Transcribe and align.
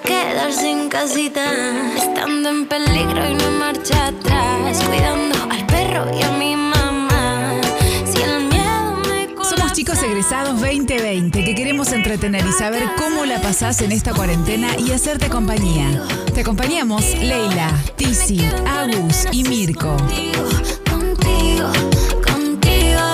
quedarse 0.00 0.70
en 0.70 0.88
casita, 0.88 1.44
estando 1.96 2.48
en 2.50 2.66
peligro 2.66 3.28
y 3.28 3.34
no 3.34 3.50
marcha 3.52 4.08
atrás. 4.08 4.82
Cuidando 4.86 5.36
al 5.50 5.66
perro 5.66 6.06
y 6.16 6.22
a 6.22 6.30
mi 6.32 6.56
mamá. 6.56 6.77
Chicos 9.78 10.02
egresados 10.02 10.60
2020 10.60 11.44
que 11.44 11.54
queremos 11.54 11.92
entretener 11.92 12.44
y 12.44 12.50
saber 12.50 12.82
cómo 12.98 13.24
la 13.24 13.40
pasás 13.40 13.80
en 13.80 13.92
esta 13.92 14.12
cuarentena 14.12 14.76
y 14.76 14.90
hacerte 14.90 15.28
compañía. 15.28 16.02
Te 16.34 16.40
acompañamos 16.40 17.04
Leila, 17.20 17.70
Tizi, 17.94 18.40
Agus 18.66 19.28
y 19.30 19.44
Mirko. 19.44 19.96
Contigo, 20.90 21.70
contigo. 22.26 23.04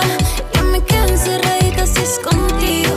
Yo 0.54 0.64
me 0.72 0.82
quedo 0.84 1.06
encerradita 1.06 1.82
es 1.82 2.18
contigo, 2.24 2.94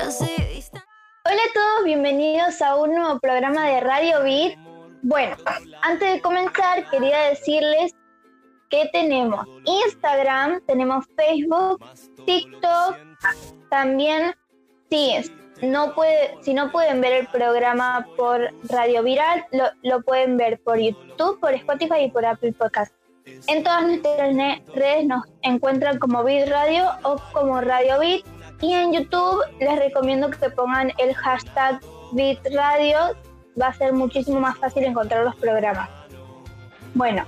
Hola 0.00 0.12
a 0.14 1.52
todos, 1.54 1.84
bienvenidos 1.84 2.62
a 2.62 2.76
un 2.76 2.94
nuevo 2.94 3.18
programa 3.18 3.66
de 3.66 3.80
Radio 3.80 4.22
Beat. 4.22 4.56
Bueno, 5.02 5.36
antes 5.82 6.12
de 6.12 6.20
comenzar 6.20 6.88
quería 6.88 7.18
decirles 7.22 7.96
que 8.70 8.88
tenemos 8.92 9.44
Instagram, 9.64 10.60
tenemos 10.68 11.04
Facebook, 11.16 11.84
TikTok, 12.24 12.96
también 13.70 14.36
sí, 14.88 15.16
no 15.62 15.92
puede, 15.96 16.36
si 16.42 16.54
no 16.54 16.70
pueden 16.70 17.00
ver 17.00 17.14
el 17.14 17.26
programa 17.26 18.06
por 18.16 18.54
Radio 18.68 19.02
Viral, 19.02 19.46
lo, 19.50 19.64
lo 19.82 20.00
pueden 20.02 20.36
ver 20.36 20.60
por 20.60 20.78
YouTube, 20.78 21.40
por 21.40 21.54
Spotify 21.54 22.04
y 22.04 22.10
por 22.12 22.24
Apple 22.24 22.52
Podcast. 22.52 22.94
En 23.48 23.64
todas 23.64 23.82
nuestras 23.82 24.36
redes 24.74 25.06
nos 25.06 25.24
encuentran 25.42 25.98
como 25.98 26.22
Beat 26.22 26.48
Radio 26.48 26.88
o 27.02 27.16
como 27.32 27.60
Radio 27.60 27.98
Beat. 27.98 28.37
Y 28.60 28.72
en 28.72 28.92
YouTube 28.92 29.40
les 29.60 29.78
recomiendo 29.78 30.30
que 30.30 30.50
pongan 30.50 30.92
el 30.98 31.14
hashtag 31.14 31.80
Beat 32.12 32.38
Radio. 32.52 33.16
Va 33.60 33.68
a 33.68 33.74
ser 33.74 33.92
muchísimo 33.92 34.40
más 34.40 34.58
fácil 34.58 34.84
encontrar 34.84 35.24
los 35.24 35.36
programas. 35.36 35.88
Bueno, 36.94 37.24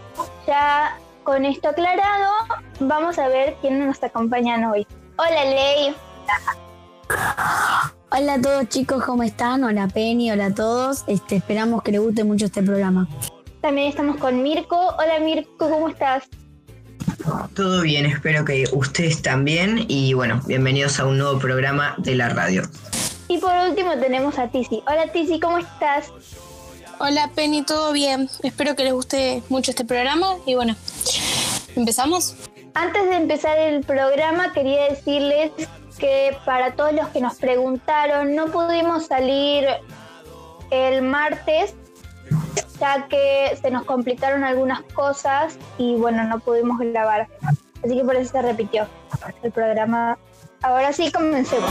ya 0.46 0.98
con 1.22 1.44
esto 1.44 1.68
aclarado, 1.68 2.30
vamos 2.80 3.18
a 3.18 3.28
ver 3.28 3.54
quiénes 3.60 3.86
nos 3.86 4.02
acompañan 4.02 4.64
hoy. 4.64 4.86
Hola 5.16 5.44
Ley. 5.44 5.94
Hola 8.10 8.34
a 8.34 8.40
todos 8.40 8.68
chicos, 8.68 9.04
¿cómo 9.04 9.22
están? 9.22 9.62
Hola 9.62 9.86
Penny, 9.86 10.32
hola 10.32 10.46
a 10.46 10.54
todos. 10.54 11.04
Este, 11.06 11.36
esperamos 11.36 11.82
que 11.82 11.92
les 11.92 12.00
guste 12.00 12.24
mucho 12.24 12.46
este 12.46 12.62
programa. 12.62 13.06
También 13.60 13.88
estamos 13.88 14.16
con 14.16 14.42
Mirko. 14.42 14.94
Hola 14.98 15.20
Mirko, 15.20 15.70
¿cómo 15.70 15.88
estás? 15.88 16.24
Todo 17.54 17.82
bien, 17.82 18.06
espero 18.06 18.44
que 18.44 18.64
ustedes 18.72 19.22
también 19.22 19.84
y 19.88 20.14
bueno, 20.14 20.40
bienvenidos 20.46 20.98
a 21.00 21.06
un 21.06 21.18
nuevo 21.18 21.38
programa 21.38 21.94
de 21.98 22.14
la 22.14 22.28
radio. 22.28 22.62
Y 23.28 23.38
por 23.38 23.52
último 23.68 23.96
tenemos 23.98 24.38
a 24.38 24.48
Tizi. 24.48 24.82
Hola 24.86 25.12
Tizi, 25.12 25.38
¿cómo 25.38 25.58
estás? 25.58 26.12
Hola 26.98 27.30
Penny, 27.34 27.62
¿todo 27.62 27.92
bien? 27.92 28.28
Espero 28.42 28.76
que 28.76 28.84
les 28.84 28.92
guste 28.92 29.42
mucho 29.48 29.70
este 29.70 29.84
programa 29.84 30.34
y 30.47 30.54
bueno, 30.54 30.76
¿empezamos? 31.76 32.36
Antes 32.75 33.04
de 33.04 33.16
empezar 33.16 33.58
el 33.58 33.82
programa 33.82 34.52
quería 34.52 34.88
decirles 34.91 35.50
que 35.98 36.36
para 36.44 36.76
todos 36.76 36.92
los 36.92 37.08
que 37.08 37.20
nos 37.20 37.36
preguntaron 37.36 38.34
no 38.34 38.46
pudimos 38.46 39.06
salir 39.06 39.66
el 40.70 41.02
martes 41.02 41.75
ya 42.80 43.06
que 43.08 43.56
se 43.60 43.70
nos 43.70 43.84
complicaron 43.84 44.42
algunas 44.42 44.82
cosas 44.94 45.58
y 45.78 45.96
bueno 45.96 46.24
no 46.24 46.41
pudimos 46.41 46.78
grabar. 46.78 47.28
Así 47.84 47.96
que 47.96 48.04
por 48.04 48.16
eso 48.16 48.32
se 48.32 48.42
repitió 48.42 48.86
el 49.42 49.52
programa. 49.52 50.18
Ahora 50.62 50.92
sí 50.92 51.12
comencemos 51.12 51.70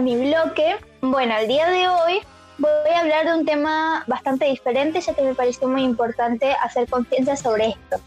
a 0.00 0.02
mi 0.02 0.16
bloque. 0.16 0.76
Bueno, 1.02 1.36
el 1.36 1.46
día 1.46 1.68
de 1.68 1.86
hoy 1.86 2.20
voy 2.56 2.90
a 2.94 3.00
hablar 3.00 3.26
de 3.26 3.38
un 3.38 3.44
tema 3.44 4.02
bastante 4.06 4.46
diferente, 4.46 4.98
ya 4.98 5.12
que 5.12 5.20
me 5.20 5.34
pareció 5.34 5.68
muy 5.68 5.82
importante 5.82 6.52
hacer 6.52 6.88
conciencia 6.88 7.36
sobre 7.36 7.68
esto. 7.68 7.98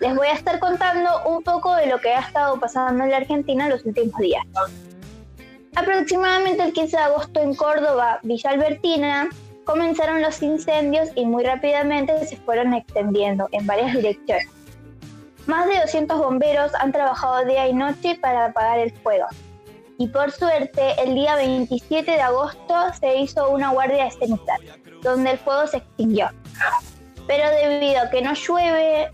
Les 0.00 0.14
voy 0.16 0.26
a 0.26 0.32
estar 0.32 0.58
contando 0.58 1.08
un 1.24 1.44
poco 1.44 1.74
de 1.76 1.86
lo 1.86 1.98
que 1.98 2.10
ha 2.10 2.18
estado 2.18 2.58
pasando 2.58 3.04
en 3.04 3.12
la 3.12 3.18
Argentina 3.18 3.64
en 3.64 3.70
los 3.70 3.84
últimos 3.84 4.18
días. 4.18 4.44
Aproximadamente 5.76 6.64
el 6.64 6.72
15 6.72 6.96
de 6.96 7.02
agosto 7.02 7.40
en 7.40 7.54
Córdoba, 7.54 8.18
Villa 8.24 8.50
Albertina, 8.50 9.28
comenzaron 9.64 10.20
los 10.20 10.42
incendios 10.42 11.10
y 11.14 11.26
muy 11.26 11.44
rápidamente 11.44 12.26
se 12.26 12.36
fueron 12.38 12.74
extendiendo 12.74 13.48
en 13.52 13.66
varias 13.66 13.94
direcciones. 13.94 14.48
Más 15.46 15.68
de 15.68 15.78
200 15.78 16.18
bomberos 16.18 16.74
han 16.74 16.90
trabajado 16.90 17.44
día 17.44 17.68
y 17.68 17.72
noche 17.72 18.18
para 18.20 18.46
apagar 18.46 18.80
el 18.80 18.92
fuego. 18.92 19.26
Y 19.98 20.08
por 20.08 20.30
suerte, 20.30 20.94
el 21.02 21.14
día 21.14 21.36
27 21.36 22.10
de 22.10 22.20
agosto 22.20 22.74
se 23.00 23.16
hizo 23.16 23.48
una 23.48 23.70
guardia 23.70 24.10
cenital, 24.10 24.60
donde 25.02 25.32
el 25.32 25.38
fuego 25.38 25.66
se 25.66 25.78
extinguió. 25.78 26.30
Pero 27.26 27.50
debido 27.50 28.02
a 28.02 28.10
que 28.10 28.20
no 28.20 28.34
llueve 28.34 29.10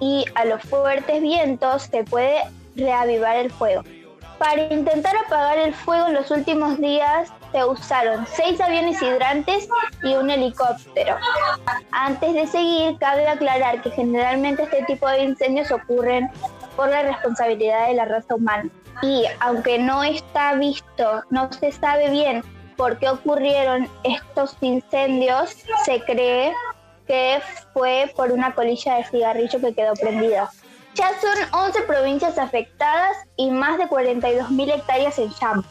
y 0.00 0.24
a 0.34 0.44
los 0.44 0.62
fuertes 0.62 1.22
vientos, 1.22 1.84
se 1.84 2.04
puede 2.04 2.42
reavivar 2.74 3.36
el 3.36 3.50
fuego. 3.50 3.84
Para 4.38 4.64
intentar 4.64 5.16
apagar 5.16 5.58
el 5.58 5.72
fuego 5.72 6.08
en 6.08 6.14
los 6.14 6.30
últimos 6.30 6.78
días 6.78 7.32
se 7.52 7.64
usaron 7.64 8.26
seis 8.26 8.60
aviones 8.60 9.00
hidrantes 9.00 9.66
y 10.02 10.14
un 10.14 10.28
helicóptero. 10.28 11.16
Antes 11.90 12.34
de 12.34 12.46
seguir, 12.46 12.98
cabe 12.98 13.26
aclarar 13.26 13.80
que 13.80 13.90
generalmente 13.90 14.64
este 14.64 14.82
tipo 14.82 15.08
de 15.08 15.24
incendios 15.24 15.70
ocurren 15.70 16.28
por 16.76 16.90
la 16.90 17.02
responsabilidad 17.02 17.88
de 17.88 17.94
la 17.94 18.04
raza 18.04 18.34
humana. 18.34 18.68
Y 19.02 19.24
aunque 19.40 19.78
no 19.78 20.02
está 20.02 20.54
visto, 20.54 21.22
no 21.30 21.52
se 21.52 21.72
sabe 21.72 22.10
bien 22.10 22.42
por 22.76 22.98
qué 22.98 23.08
ocurrieron 23.08 23.88
estos 24.04 24.56
incendios, 24.60 25.56
se 25.84 26.02
cree 26.02 26.52
que 27.06 27.40
fue 27.72 28.12
por 28.16 28.32
una 28.32 28.54
colilla 28.54 28.96
de 28.96 29.04
cigarrillo 29.04 29.60
que 29.60 29.74
quedó 29.74 29.94
prendida. 29.94 30.50
Ya 30.94 31.10
son 31.20 31.60
11 31.66 31.82
provincias 31.82 32.38
afectadas 32.38 33.16
y 33.36 33.50
más 33.50 33.78
de 33.78 33.84
42.000 33.84 34.74
hectáreas 34.74 35.18
en 35.18 35.30
llamas. 35.30 35.66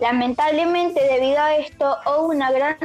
Lamentablemente, 0.00 1.00
debido 1.00 1.40
a 1.40 1.56
esto, 1.56 1.96
hubo 2.06 2.28
una 2.28 2.50
gran, 2.50 2.76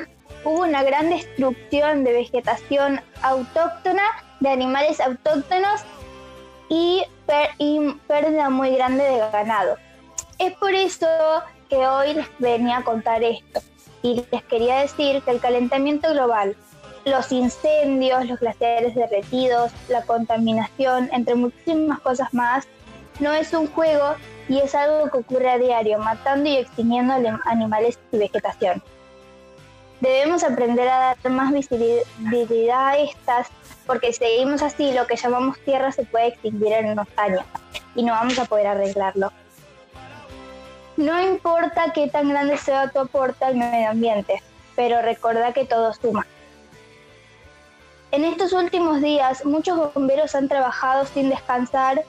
hubo 0.44 0.62
una 0.62 0.83
gran 0.83 1.09
destrucción 1.09 2.03
de 2.03 2.13
vegetación 2.13 3.01
autóctona, 3.21 4.03
de 4.39 4.50
animales 4.50 5.00
autóctonos 5.00 5.81
y, 6.69 7.04
per- 7.25 7.51
y 7.57 7.94
pérdida 8.07 8.50
muy 8.50 8.75
grande 8.75 9.04
de 9.04 9.18
ganado. 9.31 9.77
Es 10.39 10.54
por 10.54 10.74
eso 10.74 11.07
que 11.69 11.77
hoy 11.77 12.13
les 12.13 12.27
venía 12.39 12.77
a 12.77 12.83
contar 12.83 13.24
esto. 13.24 13.62
Y 14.01 14.24
les 14.31 14.44
quería 14.44 14.80
decir 14.80 15.21
que 15.24 15.31
el 15.31 15.39
calentamiento 15.39 16.12
global, 16.12 16.56
los 17.06 17.31
incendios, 17.31 18.25
los 18.25 18.39
glaciares 18.39 18.95
derretidos, 18.95 19.71
la 19.88 20.01
contaminación, 20.04 21.10
entre 21.13 21.36
muchísimas 21.36 22.00
cosas 22.00 22.33
más, 22.33 22.68
no 23.19 23.31
es 23.31 23.54
un 23.54 23.68
juego 23.68 24.15
y 24.50 24.60
es 24.60 24.75
algo 24.75 25.10
que 25.10 25.19
ocurre 25.19 25.50
a 25.51 25.57
diario, 25.57 26.00
matando 26.00 26.50
y 26.50 26.57
extinguiendo 26.57 27.13
ale- 27.13 27.38
animales 27.45 28.00
y 28.12 28.18
vegetación. 28.18 28.83
Debemos 30.03 30.44
aprender 30.44 30.89
a 30.89 31.15
dar 31.15 31.31
más 31.31 31.53
visibilidad 31.53 32.88
a 32.89 32.97
estas, 32.97 33.47
porque 33.88 34.07
si 34.07 34.19
seguimos 34.19 34.61
así, 34.61 34.91
lo 34.91 35.07
que 35.07 35.15
llamamos 35.15 35.57
tierra 35.59 35.94
se 35.94 36.03
puede 36.03 36.27
extinguir 36.27 36.73
en 36.73 36.89
unos 36.89 37.07
años 37.15 37.45
y 37.95 38.03
no 38.03 38.11
vamos 38.11 38.38
a 38.38 38.44
poder 38.44 38.67
arreglarlo. 38.67 39.31
No 40.97 41.21
importa 41.21 41.94
qué 41.94 42.09
tan 42.09 42.27
grande 42.27 42.57
sea 42.57 42.89
tu 42.89 43.00
aporte 43.00 43.45
al 43.45 43.55
medio 43.55 43.91
ambiente, 43.91 44.44
pero 44.75 45.01
recuerda 45.01 45.53
que 45.53 45.63
todo 45.63 45.94
suma. 45.94 46.27
En 48.11 48.25
estos 48.25 48.51
últimos 48.51 49.01
días, 49.01 49.45
muchos 49.45 49.94
bomberos 49.94 50.35
han 50.35 50.50
trabajado 50.50 51.05
sin 51.05 51.29
descansar 51.29 52.03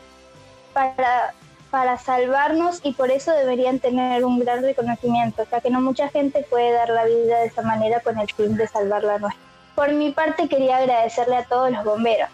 para, 0.73 1.33
para 1.75 1.99
salvarnos 1.99 2.79
y 2.85 2.93
por 2.93 3.11
eso 3.11 3.33
deberían 3.33 3.81
tener 3.81 4.25
un 4.25 4.39
gran 4.39 4.63
reconocimiento, 4.63 5.43
ya 5.51 5.61
que 5.61 5.71
no 5.71 5.81
mucha 5.81 6.09
gente 6.09 6.47
puede 6.49 6.71
dar 6.71 6.89
la 6.89 7.05
vida 7.05 7.41
de 7.41 7.47
esa 7.47 7.63
manera 7.63 7.99
con 7.99 8.17
el 8.17 8.31
fin 8.31 8.57
de 8.57 8.69
salvar 8.69 9.03
la 9.03 9.19
nuestra. 9.19 9.43
Por 9.75 9.93
mi 9.93 10.13
parte, 10.13 10.49
quería 10.49 10.77
agradecerle 10.77 11.35
a 11.35 11.43
todos 11.43 11.73
los 11.73 11.85
bomberos. 11.85 12.29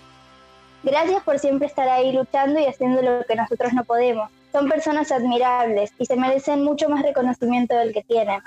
Gracias 0.82 1.22
por 1.22 1.38
siempre 1.38 1.68
estar 1.68 1.88
ahí 1.88 2.12
luchando 2.12 2.60
y 2.60 2.66
haciendo 2.66 3.00
lo 3.00 3.24
que 3.24 3.34
nosotros 3.34 3.72
no 3.72 3.82
podemos. 3.84 4.30
Son 4.52 4.68
personas 4.68 5.10
admirables 5.10 5.90
y 5.98 6.04
se 6.04 6.16
merecen 6.16 6.62
mucho 6.62 6.90
más 6.90 7.02
reconocimiento 7.02 7.74
del 7.76 7.94
que 7.94 8.02
tienen. 8.02 8.42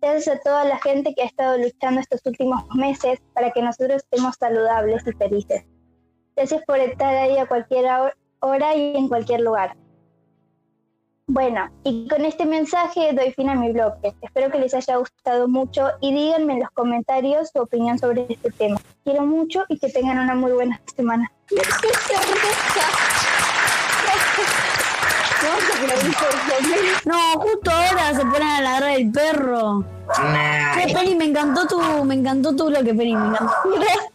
Gracias 0.00 0.38
a 0.38 0.40
toda 0.40 0.64
la 0.64 0.78
gente 0.78 1.14
que 1.14 1.22
ha 1.22 1.26
estado 1.26 1.56
luchando 1.56 2.00
estos 2.00 2.20
últimos 2.24 2.64
meses 2.74 3.20
para 3.32 3.52
que 3.52 3.62
nosotros 3.62 4.02
estemos 4.02 4.34
saludables 4.40 5.06
y 5.06 5.12
felices. 5.12 5.62
Gracias 6.34 6.64
por 6.66 6.80
estar 6.80 7.14
ahí 7.14 7.38
a 7.38 7.46
cualquier 7.46 7.86
hora 8.40 8.74
y 8.74 8.96
en 8.96 9.06
cualquier 9.06 9.42
lugar. 9.42 9.76
Bueno, 11.28 11.68
y 11.82 12.06
con 12.08 12.24
este 12.24 12.46
mensaje 12.46 13.12
doy 13.12 13.32
fin 13.32 13.48
a 13.50 13.56
mi 13.56 13.72
bloque. 13.72 14.14
Espero 14.22 14.48
que 14.48 14.58
les 14.58 14.72
haya 14.74 14.96
gustado 14.96 15.48
mucho 15.48 15.88
y 16.00 16.14
díganme 16.14 16.52
en 16.52 16.60
los 16.60 16.70
comentarios 16.70 17.50
su 17.52 17.60
opinión 17.60 17.98
sobre 17.98 18.26
este 18.28 18.52
tema. 18.52 18.80
Quiero 19.02 19.26
mucho 19.26 19.64
y 19.68 19.76
que 19.76 19.88
tengan 19.88 20.20
una 20.20 20.36
muy 20.36 20.52
buena 20.52 20.80
semana. 20.94 21.28
No, 27.04 27.40
justo 27.40 27.70
ahora 27.72 28.14
se 28.14 28.24
ponen 28.24 28.42
a 28.42 28.60
ladrar 28.60 28.90
el 28.90 29.10
perro. 29.10 29.84
Nah, 30.18 30.74
Che, 30.76 30.94
Penny, 30.94 31.16
me 31.16 31.24
encantó 31.24 31.66
tu, 31.66 32.04
me 32.04 32.14
encantó 32.14 32.54
tu 32.54 32.66
bloque, 32.66 32.94
Penny, 32.94 33.16
me 33.16 33.26
encantó. 33.28 33.52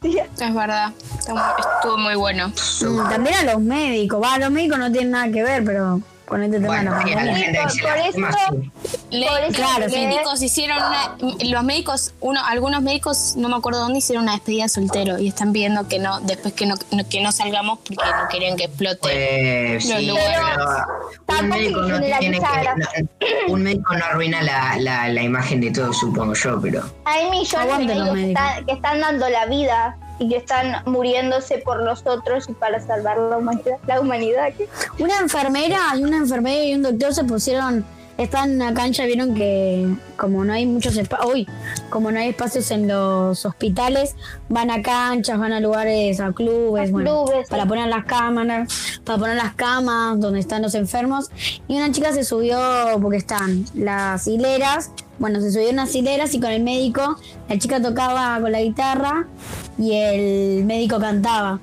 Gracias. 0.02 0.42
Es 0.42 0.56
verdad. 0.56 0.94
Estuvo 1.18 1.98
muy 1.98 2.16
bueno. 2.16 2.48
Mm, 2.48 3.10
También 3.10 3.36
a 3.36 3.54
los 3.54 3.62
médicos. 3.62 4.22
Va, 4.24 4.38
los 4.38 4.50
médicos 4.50 4.80
no 4.80 4.90
tienen 4.92 5.12
nada 5.12 5.30
que 5.30 5.44
ver, 5.44 5.64
pero 5.66 6.00
con 6.32 6.42
este 6.44 6.62
tema 6.62 6.68
bueno, 6.68 6.92
no. 6.92 7.02
sí, 7.70 7.82
por- 7.82 7.98
eso- 7.98 8.18
sí. 8.90 8.98
Le- 9.12 9.28
Por 9.28 9.40
eso 9.42 9.52
Claro, 9.52 9.84
los 9.84 9.92
médicos 9.92 10.42
hicieron 10.42 10.78
una, 10.78 11.18
los 11.44 11.64
médicos, 11.66 12.14
uno, 12.22 12.40
algunos 12.46 12.82
médicos, 12.82 13.34
no 13.36 13.50
me 13.50 13.58
acuerdo 13.58 13.82
dónde, 13.82 14.00
hicieron 14.00 14.24
una 14.24 14.32
despedida 14.32 14.64
de 14.64 14.70
soltero 14.70 15.20
y 15.20 15.28
están 15.28 15.52
pidiendo 15.52 15.90
que 15.90 16.00
no, 16.00 16.22
después 16.22 16.54
que 16.54 16.66
no, 16.66 16.76
no- 16.92 17.10
que 17.10 17.22
no 17.22 17.34
salgamos 17.34 17.80
porque 17.80 17.96
no 18.06 18.30
querían 18.30 18.56
que 18.56 18.64
explote. 18.64 18.98
Pues 19.02 19.86
Los 19.90 20.00
sí, 20.00 20.06
lugares. 20.08 20.40
pero 20.56 20.66
un 21.20 21.26
Tampoco 21.26 21.60
médico 21.60 21.82
no 21.82 22.00
tiene 22.00 22.40
que, 22.40 22.40
no- 22.40 23.54
un 23.54 23.64
médico 23.64 23.94
no 23.98 24.06
arruina 24.06 24.42
la, 24.42 24.78
la, 24.80 25.10
la 25.10 25.22
imagen 25.24 25.60
de 25.60 25.72
todo, 25.72 25.92
supongo 25.92 26.34
yo, 26.34 26.62
pero 26.62 26.82
Hay 27.04 27.30
millones 27.30 27.78
de 27.78 27.86
médicos 27.86 28.08
que 28.08 28.14
médicos. 28.14 28.42
están, 28.44 28.66
que 28.66 28.72
están 28.72 29.00
dando 29.02 29.30
la 29.30 29.46
vida 29.48 29.98
y 30.22 30.30
que 30.30 30.38
están 30.38 30.84
muriéndose 30.86 31.58
por 31.58 31.82
nosotros 31.84 32.48
y 32.48 32.54
para 32.54 32.80
salvar 32.80 33.18
la 33.18 33.38
humanidad. 33.38 33.78
La 33.88 34.00
humanidad 34.00 34.54
¿qué? 34.56 34.70
Una 35.00 35.18
enfermera 35.20 35.80
y 35.98 36.04
una 36.04 36.18
enfermera 36.18 36.64
y 36.64 36.76
un 36.76 36.84
doctor 36.84 37.12
se 37.12 37.24
pusieron, 37.24 37.84
están 38.20 38.52
en 38.52 38.60
la 38.60 38.74
cancha, 38.76 39.06
vieron 39.06 39.34
que 39.34 39.88
como 40.18 40.46
no 40.46 40.54
hay 40.54 40.68
muchos 40.68 40.96
espacios, 40.96 41.48
como 41.90 42.12
no 42.12 42.20
hay 42.20 42.30
espacios 42.30 42.70
en 42.70 42.88
los 42.88 43.44
hospitales, 43.48 44.16
van 44.48 44.70
a 44.70 44.84
canchas, 44.84 45.40
van 45.40 45.54
a 45.54 45.60
lugares, 45.60 46.20
a 46.20 46.32
clubes, 46.32 46.90
A 46.90 46.92
bueno, 46.92 47.26
clubes, 47.26 47.50
para 47.50 47.64
sí. 47.64 47.70
poner 47.70 47.88
las 47.88 48.06
cámaras, 48.06 49.02
para 49.04 49.18
poner 49.18 49.38
las 49.38 49.56
camas 49.56 50.20
donde 50.20 50.40
están 50.40 50.62
los 50.62 50.76
enfermos. 50.76 51.32
Y 51.68 51.78
una 51.78 51.92
chica 51.92 52.14
se 52.14 52.24
subió 52.24 52.60
porque 53.02 53.18
están 53.18 53.66
las 53.74 54.28
hileras, 54.28 54.92
bueno, 55.22 55.40
se 55.40 55.52
subió 55.52 55.68
en 55.70 55.76
unas 55.76 55.94
hileras 55.94 56.34
y 56.34 56.40
con 56.40 56.50
el 56.50 56.64
médico, 56.64 57.16
la 57.48 57.58
chica 57.60 57.80
tocaba 57.80 58.40
con 58.42 58.52
la 58.52 58.60
guitarra 58.60 59.28
y 59.78 59.94
el 59.94 60.66
médico 60.66 61.00
cantaba. 61.00 61.60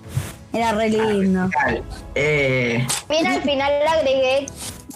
Era 0.52 0.72
re 0.72 0.88
lindo. 0.90 1.50
tal. 1.52 1.82
Eh, 2.14 2.86
Bien, 3.08 3.26
al 3.26 3.42
final 3.42 3.72
le 3.80 3.88
agregué 3.88 4.46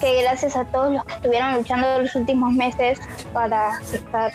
que 0.01 0.23
gracias 0.23 0.55
a 0.55 0.65
todos 0.67 0.93
los 0.93 1.05
que 1.05 1.13
estuvieron 1.15 1.55
luchando 1.55 1.99
los 1.99 2.15
últimos 2.15 2.53
meses 2.53 3.01
para 3.33 3.81
estar 3.93 4.33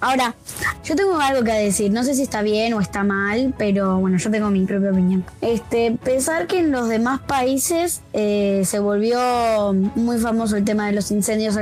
Ahora, 0.00 0.34
yo 0.84 0.96
tengo 0.96 1.18
algo 1.18 1.42
que 1.44 1.52
decir, 1.52 1.90
no 1.90 2.04
sé 2.04 2.14
si 2.14 2.22
está 2.22 2.42
bien 2.42 2.74
o 2.74 2.80
está 2.80 3.04
mal, 3.04 3.54
pero 3.58 3.98
bueno, 3.98 4.18
yo 4.18 4.30
tengo 4.30 4.50
mi 4.50 4.64
propia 4.64 4.90
opinión. 4.90 5.24
Este, 5.40 5.92
pensar 6.02 6.46
que 6.46 6.58
en 6.58 6.70
los 6.70 6.88
demás 6.88 7.20
países 7.20 8.02
eh, 8.12 8.62
se 8.64 8.78
volvió 8.78 9.72
muy 9.94 10.18
famoso 10.18 10.56
el 10.56 10.64
tema 10.64 10.86
de 10.86 10.92
los 10.92 11.10
incendios 11.10 11.56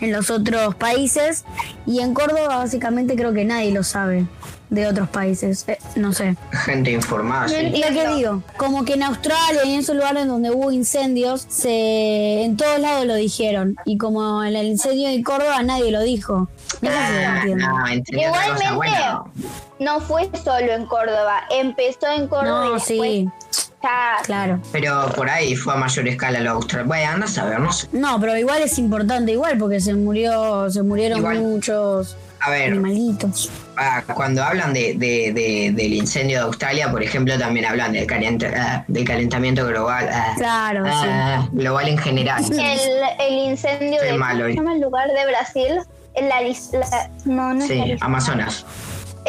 en 0.00 0.12
los 0.12 0.30
otros 0.30 0.74
países. 0.74 1.44
Y 1.86 2.00
en 2.00 2.14
Córdoba 2.14 2.58
básicamente 2.58 3.16
creo 3.16 3.32
que 3.32 3.44
nadie 3.44 3.72
lo 3.72 3.82
sabe 3.82 4.26
de 4.70 4.86
otros 4.86 5.08
países, 5.08 5.64
Eh, 5.68 5.78
no 5.94 6.12
sé. 6.12 6.36
gente 6.64 6.90
informada, 6.90 7.48
sí. 7.48 7.70
Lo 7.70 7.88
que 7.88 8.08
digo, 8.16 8.42
como 8.56 8.84
que 8.84 8.94
en 8.94 9.04
Australia 9.04 9.64
y 9.64 9.74
en 9.74 9.80
esos 9.80 9.94
lugares 9.96 10.26
donde 10.26 10.50
hubo 10.50 10.72
incendios, 10.72 11.46
se 11.48 12.42
en 12.42 12.56
todos 12.56 12.80
lados 12.80 13.06
lo 13.06 13.14
dijeron. 13.14 13.76
Y 13.84 13.96
como 13.98 14.42
en 14.42 14.56
el 14.56 14.66
incendio 14.66 15.08
de 15.08 15.22
Córdoba 15.22 15.62
nadie 15.62 15.90
lo 15.92 16.02
dijo. 16.02 16.48
No 16.82 16.90
sé 16.90 16.96
si 17.06 17.54
lo 17.54 17.66
Ah, 17.66 17.84
no, 17.86 17.88
Igualmente, 17.94 18.72
bueno, 18.74 19.32
no 19.78 20.00
fue 20.00 20.28
solo 20.44 20.72
en 20.72 20.86
Córdoba, 20.86 21.42
empezó 21.50 22.08
en 22.08 22.26
Córdoba 22.28 22.64
y 22.66 22.68
No, 22.68 22.74
después 22.74 23.10
sí, 23.10 23.28
claro. 24.24 24.60
pero 24.72 25.08
por 25.14 25.30
ahí 25.30 25.54
fue 25.54 25.74
a 25.74 25.76
mayor 25.76 26.08
escala 26.08 26.40
lo 26.40 26.50
austral. 26.52 26.84
Bueno, 26.84 27.12
anda 27.12 27.26
a 27.26 27.28
saber, 27.28 27.60
no 27.60 27.72
sé. 27.72 27.86
No, 27.92 28.18
pero 28.20 28.36
igual 28.36 28.62
es 28.62 28.78
importante, 28.78 29.32
igual, 29.32 29.58
porque 29.58 29.80
se 29.80 29.94
murió, 29.94 30.68
se 30.70 30.82
murieron 30.82 31.18
Igual. 31.18 31.40
muchos 31.40 32.16
A 32.46 32.50
ver, 32.50 32.70
animalitos. 32.72 33.50
ah, 33.76 34.02
cuando 34.14 34.42
hablan 34.44 34.72
de, 34.72 34.94
de- 34.94 35.32
de- 35.32 35.72
del 35.74 35.92
incendio 35.94 36.38
de 36.38 36.44
Australia, 36.44 36.90
por 36.92 37.02
ejemplo, 37.02 37.36
también 37.38 37.66
hablan 37.66 37.92
del, 37.92 38.06
calent- 38.06 38.48
ah, 38.56 38.84
del 38.86 39.04
calentamiento 39.04 39.66
global. 39.66 40.08
ah, 40.12 40.34
Claro, 40.36 40.84
sí. 40.84 40.90
ah, 40.94 41.48
global 41.52 41.88
en 41.88 41.98
general. 41.98 42.44
el, 42.44 42.90
el 43.20 43.34
incendio 43.50 43.98
Qué 44.00 44.06
de 44.12 44.18
malo, 44.18 44.44
¿cómo 44.44 44.50
se 44.50 44.56
llama 44.56 44.74
el 44.74 44.80
lugar 44.80 45.08
de 45.08 45.26
Brasil? 45.26 45.80
La, 46.28 46.40
lis- 46.42 46.70
la- 46.72 47.10
no, 47.24 47.52
no 47.54 47.64
es 47.64 47.68
la 47.70 47.84
Sí, 47.84 47.96
Amazonas. 48.00 48.64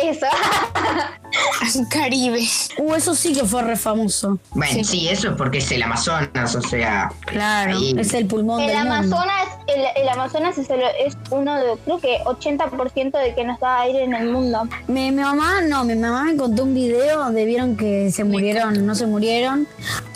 Eso. 0.02 0.28
Caribe. 1.90 2.42
Uh, 2.78 2.94
eso 2.96 3.14
sí 3.16 3.34
que 3.34 3.44
fue 3.44 3.62
re 3.64 3.76
famoso. 3.76 4.40
Bueno, 4.52 4.84
sí. 4.84 5.08
eso 5.10 5.30
es 5.30 5.36
porque 5.36 5.58
es 5.60 5.72
el 5.72 5.84
Amazonas, 5.84 6.56
o 6.56 6.62
sea. 6.62 7.12
Claro, 7.26 7.78
ahí- 7.78 7.96
es 7.98 8.14
el 8.14 8.26
pulmón 8.28 8.62
El 8.62 8.68
del 8.68 8.78
mundo. 8.78 8.94
Amazonas, 9.18 9.48
el, 9.68 10.02
el 10.04 10.10
Amazonas 10.10 10.58
es, 10.58 10.70
el- 10.70 10.82
es 11.06 11.18
uno 11.32 11.56
de, 11.56 11.66
creo 11.86 12.00
que 12.00 12.20
80% 12.24 13.20
de 13.20 13.36
que 13.36 13.44
nos 13.44 13.60
da 13.60 13.82
aire 13.82 14.04
en 14.04 14.14
el 14.14 14.30
mundo. 14.32 14.68
Mi, 14.88 15.12
mi 15.12 15.22
mamá, 15.22 15.62
no, 15.62 15.84
mi 15.84 15.96
mamá 15.96 16.24
me 16.24 16.38
contó 16.38 16.64
un 16.64 16.74
video 16.74 17.18
donde 17.20 17.46
vieron 17.46 17.76
que 17.78 18.12
se 18.12 18.24
murieron, 18.24 18.86
no 18.86 18.96
se 18.96 19.06
murieron, 19.08 19.68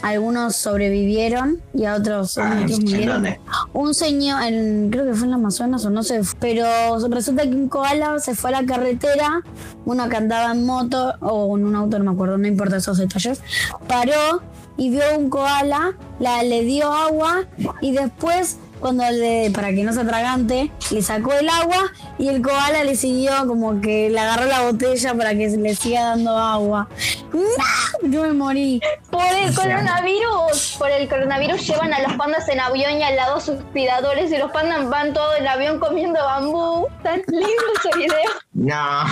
algunos 0.03 0.55
sobrevivieron 0.55 1.61
y 1.73 1.85
a 1.85 1.95
otros, 1.95 2.37
Ah, 2.37 2.59
otros 2.63 2.79
¿en 2.79 2.85
murieron. 2.85 3.13
dónde? 3.15 3.39
Un 3.73 3.93
señor, 3.93 4.41
en- 4.43 4.89
creo 4.91 5.05
que 5.05 5.13
fue 5.13 5.23
en 5.23 5.29
el 5.29 5.35
Amazonas 5.35 5.85
o 5.85 5.89
no 5.89 6.03
sé, 6.03 6.21
pero 6.39 6.65
resulta 7.09 7.43
que 7.43 7.49
un 7.49 7.67
koala 7.67 8.19
se 8.19 8.35
fue 8.35 8.51
a 8.51 8.61
la 8.61 8.65
carretera, 8.65 9.41
uno 9.85 10.07
que 10.09 10.17
andaba 10.17 10.51
en 10.51 10.65
moto 10.65 11.00
o 11.21 11.57
en 11.57 11.65
un 11.65 11.75
auto, 11.75 11.97
no 11.99 12.05
me 12.05 12.11
acuerdo, 12.11 12.37
no 12.37 12.47
importa 12.47 12.77
esos 12.77 12.97
detalles, 12.97 13.41
paró 13.87 14.41
y 14.77 14.89
vio 14.89 15.03
un 15.17 15.29
koala, 15.29 15.93
la, 16.19 16.43
le 16.43 16.63
dio 16.63 16.91
agua 16.91 17.43
y 17.81 17.91
después, 17.91 18.57
cuando 18.79 19.03
le, 19.11 19.51
para 19.51 19.69
que 19.69 19.83
no 19.83 19.93
se 19.93 20.01
atragante, 20.01 20.71
le 20.89 21.01
sacó 21.03 21.33
el 21.33 21.47
agua 21.49 21.91
y 22.17 22.29
el 22.29 22.41
koala 22.41 22.83
le 22.83 22.95
siguió 22.95 23.31
como 23.45 23.79
que 23.79 24.09
le 24.09 24.19
agarró 24.19 24.45
la 24.45 24.61
botella 24.61 25.13
para 25.13 25.35
que 25.35 25.51
se 25.51 25.57
le 25.57 25.75
siga 25.75 26.05
dando 26.05 26.35
agua. 26.35 26.87
¡No! 27.31 28.09
Yo 28.09 28.23
me 28.23 28.33
morí. 28.33 28.81
Por 29.11 29.21
el 29.23 29.53
coronavirus, 29.53 30.77
por 30.79 30.89
el 30.89 31.07
coronavirus 31.07 31.67
llevan 31.67 31.93
a 31.93 32.01
los 32.01 32.13
pandas 32.13 32.49
en 32.49 32.59
avión 32.59 32.93
y 32.93 33.03
al 33.03 33.15
lado 33.15 33.39
sus 33.39 33.61
cuidadores 33.71 34.31
y 34.31 34.37
los 34.37 34.51
pandas 34.51 34.89
van 34.89 35.13
todos 35.13 35.37
en 35.37 35.47
avión 35.47 35.79
comiendo 35.79 36.19
bambú. 36.23 36.87
Tan 37.03 37.21
lindo 37.27 37.63
ese 37.77 37.97
video. 37.99 38.31
No. 38.53 39.05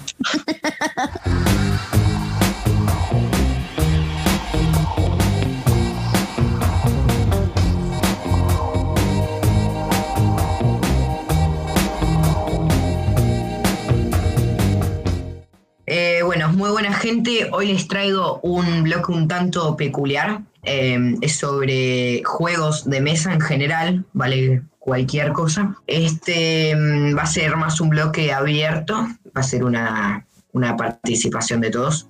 Eh, 15.85 16.21
bueno, 16.23 16.49
muy 16.49 16.71
buena 16.71 16.93
gente. 16.93 17.49
Hoy 17.51 17.67
les 17.67 17.87
traigo 17.87 18.39
un 18.41 18.83
bloque 18.83 19.11
un 19.11 19.27
tanto 19.27 19.77
peculiar. 19.77 20.41
Eh, 20.63 21.15
es 21.21 21.35
sobre 21.35 22.23
juegos 22.23 22.89
de 22.89 23.01
mesa 23.01 23.33
en 23.33 23.41
general, 23.41 24.05
vale 24.13 24.63
cualquier 24.79 25.33
cosa. 25.33 25.75
Este 25.87 26.75
mm, 26.75 27.17
va 27.17 27.23
a 27.23 27.27
ser 27.27 27.57
más 27.57 27.79
un 27.79 27.89
bloque 27.89 28.33
abierto, 28.33 29.07
va 29.35 29.41
a 29.41 29.43
ser 29.43 29.63
una, 29.63 30.25
una 30.51 30.75
participación 30.75 31.61
de 31.61 31.71
todos. 31.71 32.07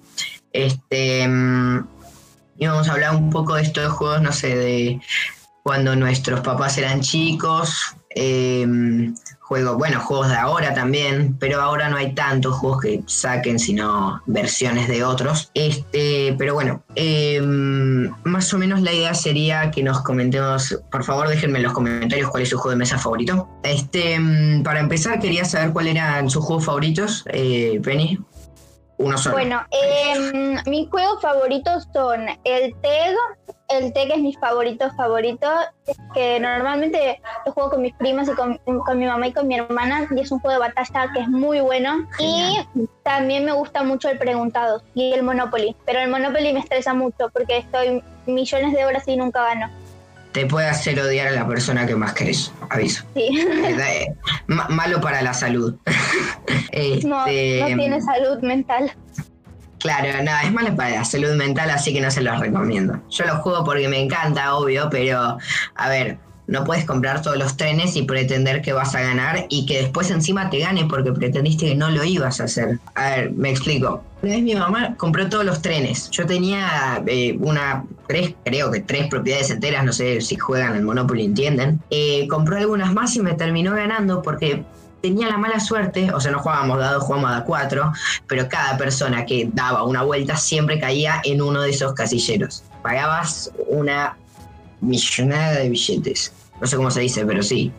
Este, 0.51 1.27
mm, 1.27 1.87
y 2.59 2.67
vamos 2.67 2.87
a 2.87 2.93
hablar 2.93 3.15
un 3.15 3.29
poco 3.29 3.55
de 3.55 3.63
estos 3.63 3.91
juegos, 3.93 4.21
no 4.21 4.31
sé, 4.31 4.55
de 4.55 5.01
cuando 5.63 5.95
nuestros 5.95 6.41
papás 6.41 6.77
eran 6.77 7.01
chicos. 7.01 7.95
em, 8.15 9.15
bueno, 9.75 9.99
juegos 9.99 10.29
de 10.29 10.35
ahora 10.35 10.73
también, 10.73 11.37
pero 11.39 11.61
ahora 11.61 11.89
no 11.89 11.97
hay 11.97 12.13
tantos 12.13 12.55
juegos 12.55 12.81
que 12.81 13.03
saquen, 13.05 13.59
sino 13.59 14.21
versiones 14.25 14.87
de 14.87 15.03
otros. 15.03 15.51
Este, 15.53 16.35
pero 16.37 16.53
bueno, 16.53 16.83
em, 16.95 18.13
más 18.23 18.53
o 18.53 18.57
menos 18.57 18.81
la 18.81 18.91
idea 18.91 19.13
sería 19.13 19.71
que 19.71 19.83
nos 19.83 20.01
comentemos, 20.01 20.77
por 20.91 21.03
favor, 21.03 21.27
déjenme 21.27 21.59
en 21.59 21.63
los 21.63 21.73
comentarios 21.73 22.29
cuál 22.29 22.43
es 22.43 22.49
su 22.49 22.57
juego 22.57 22.71
de 22.71 22.77
mesa 22.77 22.97
favorito. 22.97 23.49
Este, 23.63 24.15
em, 24.15 24.63
para 24.63 24.79
empezar, 24.79 25.19
quería 25.19 25.45
saber 25.45 25.71
cuáles 25.71 25.95
eran 25.95 26.29
sus 26.29 26.43
juegos 26.43 26.65
favoritos, 26.65 27.23
eh, 27.27 27.79
Penny. 27.83 28.19
Uno 28.97 29.17
solo. 29.17 29.35
Bueno, 29.35 29.61
em, 29.71 30.57
mis 30.65 30.89
juegos 30.89 31.21
favoritos 31.21 31.87
son 31.93 32.21
el 32.43 32.73
TEG. 32.81 33.15
El 33.69 33.91
TEG 33.93 34.11
es 34.11 34.19
mi 34.19 34.33
favorito 34.33 34.91
favorito, 34.95 35.47
que 36.13 36.39
normalmente 36.39 37.19
lo 37.45 37.53
juego 37.53 37.71
con 37.71 37.81
mis 37.81 37.93
primas 37.95 38.27
y 38.27 38.33
con, 38.33 38.57
con 38.85 38.99
mi 38.99 39.05
mamá 39.05 39.27
y 39.27 39.33
con 39.33 39.47
mi 39.47 39.55
hermana, 39.55 40.07
y 40.15 40.19
es 40.19 40.31
un 40.31 40.39
juego 40.39 40.53
de 40.61 40.69
batalla 40.69 41.11
que 41.13 41.21
es 41.21 41.27
muy 41.27 41.59
bueno. 41.61 42.05
Genial. 42.17 42.67
Y 42.75 42.87
también 43.03 43.45
me 43.45 43.53
gusta 43.53 43.81
mucho 43.83 44.09
el 44.09 44.17
Preguntado 44.19 44.83
y 44.93 45.13
el 45.13 45.23
Monopoly, 45.23 45.75
pero 45.85 45.99
el 46.01 46.09
Monopoly 46.09 46.53
me 46.53 46.59
estresa 46.59 46.93
mucho 46.93 47.29
porque 47.33 47.57
estoy 47.59 48.03
millones 48.27 48.73
de 48.73 48.85
horas 48.85 49.07
y 49.07 49.15
nunca 49.17 49.41
gano. 49.43 49.69
Te 50.33 50.45
puede 50.47 50.67
hacer 50.67 50.99
odiar 50.99 51.27
a 51.27 51.31
la 51.31 51.47
persona 51.47 51.85
que 51.85 51.95
más 51.95 52.13
querés, 52.13 52.51
aviso. 52.69 53.03
Sí. 53.15 53.29
Eh, 53.63 54.13
ma- 54.47 54.67
malo 54.69 54.99
para 55.01 55.21
la 55.21 55.33
salud. 55.33 55.75
No, 57.05 57.25
Este, 57.27 57.59
no 57.61 57.65
tiene 57.77 58.01
salud 58.01 58.39
mental. 58.41 58.91
Claro, 59.83 60.23
no, 60.23 60.31
es 60.41 60.53
malo 60.53 60.73
para 60.77 60.91
la 60.91 61.03
salud 61.03 61.35
mental, 61.35 61.69
así 61.69 61.91
que 61.91 61.99
no 61.99 62.09
se 62.09 62.21
los 62.21 62.39
recomiendo. 62.39 63.01
Yo 63.09 63.25
lo 63.25 63.35
juego 63.39 63.65
porque 63.65 63.89
me 63.89 63.99
encanta, 63.99 64.55
obvio, 64.55 64.87
pero 64.89 65.37
a 65.75 65.89
ver, 65.89 66.17
no 66.47 66.63
puedes 66.63 66.85
comprar 66.85 67.21
todos 67.21 67.35
los 67.35 67.57
trenes 67.57 67.97
y 67.97 68.03
pretender 68.03 68.61
que 68.61 68.71
vas 68.71 68.95
a 68.95 69.01
ganar 69.01 69.45
y 69.49 69.65
que 69.65 69.81
después 69.81 70.09
encima 70.09 70.49
te 70.49 70.59
gane 70.59 70.85
porque 70.85 71.11
pretendiste 71.11 71.65
que 71.65 71.75
no 71.75 71.89
lo 71.89 72.01
ibas 72.05 72.39
a 72.39 72.45
hacer. 72.45 72.79
A 72.95 73.09
ver, 73.09 73.31
me 73.31 73.49
explico. 73.49 74.01
Una 74.21 74.35
vez 74.35 74.43
mi 74.43 74.55
mamá 74.55 74.95
compró 74.95 75.27
todos 75.27 75.43
los 75.43 75.61
trenes. 75.61 76.09
Yo 76.11 76.25
tenía 76.25 77.03
eh, 77.05 77.37
una, 77.41 77.83
tres, 78.07 78.35
creo 78.45 78.71
que 78.71 78.79
tres 78.79 79.07
propiedades 79.07 79.49
enteras, 79.49 79.83
no 79.83 79.91
sé 79.91 80.21
si 80.21 80.37
juegan 80.37 80.71
al 80.71 80.83
Monopoly, 80.83 81.25
entienden. 81.25 81.81
Eh, 81.89 82.25
compró 82.29 82.55
algunas 82.55 82.93
más 82.93 83.13
y 83.17 83.21
me 83.21 83.33
terminó 83.33 83.73
ganando 83.73 84.21
porque 84.21 84.63
tenía 85.03 85.27
la 85.27 85.37
mala 85.37 85.59
suerte, 85.59 86.13
o 86.13 86.19
sea, 86.21 86.31
no 86.31 86.39
jugábamos 86.39 86.79
dados, 86.79 87.03
jugábamos 87.03 87.33
a 87.33 87.43
cuatro, 87.43 87.91
pero 88.25 88.47
cada 88.47 88.77
persona 88.77 89.25
que 89.25 89.49
daba 89.51 89.83
una 89.83 90.01
vuelta 90.01 90.37
siempre 90.37 90.79
caía 90.79 91.19
en 91.25 91.41
uno 91.41 91.61
de 91.61 91.71
esos 91.71 91.93
casilleros. 91.93 92.63
Pagabas 92.81 93.51
una 93.67 94.15
millonada 94.79 95.59
de 95.59 95.69
billetes. 95.69 96.31
No 96.61 96.67
sé 96.67 96.77
cómo 96.77 96.89
se 96.89 97.01
dice, 97.01 97.25
pero 97.25 97.43
sí. 97.43 97.73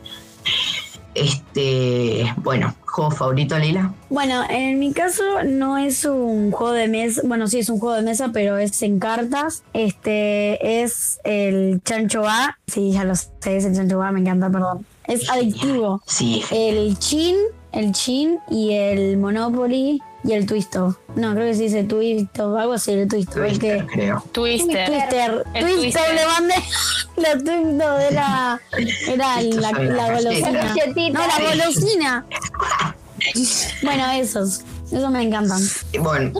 Este, 1.14 2.31
bueno, 2.37 2.75
juego 2.85 3.11
favorito, 3.11 3.59
Lila. 3.59 3.95
Bueno, 4.11 4.43
en 4.50 4.78
mi 4.78 4.93
caso 4.93 5.23
no 5.47 5.78
es 5.78 6.04
un 6.04 6.50
juego 6.50 6.75
de 6.75 6.88
mesa, 6.88 7.23
bueno, 7.25 7.47
sí 7.47 7.61
es 7.61 7.71
un 7.71 7.78
juego 7.78 7.97
de 7.97 8.02
mesa, 8.02 8.33
pero 8.35 8.59
es 8.59 8.83
en 8.83 8.99
cartas. 8.99 9.62
Este 9.73 10.83
es 10.83 11.21
el 11.25 11.81
Chancho 11.85 12.28
A. 12.28 12.59
Sí, 12.66 12.93
ya 12.93 13.04
lo 13.04 13.16
sé, 13.16 13.31
es 13.47 13.64
el 13.64 13.75
Chancho 13.75 14.02
A, 14.02 14.12
me 14.12 14.21
encanta, 14.21 14.50
perdón. 14.50 14.85
Es 15.07 15.29
adictivo. 15.29 16.03
Sí, 16.07 16.43
El 16.51 16.99
Chin, 16.99 17.37
el 17.73 17.93
Chin 17.93 18.39
y 18.51 18.73
el 18.73 19.17
Monopoly 19.19 20.01
y 20.25 20.33
el 20.33 20.47
Twisto. 20.47 20.97
No, 21.17 21.35
creo 21.35 21.47
que 21.49 21.55
se 21.55 21.63
dice 21.65 21.85
Twisto, 21.85 22.57
algo 22.57 22.73
así, 22.75 22.93
el 22.93 23.07
Twisto. 23.09 23.45
el 23.45 23.59
que- 23.59 23.77
Twister, 23.83 23.87
creo. 23.87 24.25
Twister. 24.33 24.87
Twister, 24.87 25.45
El 25.55 25.65
Twister, 25.65 25.81
Twister. 25.81 26.15
le 26.15 26.27
mandé 26.27 26.55
la 27.17 27.33
Twisto 27.39 27.99
era, 27.99 28.61
era 29.09 29.43
la, 29.43 29.73
la 29.73 30.13
golosina. 30.15 30.75
No, 31.13 31.27
la 31.27 31.51
golosina. 31.51 32.27
bueno, 33.83 34.11
esos, 34.13 34.63
esos 34.91 35.11
me 35.11 35.23
encantan. 35.23 35.61
Bueno, 36.01 36.33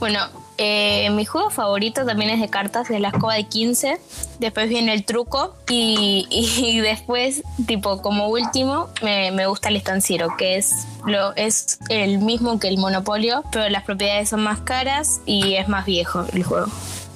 Bueno, 0.00 0.20
eh, 0.58 1.08
mi 1.10 1.24
juego 1.24 1.50
favorito 1.50 2.04
también 2.04 2.30
es 2.30 2.40
de 2.40 2.48
cartas, 2.48 2.88
de 2.88 2.98
la 3.00 3.08
escoba 3.08 3.34
de 3.34 3.44
15. 3.44 3.98
Después 4.38 4.68
viene 4.68 4.92
el 4.94 5.04
truco. 5.04 5.54
Y, 5.68 6.26
y 6.30 6.80
después, 6.80 7.42
tipo, 7.66 8.02
como 8.02 8.28
último, 8.28 8.88
me, 9.02 9.30
me 9.30 9.46
gusta 9.46 9.68
el 9.68 9.76
estanciero, 9.76 10.36
que 10.36 10.56
es, 10.56 10.72
lo, 11.06 11.34
es 11.36 11.78
el 11.88 12.18
mismo 12.18 12.58
que 12.58 12.68
el 12.68 12.78
monopolio, 12.78 13.44
pero 13.52 13.68
las 13.68 13.84
propiedades 13.84 14.28
son 14.30 14.42
más 14.42 14.60
caras 14.60 15.20
y 15.26 15.54
es 15.54 15.68
más 15.68 15.86
viejo 15.86 16.24
el 16.32 16.42
juego. 16.44 16.66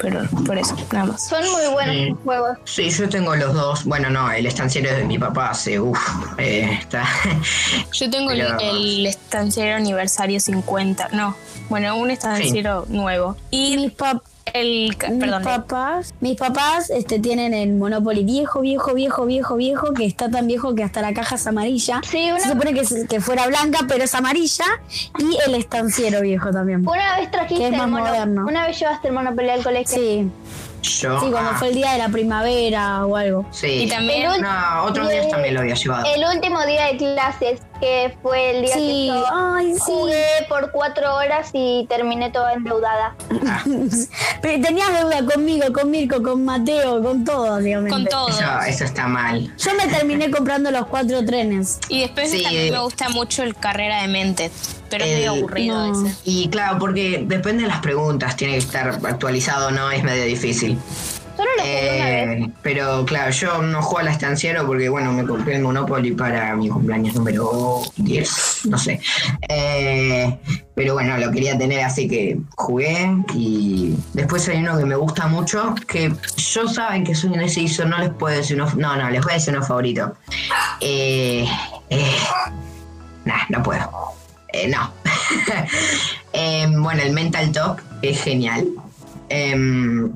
Pero 0.01 0.21
por 0.47 0.57
eso, 0.57 0.77
nada 0.93 1.07
más. 1.07 1.27
Son 1.29 1.43
muy 1.51 1.67
buenos 1.73 1.97
Sí. 1.97 2.07
los 2.11 2.19
juegos. 2.21 2.59
Sí, 2.67 2.89
yo 2.91 3.09
tengo 3.09 3.35
los 3.35 3.53
dos. 3.53 3.85
Bueno, 3.85 4.09
no, 4.11 4.31
el 4.31 4.47
estanciero 4.47 4.91
es 4.91 4.97
de 4.99 5.05
mi 5.05 5.19
papá 5.19 5.51
hace, 5.51 5.81
uff, 5.81 5.99
está. 6.39 7.05
Yo 7.93 8.09
tengo 8.09 8.31
Pero- 8.31 8.59
el, 8.61 9.07
estanciero 9.07 9.75
aniversario 9.77 10.39
50. 10.39 11.09
No, 11.11 11.35
bueno, 11.69 11.97
un 11.97 12.13
estanciero 12.13 12.87
nuevo. 12.89 13.37
Y 13.51 13.77
mis, 13.77 13.91
pap- 13.93 14.23
el. 14.55 14.89
mis 15.11 15.21
Perdón, 15.21 15.43
papás, 15.43 16.15
mis 16.21 16.37
papás 16.37 16.91
este, 16.91 17.19
tienen 17.19 17.55
el 17.55 17.75
Monopoly 17.75 18.25
viejo, 18.25 18.61
viejo, 18.61 18.95
viejo, 18.95 19.27
viejo, 19.27 19.57
viejo, 19.57 19.93
que 19.95 20.05
está 20.07 20.31
tan 20.31 20.47
viejo 20.47 20.75
que 20.75 20.83
hasta 20.85 21.01
la 21.03 21.13
caja 21.15 21.35
es 21.37 21.47
amarilla. 21.47 22.01
Sí, 22.09 22.31
una, 22.31 22.41
Se 22.41 22.49
supone 22.51 22.75
que, 22.75 22.81
es- 22.81 23.07
que 23.09 23.21
fuera 23.21 23.47
blanca, 23.47 23.81
pero 23.89 24.05
es 24.05 24.15
amarilla. 24.15 24.65
Y 25.19 25.37
el 25.47 25.55
estanciero 25.55 26.21
viejo 26.21 26.51
también. 26.51 26.81
una 26.87 27.17
vez 27.19 27.31
trajiste 27.31 27.57
Que 27.63 27.67
es 27.69 27.73
el 27.73 27.79
más 27.79 27.89
mono- 27.89 28.05
moderno. 28.07 28.47
Una 28.47 28.67
vez 28.67 28.79
llevaste 28.79 29.09
el 29.09 29.15
Monopoly 29.15 29.51
al 29.51 29.63
colegio. 29.63 29.95
Sí, 29.97 30.31
Yo. 30.83 31.21
sí, 31.21 31.31
cuando 31.31 31.51
ah, 31.51 31.57
fue 31.59 31.69
el 31.69 31.75
día 31.75 31.93
de 31.93 31.99
la 31.99 32.09
primavera 32.09 33.05
o 33.07 33.17
algo. 33.17 33.47
sí. 33.51 33.67
Y 33.85 33.89
también. 33.89 34.31
El 34.31 34.43
No, 34.43 34.85
otros 34.85 35.09
días 35.09 35.29
también 35.29 35.55
lo 35.55 35.61
había 35.61 35.75
llevado. 35.75 36.05
El 36.15 36.25
último 36.35 36.65
día 36.67 36.87
de 36.87 36.97
clases, 36.97 37.61
que 37.81 38.17
fue 38.23 38.57
el 38.57 38.63
día 38.65 38.75
Sí, 38.75 38.81
que 38.81 39.07
yo 39.09 39.25
ay, 39.33 39.75
sí. 39.75 39.81
jugué 39.81 40.25
por 40.49 40.71
cuatro 40.73 41.15
horas 41.17 41.51
y 41.53 41.87
terminé 41.89 42.31
toda 42.31 42.53
endeudada. 42.55 43.15
Pero 44.43 44.63
tenías 44.63 44.93
deuda 44.93 45.25
conmigo, 45.25 45.73
con 45.73 45.91
Mirko, 45.91 46.23
con 46.23 46.45
Mateo, 46.45 47.03
con 47.03 47.25
todos, 47.25 47.63
digamos. 47.63 47.91
Con 47.91 48.05
todos. 48.07 48.31
Eso, 48.39 48.61
eso 48.67 48.85
está 48.85 49.07
mal. 49.07 49.53
Yo 49.59 49.71
me 49.75 49.87
terminé 49.89 50.31
comprando 50.31 50.71
los 50.71 50.87
cuatro 50.87 51.25
trenes. 51.25 51.79
Y 51.89 52.01
después 52.03 52.31
Sí. 52.31 52.43
también 52.43 52.73
me 52.73 52.81
gusta 52.81 53.09
mucho 53.09 53.43
el 53.43 53.55
carrera 53.57 54.03
de 54.03 54.09
mente. 54.09 54.51
Pero 54.91 55.05
es 55.05 55.11
medio 55.17 55.33
El- 55.33 55.39
aburrido 55.39 55.87
no. 55.87 56.07
ese. 56.07 56.17
Y 56.25 56.49
claro, 56.49 56.79
porque 56.79 57.25
depende 57.27 57.63
de 57.65 57.69
las 57.69 57.81
preguntas, 57.81 58.37
tiene 58.37 58.55
que 58.55 58.59
estar 58.61 58.89
actualizado, 59.05 59.71
¿no? 59.71 59.91
Es 59.91 60.03
medio 60.03 60.25
difícil. 60.25 60.79
Solo 61.37 61.51
lo 61.57 61.63
jugué 61.63 61.93
una 61.95 62.05
vez. 62.05 62.49
Eh, 62.49 62.53
pero 62.63 63.05
claro, 63.07 63.31
yo 63.31 63.63
no 63.63 63.81
juego 63.81 63.99
al 64.01 64.09
estanciero 64.09 64.67
porque, 64.67 64.89
bueno, 64.89 65.13
me 65.13 65.25
compré 65.25 65.55
el 65.55 65.63
Monopoly 65.63 66.11
para 66.13 66.57
mi 66.57 66.69
cumpleaños 66.69 67.15
número 67.15 67.81
10, 67.97 68.63
no 68.65 68.77
sé. 68.77 69.01
Eh, 69.49 70.37
pero 70.75 70.95
bueno, 70.95 71.17
lo 71.17 71.31
quería 71.31 71.57
tener, 71.57 71.85
así 71.85 72.09
que 72.09 72.39
jugué. 72.57 73.15
Y 73.35 73.95
después 74.15 74.49
hay 74.49 74.59
uno 74.59 74.79
que 74.79 74.85
me 74.85 74.97
gusta 74.97 75.29
mucho, 75.29 75.77
que 75.87 76.13
yo 76.37 76.67
saben 76.67 77.05
que 77.05 77.15
soy 77.15 77.33
indeciso, 77.33 77.85
no 77.85 77.99
les 77.99 78.11
puedo 78.11 78.37
decir 78.37 78.61
uno. 78.61 78.73
No, 78.77 78.97
no, 78.97 79.09
les 79.09 79.23
voy 79.23 79.31
a 79.31 79.35
decir 79.35 79.55
uno 79.57 79.65
favorito. 79.65 80.15
Eh, 80.81 81.47
eh, 81.91 82.17
nah, 83.25 83.43
no 83.49 83.63
puedo. 83.63 84.18
Eh, 84.63 84.69
no. 84.69 84.93
Em, 86.33 86.83
bueno, 86.83 87.03
el 87.03 87.13
Mental 87.13 87.51
Top 87.53 87.79
es 88.03 88.21
genial. 88.23 88.67
Em, 89.29 90.13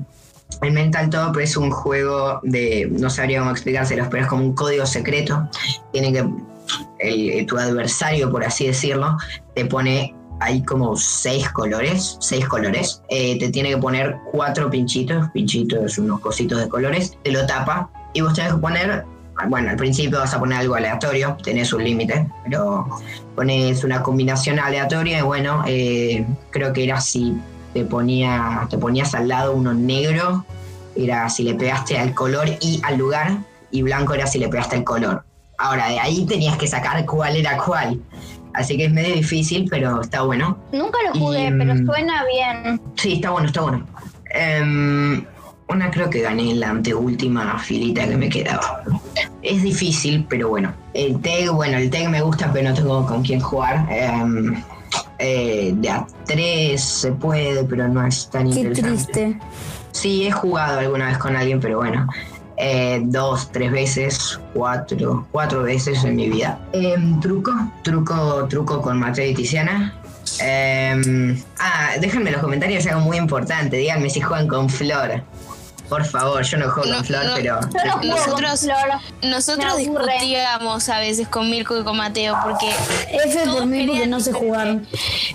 el 0.61 0.71
Mental 0.71 1.09
Top 1.09 1.37
es 1.39 1.57
un 1.57 1.71
juego 1.71 2.39
de, 2.43 2.87
no 2.91 3.09
sabría 3.09 3.39
cómo 3.39 3.51
explicárselos, 3.51 4.07
pero 4.09 4.23
es 4.23 4.29
como 4.29 4.43
un 4.43 4.53
código 4.53 4.85
secreto. 4.85 5.49
Tiene 5.91 6.13
que, 6.13 6.25
el- 6.99 7.45
tu 7.45 7.57
adversario, 7.57 8.31
por 8.31 8.43
así 8.43 8.67
decirlo, 8.67 9.17
te 9.55 9.65
pone, 9.65 10.15
hay 10.39 10.63
como 10.63 10.95
seis 10.95 11.49
colores, 11.49 12.17
seis 12.21 12.47
colores. 12.47 13.01
Eh, 13.09 13.37
te 13.39 13.49
tiene 13.49 13.69
que 13.69 13.77
poner 13.77 14.15
cuatro 14.31 14.69
pinchitos, 14.69 15.29
pinchitos, 15.33 15.97
unos 15.97 16.19
cositos 16.21 16.59
de 16.59 16.69
colores, 16.69 17.17
te 17.23 17.31
lo 17.31 17.45
tapa 17.45 17.89
y 18.13 18.21
vos 18.21 18.33
tenés 18.33 18.53
que 18.53 18.59
poner, 18.59 19.05
bueno, 19.47 19.69
al 19.69 19.75
principio 19.75 20.19
vas 20.19 20.33
a 20.33 20.39
poner 20.39 20.59
algo 20.59 20.75
aleatorio, 20.75 21.37
tenés 21.43 21.73
un 21.73 21.83
límite, 21.83 22.27
pero 22.43 22.87
pones 23.35 23.83
una 23.83 24.01
combinación 24.01 24.59
aleatoria 24.59 25.19
y 25.19 25.21
bueno, 25.21 25.63
eh, 25.67 26.25
creo 26.51 26.73
que 26.73 26.83
era 26.83 26.99
si 27.01 27.37
te 27.73 27.83
ponía, 27.83 28.67
te 28.69 28.77
ponías 28.77 29.13
al 29.15 29.27
lado 29.27 29.53
uno 29.53 29.73
negro, 29.73 30.45
era 30.95 31.29
si 31.29 31.43
le 31.43 31.55
pegaste 31.55 31.97
al 31.97 32.13
color 32.13 32.49
y 32.61 32.81
al 32.83 32.97
lugar, 32.97 33.37
y 33.71 33.81
blanco 33.81 34.13
era 34.13 34.27
si 34.27 34.39
le 34.39 34.47
pegaste 34.47 34.77
al 34.77 34.83
color. 34.83 35.23
Ahora, 35.57 35.89
de 35.89 35.99
ahí 35.99 36.25
tenías 36.25 36.57
que 36.57 36.67
sacar 36.67 37.05
cuál 37.05 37.35
era 37.35 37.57
cuál. 37.57 37.99
Así 38.53 38.77
que 38.77 38.85
es 38.85 38.91
medio 38.91 39.15
difícil, 39.15 39.67
pero 39.69 40.01
está 40.01 40.21
bueno. 40.21 40.57
Nunca 40.71 40.99
lo 41.07 41.19
jugué, 41.19 41.47
Y, 41.47 41.51
pero 41.57 41.73
mm, 41.73 41.85
suena 41.85 42.23
bien. 42.25 42.81
Sí, 42.95 43.13
está 43.13 43.31
bueno, 43.31 43.47
está 43.47 43.61
bueno. 43.61 43.85
Em, 44.31 45.25
una 45.73 45.91
creo 45.91 46.09
que 46.09 46.21
gané 46.21 46.53
la 46.55 46.69
anteúltima 46.69 47.57
filita 47.59 48.07
que 48.07 48.15
me 48.17 48.29
quedaba. 48.29 48.83
Es 49.41 49.61
difícil, 49.61 50.25
pero 50.29 50.49
bueno. 50.49 50.73
El 50.93 51.19
TEG, 51.21 51.49
bueno, 51.51 51.77
el 51.77 52.09
me 52.09 52.21
gusta, 52.21 52.51
pero 52.53 52.69
no 52.69 52.75
tengo 52.75 53.05
con 53.05 53.23
quién 53.23 53.39
jugar. 53.39 53.85
Em, 53.89 54.63
eh, 55.19 55.73
de 55.75 55.89
a 55.89 56.05
tres 56.25 56.81
se 56.83 57.11
puede, 57.11 57.63
pero 57.63 57.87
no 57.87 58.05
es 58.05 58.29
tan 58.29 58.51
Qué 58.51 58.59
interesante. 58.61 59.11
triste. 59.11 59.39
Sí, 59.91 60.25
he 60.27 60.31
jugado 60.31 60.79
alguna 60.79 61.07
vez 61.07 61.17
con 61.17 61.35
alguien, 61.35 61.59
pero 61.59 61.77
bueno. 61.77 62.07
eh, 62.57 63.01
dos, 63.05 63.51
tres 63.51 63.71
veces, 63.71 64.39
cuatro, 64.53 65.25
cuatro 65.31 65.63
veces 65.63 66.03
en 66.03 66.15
mi 66.15 66.29
vida. 66.29 66.59
Em, 66.71 67.19
truco, 67.19 67.51
truco, 67.83 68.45
truco 68.47 68.81
con 68.81 68.99
Mateo 68.99 69.29
y 69.29 69.33
Tiziana. 69.33 69.93
Em, 70.39 71.35
ah, 71.59 71.91
déjenme 71.99 72.29
en 72.29 72.33
los 72.33 72.41
comentarios 72.41 72.85
algo 72.87 73.01
muy 73.01 73.17
importante. 73.17 73.77
Díganme 73.77 74.09
si 74.09 74.21
juegan 74.21 74.47
con 74.47 74.69
Flor. 74.69 75.23
Por 75.93 76.05
favor, 76.05 76.41
yo 76.41 76.57
no 76.57 76.69
juego 76.71 76.89
No, 76.89 76.95
con 76.97 77.05
Flor, 77.05 77.25
no. 77.25 77.33
pero. 77.35 77.59
Yo 77.61 77.67
no 77.67 77.79
juego 77.81 77.99
con 77.99 78.07
Nosotros- 78.09 78.59
Flor. 78.61 78.89
Nosotros 79.21 79.77
discutíamos 79.77 80.89
a 80.89 80.99
veces 80.99 81.27
con 81.27 81.49
Mirko 81.51 81.77
y 81.77 81.83
con 81.83 81.97
Mateo 81.97 82.35
porque 82.43 82.67
F 83.11 83.45
por 83.45 83.57
porque 83.59 83.69
querían 83.85 84.09
no 84.09 84.19
sé 84.19 84.33
jugar. 84.33 84.79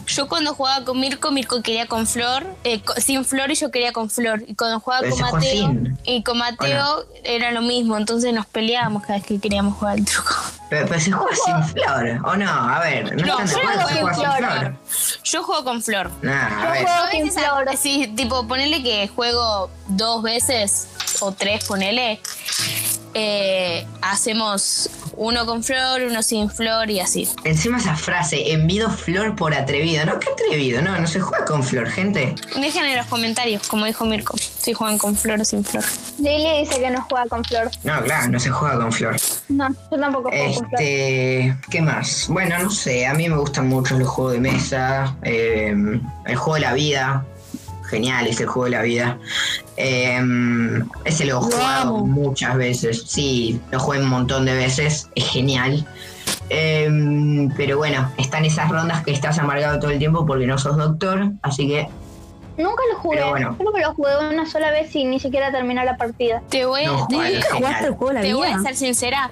Yo 0.06 0.28
cuando 0.28 0.54
jugaba 0.54 0.84
con 0.84 0.98
Mirko, 0.98 1.30
Mirko 1.30 1.62
quería 1.62 1.86
con 1.86 2.06
Flor, 2.08 2.44
eh, 2.64 2.82
sin 2.96 3.24
Flor 3.24 3.50
y 3.52 3.54
yo 3.54 3.70
quería 3.70 3.92
con 3.92 4.10
Flor. 4.10 4.42
Y 4.48 4.54
cuando 4.56 4.80
jugaba 4.80 5.02
Pero 5.02 5.14
con 5.16 5.22
Mateo 5.32 5.40
sin. 5.68 5.98
y 6.04 6.22
con 6.24 6.38
Mateo 6.38 7.06
era 7.22 7.52
lo 7.52 7.62
mismo, 7.62 7.96
entonces 7.96 8.34
nos 8.34 8.46
peleábamos 8.46 9.02
cada 9.02 9.14
vez 9.18 9.26
que 9.26 9.38
queríamos 9.38 9.76
jugar 9.76 9.94
al 9.98 10.04
truco. 10.04 10.34
Pero, 10.70 10.86
pero 10.86 11.00
se 11.00 11.12
juega 11.12 11.34
sin 11.36 11.64
Flor, 11.64 12.20
¿o 12.26 12.36
no? 12.36 12.50
A 12.50 12.80
ver, 12.80 13.16
no, 13.16 13.24
No, 13.26 13.38
están 13.40 13.46
de 13.46 13.52
yo 13.52 13.58
acuerdo, 13.80 13.88
se 13.88 13.94
juega 14.00 14.14
sin 14.14 14.44
Flor. 14.46 14.76
Yo 15.24 15.42
juego 15.44 15.64
con 15.64 15.82
Flor. 15.82 16.10
Nah, 16.22 16.46
a 16.46 16.64
Yo 16.64 16.70
ver. 16.72 16.82
juego 16.82 17.04
A 17.04 17.10
sin 17.10 17.24
veces, 17.24 17.42
Flor. 17.44 17.76
sí, 17.78 18.12
tipo, 18.16 18.46
ponele 18.46 18.82
que 18.82 19.08
juego 19.08 19.70
dos 19.88 20.22
veces 20.22 20.47
o 21.20 21.32
tres, 21.32 21.64
ponele. 21.64 22.20
eh, 23.14 23.86
hacemos 24.02 24.90
uno 25.16 25.44
con 25.46 25.64
Flor, 25.64 26.02
uno 26.02 26.22
sin 26.22 26.48
Flor 26.50 26.88
y 26.90 27.00
así. 27.00 27.28
Encima 27.44 27.78
esa 27.78 27.96
frase, 27.96 28.52
envido 28.52 28.88
Flor 28.90 29.34
por 29.34 29.52
atrevido. 29.54 30.04
No, 30.04 30.20
qué 30.20 30.28
atrevido, 30.30 30.80
no, 30.82 30.96
no 30.98 31.06
se 31.06 31.18
juega 31.20 31.44
con 31.44 31.62
Flor, 31.64 31.88
gente. 31.90 32.34
Dejen 32.54 32.84
en 32.84 32.96
los 32.96 33.06
comentarios, 33.06 33.66
como 33.66 33.86
dijo 33.86 34.04
Mirko, 34.04 34.36
si 34.38 34.74
juegan 34.74 34.98
con 34.98 35.16
Flor 35.16 35.40
o 35.40 35.44
sin 35.44 35.64
Flor. 35.64 35.84
Lily 36.18 36.60
dice 36.60 36.80
que 36.80 36.90
no 36.90 37.02
juega 37.08 37.26
con 37.26 37.44
Flor. 37.44 37.70
No, 37.82 38.00
claro, 38.04 38.28
no 38.28 38.38
se 38.38 38.50
juega 38.50 38.76
con 38.76 38.92
Flor. 38.92 39.16
No, 39.48 39.68
yo 39.90 39.98
tampoco 39.98 40.28
juego 40.30 40.54
con 40.54 40.68
Flor. 40.68 40.80
Este, 40.82 41.56
¿qué 41.70 41.82
más? 41.82 42.26
Bueno, 42.28 42.58
no 42.60 42.70
sé, 42.70 43.06
a 43.06 43.14
mí 43.14 43.28
me 43.28 43.36
gustan 43.38 43.68
mucho 43.68 43.98
los 43.98 44.08
juegos 44.08 44.34
de 44.34 44.40
mesa, 44.40 45.16
eh, 45.22 45.74
el 46.26 46.36
juego 46.36 46.54
de 46.54 46.60
la 46.60 46.72
vida, 46.74 47.24
genial 47.88 48.26
es 48.26 48.40
el 48.40 48.46
juego 48.46 48.64
de 48.66 48.70
la 48.70 48.82
vida. 48.82 49.18
Eh, 49.76 50.20
ese 51.04 51.24
lo 51.24 51.38
he 51.38 51.42
jugado 51.42 51.98
muchas 51.98 52.56
veces, 52.56 53.04
sí, 53.06 53.60
lo 53.70 53.78
jugué 53.80 53.98
un 54.00 54.08
montón 54.08 54.44
de 54.44 54.54
veces, 54.54 55.08
es 55.14 55.24
genial. 55.28 55.86
Eh, 56.50 57.48
pero 57.56 57.78
bueno, 57.78 58.10
están 58.18 58.44
esas 58.44 58.70
rondas 58.70 59.04
que 59.04 59.10
estás 59.12 59.38
amargado 59.38 59.78
todo 59.78 59.90
el 59.90 59.98
tiempo 59.98 60.24
porque 60.26 60.46
no 60.46 60.58
sos 60.58 60.76
doctor, 60.76 61.32
así 61.42 61.66
que 61.68 61.88
Nunca 62.58 62.82
lo 62.92 62.98
jugué. 62.98 63.18
Pero 63.18 63.30
bueno. 63.30 63.56
Creo 63.56 63.72
que 63.72 63.80
lo 63.82 63.94
jugué 63.94 64.10
una 64.30 64.44
sola 64.44 64.72
vez 64.72 64.94
y 64.96 65.04
ni 65.04 65.20
siquiera 65.20 65.52
terminé 65.52 65.84
la 65.84 65.96
partida. 65.96 66.42
Te 66.48 66.66
voy, 66.66 66.86
No, 66.86 67.06
te- 67.06 67.16
vale. 67.16 67.34
¿Nunca 67.36 67.54
jugaste 67.54 67.86
el 67.86 67.92
juego 67.92 68.08
de 68.08 68.14
la 68.14 68.20
te 68.22 68.34
voy 68.34 68.48
a 68.48 68.58
ser 68.58 68.74
sincera, 68.74 69.30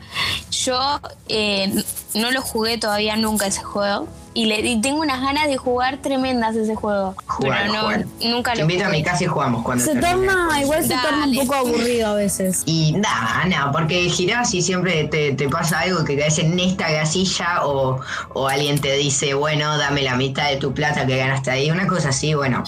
yo 0.53 1.01
eh, 1.29 1.83
no 2.15 2.31
lo 2.31 2.41
jugué 2.41 2.79
todavía 2.79 3.17
nunca 3.17 3.49
ese 3.49 3.65
juego. 3.65 4.07
Y, 4.37 4.45
le, 4.45 4.61
y 4.61 4.79
tengo 4.83 5.01
unas 5.01 5.23
ganas 5.23 5.49
de 5.49 5.57
jugar 5.57 5.97
tremendas 6.03 6.55
ese 6.55 6.75
juego. 6.75 7.15
jugar, 7.27 7.63
pero 7.63 7.73
no, 7.73 7.81
jugar. 7.81 8.05
nunca 8.23 8.53
Te 8.53 8.59
lo 8.59 8.63
invito 8.65 8.85
a 8.85 8.91
mi 8.91 9.03
casa 9.03 9.25
y 9.25 9.27
jugamos 9.29 9.63
cuando 9.63 9.83
Se 9.83 9.99
torna, 9.99 10.61
igual 10.61 10.83
se 10.85 10.95
torna 10.95 11.25
un 11.25 11.37
poco 11.37 11.55
aburrido 11.55 12.09
a 12.09 12.15
veces. 12.17 12.63
Y 12.67 12.93
nada, 12.93 13.47
nada, 13.47 13.73
porque 13.73 14.11
girás 14.11 14.53
y 14.53 14.61
siempre 14.61 15.05
te, 15.05 15.33
te 15.33 15.49
pasa 15.49 15.81
algo 15.81 16.05
que 16.05 16.19
caes 16.19 16.39
en 16.39 16.61
esta 16.61 16.91
gasilla 16.91 17.65
o, 17.65 17.99
o 18.35 18.47
alguien 18.47 18.79
te 18.79 18.93
dice, 18.97 19.33
bueno, 19.33 19.79
dame 19.79 20.03
la 20.03 20.17
mitad 20.17 20.51
de 20.51 20.57
tu 20.59 20.75
plata 20.75 21.07
que 21.07 21.17
ganaste 21.17 21.51
ahí, 21.51 21.71
una 21.71 21.87
cosa 21.87 22.11
así, 22.11 22.35
bueno. 22.35 22.63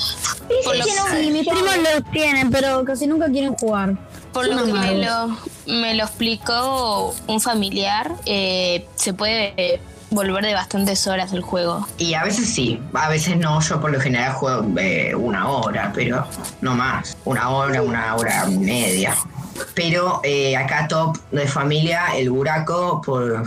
Por 0.65 0.75
lo, 0.75 0.85
Sí, 0.85 1.31
mis 1.31 1.47
primos 1.47 1.77
los 1.77 2.11
tienen, 2.13 2.51
pero 2.51 2.83
casi 2.87 3.07
nunca 3.07 3.27
quieren 3.29 3.55
jugar. 3.55 3.95
por 4.33 4.49
lo 4.49 4.65
que 4.65 4.73
me 4.73 5.05
lo, 5.05 5.37
me 5.67 5.95
lo 5.95 6.05
explicó 6.05 7.15
un 7.27 7.43
familiar, 7.43 8.15
eh, 8.25 8.87
se 8.95 9.13
puede 9.13 9.53
eh, 9.59 9.81
volver 10.11 10.44
de 10.44 10.55
bastantes 10.55 11.07
horas 11.07 11.33
el 11.33 11.42
juego. 11.42 11.87
Y 11.99 12.14
a 12.14 12.25
veces 12.25 12.49
sí, 12.49 12.81
a 12.94 13.09
veces 13.09 13.37
no, 13.37 13.61
yo 13.61 13.81
por 13.81 13.90
lo 13.92 14.01
general 14.01 14.33
juego 14.33 14.66
eh, 14.79 15.14
una 15.14 15.49
hora, 15.49 15.92
pero 15.94 16.27
no 16.61 16.75
más, 16.75 17.16
una 17.25 17.49
hora, 17.51 17.83
una 17.83 18.14
hora 18.16 18.47
y 18.49 18.59
media. 18.59 19.14
Pero 19.75 20.21
eh, 20.23 20.57
acá 20.57 20.87
top 20.87 21.18
de 21.33 21.47
familia, 21.47 22.07
el 22.16 22.31
buraco, 22.31 23.03
por, 23.05 23.42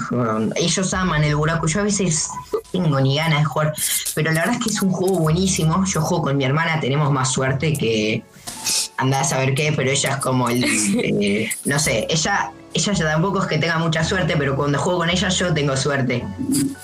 ellos 0.56 0.93
aman 0.93 1.24
el 1.24 1.36
buraco, 1.36 1.67
yo 1.67 1.80
a 1.80 1.84
veces 1.84 2.30
tengo 2.71 3.00
ni 3.00 3.15
ganas 3.15 3.39
de 3.39 3.45
jugar, 3.45 3.74
pero 4.13 4.32
la 4.32 4.41
verdad 4.41 4.56
es 4.56 4.63
que 4.65 4.69
es 4.71 4.82
un 4.82 4.91
juego 4.91 5.19
buenísimo, 5.19 5.86
yo 5.86 6.02
juego 6.02 6.26
con 6.26 6.38
mi 6.38 6.43
hermana, 6.43 6.80
tenemos 6.80 7.12
más 7.12 7.32
suerte 7.32 7.74
que 7.74 8.24
anda 8.97 9.21
a 9.21 9.24
saber 9.24 9.56
qué, 9.56 9.74
pero 9.74 9.89
ella 9.89 10.12
es 10.12 10.17
como 10.17 10.50
el, 10.50 10.63
eh, 11.21 11.50
no 11.65 11.80
sé, 11.80 12.08
ella, 12.10 12.52
ella 12.73 12.93
ya 12.93 13.05
tampoco 13.05 13.41
es 13.41 13.47
que 13.47 13.57
tenga 13.57 13.77
mucha 13.77 14.03
suerte, 14.03 14.36
pero 14.38 14.55
cuando 14.55 14.79
juego 14.79 14.99
con 14.99 15.10
ella 15.10 15.29
yo 15.29 15.53
tengo 15.53 15.75
suerte. 15.75 16.23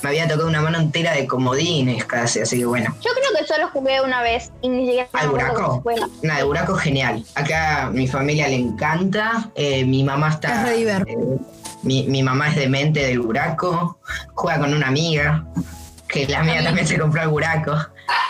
Me 0.04 0.10
había 0.10 0.28
tocado 0.28 0.47
una 0.47 0.62
mano 0.62 0.78
entera 0.80 1.13
de 1.13 1.26
comodines 1.28 2.04
casi, 2.06 2.41
así 2.41 2.58
que 2.60 2.65
bueno. 2.65 2.93
Yo 3.02 3.12
creo 3.13 3.39
que 3.39 3.47
solo 3.47 3.69
jugué 3.71 4.02
una 4.02 4.21
vez 4.21 4.52
y 4.62 4.69
ni 4.69 4.86
siquiera 4.86 5.10
me 5.13 5.19
¿Al 5.19 5.30
buraco? 5.30 5.84
Nada, 6.23 6.39
el 6.41 6.45
buraco 6.45 6.76
es 6.78 6.84
genial. 6.84 7.26
Acá 7.36 7.89
mi 7.93 8.08
familia 8.08 8.47
le 8.47 8.56
encanta, 8.56 9.50
eh, 9.56 9.86
mi 9.86 10.04
mamá 10.04 10.30
está... 10.30 10.71
Es 10.73 10.86
re 11.04 11.12
eh, 11.12 11.17
mi, 11.84 12.04
mi 12.08 12.21
mamá 12.23 12.50
es 12.50 12.56
demente 12.56 13.00
del 13.06 13.19
buraco, 13.19 14.00
juega 14.34 14.60
con 14.60 14.73
una 14.73 14.88
amiga, 14.88 15.45
que 16.10 16.28
la 16.28 16.43
mía 16.43 16.60
mí- 16.60 16.63
también 16.65 16.88
se 16.88 16.97
compró 17.00 17.21
el 17.21 17.30
buraco. 17.30 17.78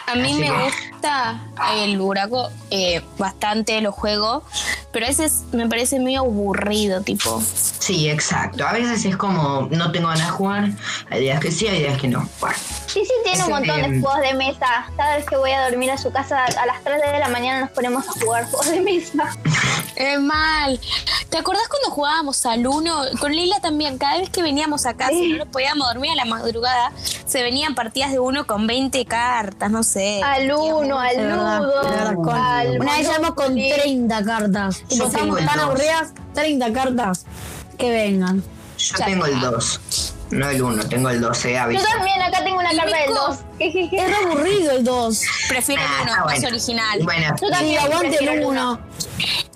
A 0.08 0.16
mí 0.16 0.24
Así 0.32 0.34
me 0.40 0.48
que- 0.48 0.64
gusta 0.92 1.42
el 1.76 1.98
buraco 2.00 2.50
eh, 2.72 3.02
bastante, 3.18 3.80
lo 3.82 3.92
juego, 3.92 4.44
pero 4.92 5.06
a 5.06 5.10
veces 5.10 5.44
me 5.52 5.68
parece 5.68 6.00
medio 6.00 6.22
aburrido, 6.22 7.02
tipo. 7.02 7.42
Sí, 7.80 8.10
exacto. 8.10 8.66
A 8.66 8.72
veces 8.74 9.04
es 9.06 9.18
como, 9.18 9.68
no 9.70 9.92
tengo 9.92 10.08
ganas 10.08 10.26
de 10.28 10.32
jugar, 10.32 10.70
hay 11.12 11.22
días 11.22 11.40
que 11.42 11.52
sí, 11.52 11.68
hay 11.68 11.80
días 11.80 12.00
que 12.00 12.08
no. 12.08 12.28
Bueno, 12.40 12.56
Sí, 12.88 13.04
sí, 13.06 13.12
tiene 13.26 13.44
un 13.44 13.50
montón 13.52 13.82
de 13.82 13.90
de- 13.90 14.00
juegos 14.02 14.22
de 14.22 14.34
mesa. 14.34 14.90
Cada 14.96 15.18
vez 15.18 15.26
que 15.26 15.36
voy 15.36 15.52
a 15.52 15.70
dormir 15.70 15.92
a 15.92 15.98
su 15.98 16.10
casa 16.12 16.46
a 16.46 16.66
las 16.66 16.82
3 16.84 17.00
de 17.02 17.20
la 17.20 17.28
mañana 17.28 17.60
nos 17.62 17.70
ponemos 17.72 18.08
a 18.08 18.12
jugar 18.14 18.46
juegos 18.46 18.72
de 18.72 18.82
mesa. 18.82 19.36
Es 19.98 20.20
mal. 20.22 20.80
¿Te 21.32 21.40
acordás 21.40 21.68
cuando 21.68 21.90
jugábamos 21.90 22.46
al 22.46 22.68
uno? 22.68 23.02
Con 23.20 23.32
Lila 23.32 23.60
también, 23.62 23.98
cada 23.98 24.20
vez 24.20 24.30
que 24.30 24.44
veníamos 24.44 24.86
a 24.86 24.94
casa 24.94 25.12
y 25.14 25.32
no 25.32 25.38
nos 25.40 25.48
podíamos 25.48 25.88
dormir 25.88 26.12
a 26.12 26.16
la 26.16 26.26
madrugada, 26.26 26.92
se 27.26 27.42
venían 27.42 27.74
partidas 27.74 28.12
de 28.12 28.20
uno 28.20 28.46
con 28.46 28.68
20 28.68 29.04
cartas, 29.06 29.67
no 29.70 29.84
sé. 29.84 30.22
Al 30.24 30.52
uno, 30.52 31.00
al 31.00 31.18
al 31.20 32.80
Una 32.80 32.98
vez 32.98 33.08
llamamos 33.08 33.36
con 33.36 33.54
Monopoly. 33.54 33.72
30 33.74 34.24
cartas. 34.26 34.84
Y 34.90 34.98
Yo 34.98 35.06
estábamos 35.06 35.14
tengo 35.14 35.38
el 35.38 35.46
tan 35.46 35.56
dos. 35.58 35.66
aburridas, 35.66 36.14
30 36.34 36.74
cartas. 36.74 37.26
Que 37.78 37.92
vengan. 37.92 38.44
yo 38.78 38.98
Ya 38.98 39.06
tengo 39.06 39.26
el 39.26 39.34
está. 39.34 39.52
2, 39.52 39.82
no 40.32 40.50
el 40.50 40.62
1, 40.62 40.90
tengo 40.90 41.10
el 41.10 41.22
2, 41.22 41.46
eh, 41.46 41.54
Yo 41.54 41.84
también, 41.84 42.22
acá 42.22 42.44
tengo 42.44 42.60
una 42.60 42.74
¿Y 42.74 42.78
carta 42.78 42.98
del 42.98 43.10
Nico? 43.10 43.28
2. 43.28 43.38
Es 43.60 43.74
re 43.74 44.16
aburrido 44.26 44.72
el 44.72 44.84
2. 44.84 45.22
Prefiero 45.50 45.82
el 45.82 45.88
Ah, 45.88 45.92
uno, 46.02 46.12
está 46.12 46.26
más 46.26 46.34
bueno. 46.34 46.48
original. 46.50 47.00
Bueno, 47.04 47.28
Yo 47.42 47.48
Sí, 47.48 47.52
también 47.54 47.80
aguante 47.80 48.08
prefiero 48.10 48.34
el 48.34 48.40
el 48.40 48.46
1. 48.46 48.80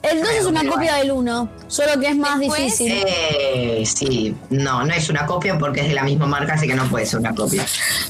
El 0.01 0.21
2 0.21 0.29
es 0.31 0.45
una 0.45 0.65
copia 0.65 0.95
del 0.95 1.11
1, 1.11 1.49
solo 1.67 1.99
que 1.99 2.07
es 2.07 2.15
más 2.17 2.39
Después, 2.39 2.61
difícil. 2.79 3.03
eh, 3.05 3.83
sí, 3.85 4.35
no, 4.49 4.83
no 4.83 4.91
es 4.95 5.09
una 5.09 5.27
copia 5.27 5.59
porque 5.59 5.81
es 5.81 5.87
de 5.89 5.93
la 5.93 6.01
misma 6.01 6.25
marca, 6.25 6.55
así 6.55 6.67
que 6.67 6.73
no 6.73 6.85
puede 6.89 7.05
ser 7.05 7.19
una 7.19 7.35
copia. 7.35 7.63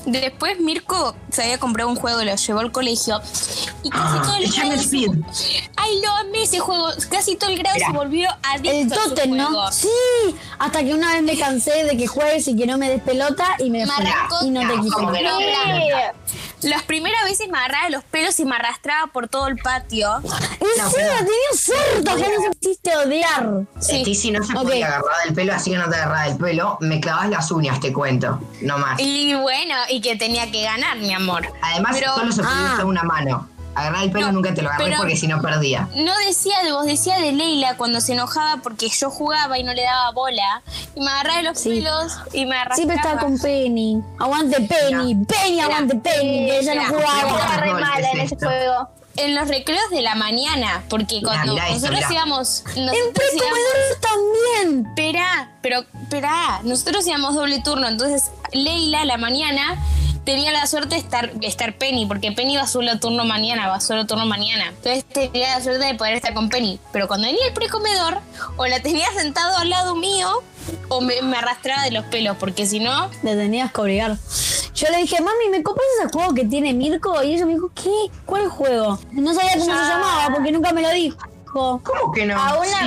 Después 0.06 0.58
Mirko 0.62 1.14
se 1.30 1.44
había 1.44 1.58
comprado 1.58 1.90
un 1.90 1.98
juego 1.98 2.22
y 2.22 2.26
lo 2.26 2.34
llevó 2.36 2.60
al 2.62 2.72
colegio. 2.72 3.20
Y 3.84 3.90
casi 3.90 4.18
Ah, 4.18 4.22
todo 4.24 4.36
el 4.38 4.50
grado. 4.56 4.72
Speed. 4.76 5.10
Ay, 5.76 6.02
lo 6.02 6.12
amé 6.12 6.44
ese 6.44 6.60
juego. 6.60 6.88
Casi 7.10 7.36
todo 7.36 7.50
el 7.50 7.58
grado 7.58 7.76
Mirá. 7.76 7.88
se 7.88 7.94
volvió 7.98 8.30
adicto 8.42 8.72
El 8.72 8.90
Totem. 9.10 9.36
¿no? 9.36 9.72
Sí, 9.74 9.90
hasta 10.60 10.84
que 10.86 10.94
una 10.94 11.12
vez 11.14 11.24
me 11.24 11.38
cansé 11.38 11.84
de 11.84 11.98
que 11.98 12.08
juegues 12.08 12.48
y 12.48 12.56
que 12.56 12.66
no 12.68 12.78
me 12.78 12.90
des 12.90 13.02
pelota 13.02 13.56
y 13.60 13.70
me 13.70 13.80
Me 13.80 13.92
Y 14.44 14.50
no 14.52 14.62
te 14.62 14.68
No, 14.78 14.82
quise 14.82 14.96
¿cómo 14.96 15.10
más. 15.10 15.18
que 15.18 15.24
no? 15.26 15.40
Las 16.62 16.84
primeras 16.84 17.24
veces 17.24 17.48
me 17.50 17.58
agarraba 17.58 17.90
los 17.90 18.04
pelos 18.04 18.40
y 18.40 18.46
me 18.46 18.56
arrastraba 18.56 19.08
por 19.12 19.28
todo 19.28 19.48
el 19.48 19.58
patio. 19.58 20.18
En 20.18 20.24
No, 20.78 20.90
serio, 20.90 21.12
pero- 21.18 21.26
tenía 21.26 21.34
cerdo, 21.56 22.18
ya 22.18 22.28
me 22.40 22.48
hiciste 22.62 22.96
odiar. 22.98 23.50
Sí. 23.80 24.06
Sí. 24.06 24.16
si 24.16 24.32
no 24.32 24.44
se 24.44 24.54
Ok. 24.56 24.64
podía 24.64 24.88
agarrar 24.88 25.26
del 25.26 25.34
pelo, 25.34 25.54
así 25.54 25.72
que 25.72 25.78
no 25.78 25.90
te 25.90 25.96
agarraba 25.96 26.24
del 26.26 26.38
pelo, 26.38 26.78
me 26.82 27.00
clavas 27.02 27.30
las 27.30 27.50
uñas, 27.52 27.80
te 27.80 27.92
cuento, 27.92 28.40
no 28.62 28.78
más. 28.78 29.00
Y 29.00 29.34
bueno, 29.36 29.74
y 29.90 30.02
que 30.02 30.16
tenía 30.16 30.52
que 30.52 30.64
ganar, 30.64 30.98
mi 30.98 31.14
amor. 31.14 31.48
Además, 31.64 31.96
Pero- 32.00 32.14
solo 32.16 32.32
se 32.32 32.44
podía 32.44 32.72
Ah. 32.72 32.74
usar 32.74 32.86
una 32.86 33.04
mano. 33.04 33.50
Agarrar 33.82 34.04
el 34.04 34.12
pelo 34.12 34.28
No, 34.28 34.32
nunca 34.34 34.54
te 34.54 34.62
lo 34.62 34.70
agarré 34.70 34.86
pero- 34.86 34.98
porque 35.00 35.16
si 35.18 35.28
no 35.28 35.42
perdía. 35.42 35.88
No 35.96 36.14
decía 36.28 36.62
de 36.64 36.72
vos, 36.72 36.86
decía 36.86 37.18
de 37.20 37.32
Leila 37.32 37.76
cuando 37.78 38.00
se 38.02 38.14
enojaba 38.14 38.62
porque 38.62 38.90
yo 38.90 39.10
jugaba 39.10 39.58
y 39.58 39.64
no 39.64 39.74
le 39.74 39.84
daba 39.84 40.12
bola. 40.12 40.62
Y 40.96 41.00
me 41.02 41.10
agarraba 41.12 41.38
de 41.38 41.44
los 41.44 41.60
Sí. 41.60 41.70
pelos 41.70 42.14
y 42.34 42.46
me 42.46 42.56
arrastraba. 42.56 42.76
Siempre 42.76 42.96
estaba 42.98 43.20
con 43.20 43.38
Penny. 43.40 44.02
Aguante 44.20 44.62
Penny, 44.62 45.16
Penny, 45.26 45.60
aguante 45.62 45.96
Penny, 45.96 46.52
ella 46.52 46.76
no 46.76 46.84
jugaba. 46.86 47.58
re 47.58 47.70
golpes 47.72 47.88
mala 47.90 48.12
en 48.12 48.20
ese 48.22 48.36
juego. 48.36 48.90
En 49.18 49.36
los 49.36 49.48
recreos 49.50 49.90
de 49.90 50.02
la 50.02 50.16
mañana, 50.16 50.84
porque 50.90 51.22
cuando 51.22 51.52
mirá 51.54 51.68
nosotros 51.70 51.96
mirá. 51.98 52.12
íbamos. 52.14 52.64
En 52.76 52.86
Nosotros 52.86 52.96
íbamos 52.96 53.14
precomedores 53.14 54.00
también. 54.02 54.86
Esperá, 54.88 55.52
pero 55.62 55.80
esperá, 56.04 56.62
nosotros 56.64 57.06
íbamos 57.08 57.36
doble 57.36 57.60
turno, 57.62 57.88
entonces 57.90 58.32
Leila 58.54 59.02
a 59.02 59.06
la 59.06 59.18
mañana 59.18 59.76
tenía 60.26 60.52
la 60.52 60.68
suerte 60.68 60.96
de 60.96 61.02
estar, 61.02 61.34
de 61.34 61.48
estar 61.48 61.78
Penny, 61.78 62.06
porque 62.06 62.32
Penny 62.32 62.58
va 62.58 62.68
solo 62.68 63.00
turno 63.00 63.26
mañana, 63.26 63.68
va 63.68 63.80
solo 63.80 64.06
turno 64.06 64.26
mañana. 64.26 64.68
Entonces 64.70 65.06
tenía 65.06 65.58
la 65.58 65.64
suerte 65.64 65.86
de 65.86 65.96
poder 65.96 66.14
estar 66.14 66.34
con 66.34 66.50
Penny. 66.50 66.80
Pero 66.92 67.08
cuando 67.08 67.28
venía 67.28 67.48
el 67.48 67.54
precomedor, 67.54 68.20
o 68.58 68.66
la 68.66 68.80
tenía 68.82 69.08
sentado 69.14 69.58
al 69.58 69.70
lado 69.70 69.96
mío, 69.96 70.44
o 70.90 71.02
me, 71.02 71.22
me 71.22 71.38
arrastraba 71.38 71.84
de 71.84 71.92
los 71.92 72.06
pelos, 72.06 72.38
porque 72.38 72.66
si 72.66 72.80
no, 72.80 73.10
Le 73.24 73.36
tenías 73.36 73.72
que 73.72 73.82
obligar. 73.82 74.18
Yo 74.74 74.90
le 74.90 74.98
dije, 74.98 75.22
mami, 75.22 75.50
¿me 75.52 75.62
compras 75.64 75.86
ese 76.00 76.12
juego 76.12 76.34
que 76.34 76.46
tiene 76.46 76.74
Mirko? 76.74 77.22
Y 77.24 77.36
ella 77.36 77.46
me 77.46 77.54
dijo, 77.54 77.70
¿qué? 77.76 78.12
¿Cuál 78.26 78.48
juego? 78.48 79.00
No 79.12 79.34
sabía 79.34 79.54
cómo 79.54 79.66
se 79.66 79.72
llamaba 79.72 80.34
porque 80.34 80.52
nunca 80.52 80.72
me 80.72 80.82
lo 80.82 80.90
dijo. 80.90 81.18
¿Cómo 81.54 82.12
que 82.14 82.26
no? 82.26 82.40
A 82.42 82.56
una 82.60 82.78
a 82.78 82.80
que 82.80 82.86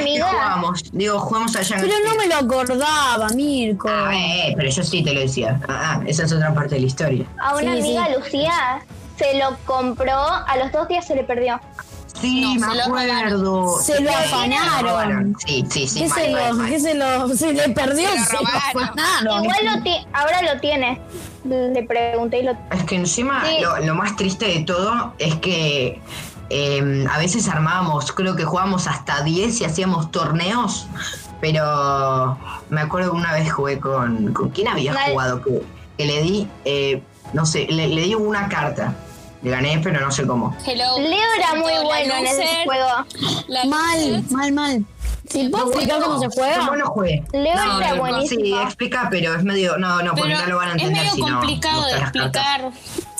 amiga. 0.00 0.28
Jugamos. 0.30 0.84
Digo, 0.92 1.18
jugamos 1.18 1.56
allá 1.56 1.76
en 1.76 1.82
Pero 1.82 1.94
el- 1.96 2.04
no 2.04 2.14
me 2.14 2.26
lo 2.28 2.36
acordaba, 2.36 3.28
Mirko. 3.34 3.88
Ah, 3.90 4.10
eh, 4.14 4.54
pero 4.56 4.70
yo 4.70 4.82
sí 4.84 5.02
te 5.02 5.12
lo 5.12 5.20
decía. 5.20 5.60
Ah, 5.68 5.96
ah, 5.98 6.02
esa 6.06 6.24
es 6.24 6.32
otra 6.32 6.54
parte 6.54 6.76
de 6.76 6.82
la 6.82 6.86
historia. 6.86 7.24
A 7.42 7.54
una 7.56 7.72
Sí, 7.74 7.80
amiga 7.80 8.06
sí. 8.06 8.12
Lucía 8.18 8.52
se 9.18 9.38
lo 9.38 9.56
compró, 9.66 10.18
a 10.20 10.56
los 10.56 10.70
dos 10.72 10.88
días 10.88 11.06
se 11.06 11.14
le 11.16 11.24
perdió. 11.24 11.60
Sí, 12.20 12.42
No, 12.58 12.66
me 12.66 12.72
se 12.72 12.74
lo 12.78 12.82
acuerdo. 12.84 13.78
Se 13.80 14.00
lo 14.00 14.10
afanaron. 14.10 15.36
Sí, 15.46 15.64
sí, 15.70 15.88
sí. 15.88 16.00
¿Qué 16.02 16.08
mal, 16.08 16.20
se 16.20 16.30
mal, 16.32 16.48
lo, 16.50 16.54
mal. 16.56 16.70
qué 16.70 16.80
se 16.80 16.94
lo, 16.94 17.28
se 17.36 17.52
le 17.52 17.68
perdió? 17.70 18.08
Se 18.10 18.18
lo 18.18 18.24
Se 18.24 18.32
lo 18.34 18.38
robaron. 18.40 18.90
afanaron. 18.98 19.44
Igual 19.44 19.64
lo 19.76 19.82
ti- 19.82 20.06
ahora 20.12 20.42
lo 20.42 20.60
tiene. 20.60 21.00
Le 21.44 21.82
pregunté 21.84 22.40
y 22.40 22.42
lo 22.42 22.52
Es 22.70 22.84
que 22.84 22.96
encima 22.96 23.42
Sí. 23.46 23.60
lo, 23.62 23.78
lo 23.78 23.94
más 23.94 24.14
triste 24.16 24.46
de 24.46 24.60
todo 24.64 25.14
es 25.18 25.34
que 25.36 25.98
eh, 26.50 27.06
a 27.10 27.18
veces 27.18 27.48
armábamos, 27.48 28.12
creo 28.12 28.36
que 28.36 28.44
jugábamos 28.44 28.86
hasta 28.86 29.22
10 29.22 29.60
y 29.60 29.64
hacíamos 29.64 30.10
torneos, 30.10 30.86
pero 31.40 32.36
me 32.68 32.80
acuerdo 32.80 33.12
que 33.12 33.16
una 33.16 33.32
vez 33.32 33.52
jugué 33.52 33.78
con... 33.78 34.32
¿Con 34.32 34.50
quién 34.50 34.68
había 34.68 34.94
jugado? 35.10 35.42
Que, 35.42 35.62
que 35.96 36.04
le 36.06 36.22
di, 36.22 36.48
eh, 36.64 37.02
no 37.32 37.46
sé, 37.46 37.66
le, 37.70 37.88
le 37.88 38.02
di 38.02 38.14
una 38.14 38.48
carta. 38.48 38.94
Le 39.42 39.50
gané, 39.50 39.80
pero 39.82 40.00
no 40.00 40.10
sé 40.12 40.26
cómo. 40.26 40.54
hello. 40.66 40.98
Leo 40.98 41.18
era 41.38 41.54
muy 41.54 41.72
bueno 41.82 42.14
en 42.14 42.26
ese 42.26 42.46
juego. 42.64 42.86
la 43.48 43.64
Mal, 43.64 44.22
mal, 44.30 44.52
mal. 44.52 44.84
¿Sí, 45.30 45.48
¿Puedo 45.48 45.68
explicar 45.68 46.02
cómo 46.02 46.18
se 46.18 46.24
Yo 46.26 46.30
juega? 46.32 46.76
no 46.76 46.86
jugué. 46.88 47.24
Leo 47.32 47.54
No, 47.54 47.80
era 47.80 47.90
no, 47.94 48.00
buenísimo. 48.00 48.44
Sí, 48.44 48.52
explica, 48.62 49.06
pero 49.10 49.34
es 49.36 49.44
medio... 49.44 49.78
No, 49.78 50.02
no, 50.02 50.10
porque 50.14 50.32
Pero 50.34 50.40
no 50.42 50.46
lo 50.48 50.56
van 50.56 50.68
a 50.70 50.72
es 50.72 50.82
entender 50.82 51.02
medio 51.04 51.14
si 51.14 51.20
no 51.22 51.38
complicado 51.38 51.86
de 51.86 51.92
las 51.92 52.10
cartas. 52.10 52.24
explicar. 52.26 52.70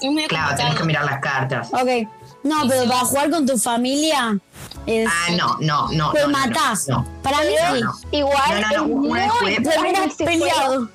Es 0.03 0.11
medio 0.13 0.29
Claro, 0.29 0.57
tenés 0.57 0.73
que 0.75 0.79
complicado. 0.81 0.87
mirar 0.87 1.05
las 1.05 1.21
cartas. 1.21 1.69
Ok. 1.73 2.09
No, 2.43 2.67
pero 2.69 2.85
para 2.89 3.01
jugar 3.01 3.31
con 3.31 3.47
tu 3.47 3.59
familia 3.59 4.39
es... 4.87 5.09
Ah, 5.11 5.33
no, 5.37 5.57
no, 5.61 5.89
no. 5.93 6.13
Te 6.13 6.21
no, 6.21 6.29
no, 6.29 6.39
matás. 6.39 6.89
no. 6.89 7.07
Para 7.23 7.39
mí 7.43 7.53
No, 7.69 7.75
sí. 7.77 7.83
no. 7.83 7.93
Igual 8.19 8.61
No, 8.63 8.69
no, 8.69 8.69
no, 8.69 8.71
es 8.71 8.81
una 8.81 9.01
muy 9.09 9.19
vez 9.21 9.31
jugué- 9.33 10.25
peleado. 10.25 10.89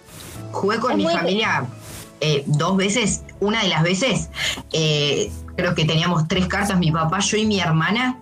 Jugué 0.51 0.79
con 0.79 0.91
Es 0.93 0.97
mi 0.97 1.07
familia 1.07 1.65
eh, 2.21 2.43
dos 2.47 2.77
veces. 2.77 3.21
Una 3.39 3.61
de 3.61 3.67
las 3.69 3.83
veces, 3.83 4.29
eh, 4.71 5.31
creo 5.57 5.75
que 5.75 5.85
teníamos 5.85 6.27
tres 6.27 6.47
cartas, 6.47 6.77
mi 6.79 6.91
papá, 6.91 7.19
yo 7.19 7.37
y 7.37 7.45
mi 7.45 7.59
hermana. 7.59 8.17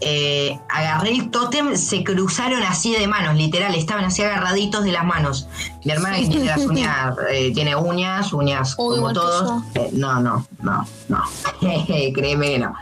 Eh, 0.00 0.58
agarré 0.68 1.10
el 1.10 1.30
tótem, 1.30 1.76
se 1.76 2.02
cruzaron 2.02 2.62
así 2.62 2.92
de 2.92 3.06
manos, 3.06 3.36
literal, 3.36 3.74
estaban 3.74 4.04
así 4.04 4.22
agarraditos 4.22 4.84
de 4.84 4.92
las 4.92 5.04
manos. 5.04 5.48
Mi 5.84 5.92
hermana 5.92 6.18
que 6.18 6.26
tiene 6.28 6.46
las 6.46 6.64
uñas, 6.64 7.14
eh, 7.30 7.52
tiene 7.52 7.76
uñas, 7.76 8.32
uñas 8.32 8.74
Uy, 8.78 8.96
como 8.96 9.12
todos. 9.12 9.62
Eh, 9.74 9.90
no, 9.92 10.20
no, 10.20 10.46
no, 10.62 10.86
no. 11.08 11.22
Créeme 12.14 12.52
que 12.52 12.58
no. 12.58 12.74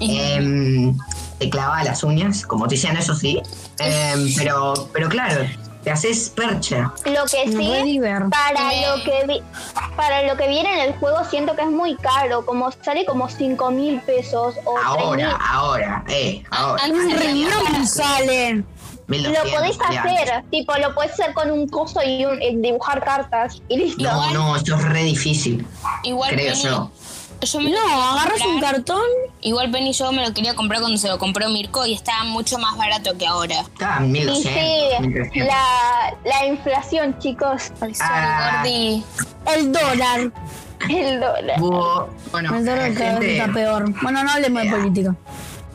Em, 0.00 0.96
te 1.38 1.50
clavaba 1.50 1.84
las 1.84 2.02
uñas, 2.02 2.44
como 2.44 2.66
te 2.66 2.74
decían, 2.74 2.96
eso 2.96 3.14
sí. 3.14 3.40
Em, 3.78 4.34
pero, 4.36 4.74
pero 4.92 5.08
claro, 5.08 5.46
te 5.86 5.92
haces 5.92 6.30
percha. 6.30 6.92
Lo 7.04 7.22
que 7.26 7.46
sí, 7.46 8.00
para 8.28 8.96
lo 8.96 9.04
que 9.04 9.24
vi- 9.28 9.42
para 9.96 10.22
lo 10.24 10.36
que 10.36 10.48
viene 10.48 10.72
en 10.72 10.80
el 10.90 10.98
juego 10.98 11.24
siento 11.30 11.54
que 11.54 11.62
es 11.62 11.68
muy 11.70 11.94
caro, 11.94 12.44
como 12.44 12.72
sale 12.72 13.04
como 13.06 13.28
5 13.28 13.70
mil 13.70 14.00
pesos 14.00 14.56
o 14.64 14.74
3 14.74 14.84
Ahora, 14.84 15.30
ahora, 15.40 16.04
eh, 16.08 16.42
ahora. 16.50 16.82
Ah, 16.84 16.90
Un 16.90 17.08
sí, 17.08 17.14
riñón 17.16 17.86
sale. 17.86 18.64
1200 19.06 19.52
Lo 19.52 19.58
podés 19.60 19.76
salía 19.76 20.02
hacer, 20.02 20.44
tipo, 20.50 20.74
lo 20.74 20.92
podés 20.92 21.12
hacer 21.12 21.32
con 21.34 21.52
un 21.52 21.68
coso 21.68 22.00
y 22.02 22.24
un, 22.24 22.42
y 22.42 22.56
dibujar 22.56 23.04
cartas 23.04 23.62
y 23.68 23.76
listo. 23.76 24.02
No, 24.02 24.32
no, 24.32 24.56
esto 24.56 24.74
es 24.74 24.82
re 24.82 25.04
difícil. 25.04 25.64
Igual 26.02 26.30
Creo 26.32 26.54
yo. 26.54 26.90
Yo 27.42 27.60
me 27.60 27.70
lo 27.70 27.76
No, 27.80 28.02
agarras 28.12 28.40
un 28.46 28.60
cartón. 28.60 29.02
Igual 29.42 29.70
Penny 29.70 29.92
yo 29.92 30.10
me 30.12 30.26
lo 30.26 30.32
quería 30.34 30.54
comprar 30.54 30.80
cuando 30.80 30.98
se 30.98 31.08
lo 31.08 31.18
compró 31.18 31.48
Mirko 31.48 31.84
y 31.86 31.94
estaba 31.94 32.24
mucho 32.24 32.58
más 32.58 32.76
barato 32.76 33.16
que 33.16 33.26
ahora. 33.26 33.60
Estaba 33.60 33.98
en 33.98 34.06
Y 34.16 34.20
1200, 34.20 34.42
sí, 34.52 35.02
1300. 35.08 35.46
la, 35.46 36.14
la 36.24 36.46
inflación, 36.46 37.18
chicos, 37.18 37.72
Ay, 37.80 37.94
sorry, 37.94 38.10
Ah. 38.10 38.62
Gordi. 38.62 39.04
El 39.54 39.72
dólar. 39.72 40.20
el 40.88 41.20
dólar. 41.20 41.60
Bueno, 42.32 42.56
El 42.56 42.64
dólar 42.64 42.94
cada 42.94 43.18
vez 43.18 43.28
gente, 43.28 43.38
está 43.38 43.52
peor. 43.52 44.02
Bueno, 44.02 44.24
no 44.24 44.30
hablemos 44.30 44.62
de 44.62 44.68
Eh, 44.68 44.72
política. 44.72 45.14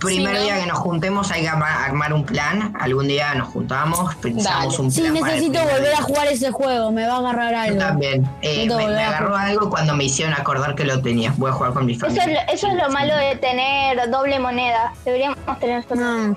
Primer 0.01 0.35
Sí, 0.37 0.43
día 0.43 0.59
que 0.59 0.65
nos 0.65 0.79
juntemos 0.79 1.31
hay 1.31 1.43
que 1.43 1.49
armar, 1.49 1.71
armar 1.89 2.11
un 2.13 2.25
plan. 2.25 2.73
Algún 2.79 3.07
día 3.07 3.33
nos 3.35 3.47
juntamos, 3.49 4.13
pensamos 4.15 4.73
Dale. 4.73 4.83
un 4.83 4.91
Sí, 4.91 5.01
plan. 5.01 5.13
para 5.19 5.33
el 5.35 5.41
necesito 5.41 5.63
volver 5.71 5.93
a 5.93 6.01
jugar 6.01 6.27
ese 6.27 6.51
juego. 6.51 6.91
Me 6.91 7.07
va 7.07 7.13
a 7.15 7.17
agarrar 7.19 7.53
Yo 7.53 7.59
algo. 7.61 7.77
también. 7.79 8.29
Eh, 8.41 8.67
me, 8.67 8.83
agarró 9.03 9.35
algo 9.35 9.69
cuando 9.69 9.95
me 9.95 10.03
hicieron 10.05 10.33
acordar 10.33 10.75
que 10.75 10.83
lo 10.85 11.01
tenía. 11.01 11.33
Voy 11.37 11.51
a 11.51 11.53
jugar 11.53 11.73
con 11.73 11.85
mi 11.85 11.93
Eso 11.93 12.07
es, 12.07 12.17
familia. 12.17 12.43
lo, 12.47 12.53
eso 12.53 12.67
es 12.67 12.73
lo 12.75 12.89
malo 12.89 13.15
de 13.15 13.35
tener 13.37 14.09
doble 14.09 14.39
moneda. 14.39 14.91
Deberíamos 15.05 15.37
tener 15.59 15.79
esto. 15.79 15.95
No. 15.95 16.35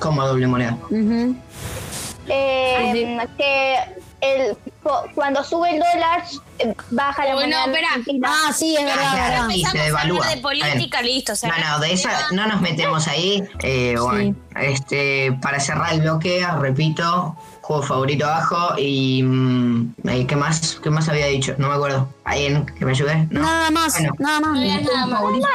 Como 0.00 0.26
doble 0.26 0.46
moneda. 0.46 0.76
Ujú. 0.90 1.36
Eh, 2.28 3.18
que 3.38 3.76
el, 4.34 4.56
cuando 5.14 5.42
sube 5.44 5.70
el 5.70 5.78
dólar, 5.80 6.24
eh, 6.58 6.74
baja 6.90 7.24
la 7.26 7.34
moneda. 7.34 7.66
no, 7.66 7.72
espera. 7.72 7.88
Ah, 8.24 8.52
sí, 8.52 8.76
es 8.78 8.84
verdad, 8.84 9.12
claro. 9.12 9.30
verdad. 9.30 9.48
Sí, 9.50 9.64
se 9.64 9.78
devalúa. 9.78 10.28
de 10.28 10.36
política, 10.38 11.02
listo. 11.02 11.32
o 11.32 11.36
sea, 11.36 11.50
No, 11.56 11.72
no, 11.72 11.78
de 11.80 11.92
esa 11.92 12.10
no 12.32 12.46
nos 12.46 12.60
metemos 12.60 13.08
ahí. 13.08 13.42
Eh, 13.62 13.96
bueno, 14.00 14.34
este, 14.60 15.32
para 15.42 15.60
cerrar 15.60 15.94
el 15.94 16.00
bloque, 16.02 16.46
repito, 16.60 17.36
juego 17.62 17.82
favorito 17.82 18.24
abajo 18.26 18.78
y 18.78 19.22
mm, 19.24 19.94
eh, 20.08 20.24
¿qué 20.26 20.36
más? 20.36 20.78
¿Qué 20.82 20.88
más 20.88 21.08
había 21.08 21.26
dicho? 21.26 21.54
No 21.58 21.68
me 21.68 21.74
acuerdo. 21.74 22.08
¿Alguien 22.24 22.64
que 22.78 22.84
me 22.84 22.92
ayude? 22.92 23.26
¿No? 23.30 23.42
Nada 23.42 23.70
más, 23.72 23.94
Bueno. 23.94 24.12
nada 24.18 24.40
más. 24.40 24.52
No 24.52 24.58
había 24.60 24.80
nada 24.82 25.06
más. 25.06 25.18
favorito 25.18 25.48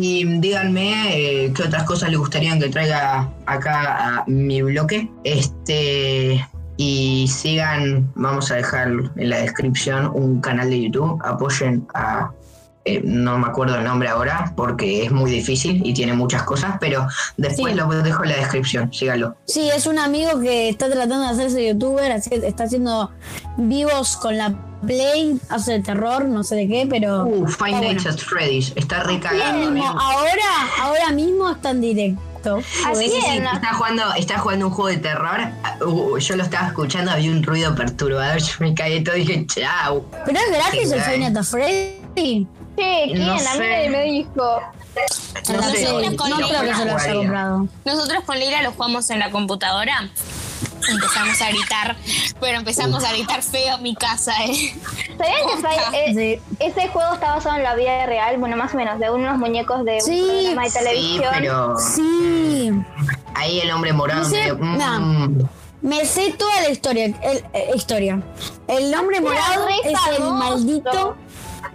y 0.00 0.24
díganme 0.38 1.16
eh, 1.46 1.52
qué 1.54 1.62
otras 1.62 1.84
cosas 1.84 2.10
les 2.10 2.18
gustaría 2.18 2.58
que 2.58 2.68
traiga 2.68 3.30
acá 3.46 4.18
a 4.18 4.24
mi 4.26 4.60
bloque. 4.60 5.08
Este 5.24 6.46
y 6.76 7.26
sigan, 7.28 8.10
vamos 8.14 8.50
a 8.50 8.56
dejar 8.56 8.88
en 9.16 9.30
la 9.30 9.38
descripción 9.38 10.10
un 10.14 10.40
canal 10.40 10.68
de 10.70 10.82
YouTube, 10.82 11.20
apoyen 11.24 11.86
a 11.94 12.30
eh, 12.88 13.00
no 13.02 13.36
me 13.36 13.48
acuerdo 13.48 13.74
el 13.78 13.82
nombre 13.84 14.08
ahora 14.08 14.52
porque 14.56 15.02
es 15.04 15.10
muy 15.10 15.28
difícil 15.28 15.82
y 15.84 15.92
tiene 15.92 16.12
muchas 16.12 16.44
cosas, 16.44 16.76
pero 16.78 17.08
después 17.36 17.72
Sí. 17.72 17.78
lo 17.80 17.88
dejo 17.88 18.22
en 18.22 18.30
la 18.30 18.36
descripción, 18.36 18.92
síganlo. 18.92 19.34
Sí, 19.46 19.68
es 19.74 19.86
un 19.88 19.98
amigo 19.98 20.38
que 20.38 20.68
está 20.68 20.86
tratando 20.88 21.18
de 21.22 21.26
hacerse 21.30 21.66
youtuber, 21.66 22.12
así 22.12 22.30
que 22.30 22.36
está 22.46 22.62
haciendo 22.62 23.10
vivos 23.56 24.16
con 24.16 24.38
la 24.38 24.54
Play, 24.86 25.40
hace 25.48 25.72
de 25.72 25.80
terror, 25.80 26.26
no 26.26 26.44
sé 26.44 26.54
de 26.54 26.68
qué, 26.68 26.86
pero 26.88 27.24
Uh, 27.26 27.48
Five 27.48 27.72
Nights 27.80 28.04
bueno. 28.04 28.10
at 28.10 28.18
Freddy's, 28.18 28.72
está 28.76 29.00
amigo. 29.00 29.84
ahora, 29.84 30.42
ahora 30.82 31.10
mismo 31.12 31.50
está 31.50 31.70
en 31.70 31.80
directo. 31.80 32.22
Así 32.54 33.04
Sí, 33.04 33.10
sí, 33.10 33.20
sí, 33.20 33.36
es, 33.38 33.52
está 33.52 33.74
jugando, 33.74 34.14
está 34.14 34.38
jugando 34.38 34.66
un 34.68 34.72
juego 34.72 34.88
de 34.88 34.98
terror. 34.98 35.40
Uh, 35.84 36.18
yo 36.18 36.36
lo 36.36 36.42
estaba 36.42 36.68
escuchando, 36.68 37.10
había 37.10 37.30
un 37.30 37.42
ruido 37.42 37.74
perturbador, 37.74 38.38
yo 38.42 38.54
me 38.60 38.74
caí 38.74 39.02
todo 39.02 39.16
y 39.16 39.24
dije, 39.24 39.46
chau. 39.46 40.04
Pero 40.24 40.38
es 40.38 40.50
gratis 40.50 40.92
el 40.92 41.20
Nights 41.20 41.36
at 41.38 41.44
Freddy. 41.44 41.96
Sí, 42.16 42.46
¿quién? 42.76 43.26
No 43.26 43.32
A 43.32 43.36
mí 43.36 43.42
nadie 43.58 43.90
me 43.90 44.02
dijo. 44.04 44.30
No 45.48 45.54
No, 45.54 45.62
sé, 45.70 45.92
no 45.92 46.16
creo 46.16 46.62
que 46.62 46.74
se 46.74 46.84
lo 46.84 46.96
haya 46.96 47.14
comprado. 47.14 47.68
Nosotros 47.84 48.24
con 48.24 48.38
Leila 48.38 48.62
lo 48.62 48.72
jugamos 48.72 49.10
en 49.10 49.18
la 49.18 49.30
computadora. 49.30 50.08
Empezamos 50.88 51.40
a 51.42 51.48
gritar, 51.50 51.96
pero 52.40 52.58
empezamos 52.58 53.04
a 53.04 53.12
gritar 53.12 53.42
feo 53.42 53.76
en 53.76 53.82
mi 53.82 53.94
casa, 53.96 54.32
¿eh? 54.44 54.74
¿Sabían 55.18 55.90
que 55.92 56.04
eh, 56.04 56.40
Sí. 56.40 56.56
ese 56.60 56.88
juego 56.88 57.14
está 57.14 57.34
basado 57.34 57.56
en 57.56 57.62
la 57.62 57.74
vida 57.74 58.06
real? 58.06 58.38
Bueno, 58.38 58.56
más 58.56 58.74
o 58.74 58.76
menos, 58.76 58.98
de 58.98 59.10
unos 59.10 59.38
muñecos 59.38 59.84
de 59.84 60.00
Sí, 60.00 60.20
un 60.22 60.28
programa 60.28 60.62
de 60.64 60.70
Sí, 60.70 60.78
televisión. 60.78 61.30
pero 61.38 61.78
Sí. 61.78 62.70
ahí 63.34 63.60
el 63.60 63.70
hombre 63.72 63.92
morado 63.92 64.22
No 64.22 64.28
sé, 64.28 64.36
medio, 64.36 64.56
mm, 64.58 65.38
no. 65.38 65.48
Me 65.82 66.04
sé 66.04 66.32
toda 66.32 66.62
la 66.62 66.70
historia. 66.70 67.04
El, 67.04 67.44
eh, 67.52 67.70
historia. 67.74 68.20
El 68.66 68.92
hombre 68.94 69.20
morado 69.20 69.68
es 69.84 70.18
el 70.18 70.24
maldito. 70.24 71.16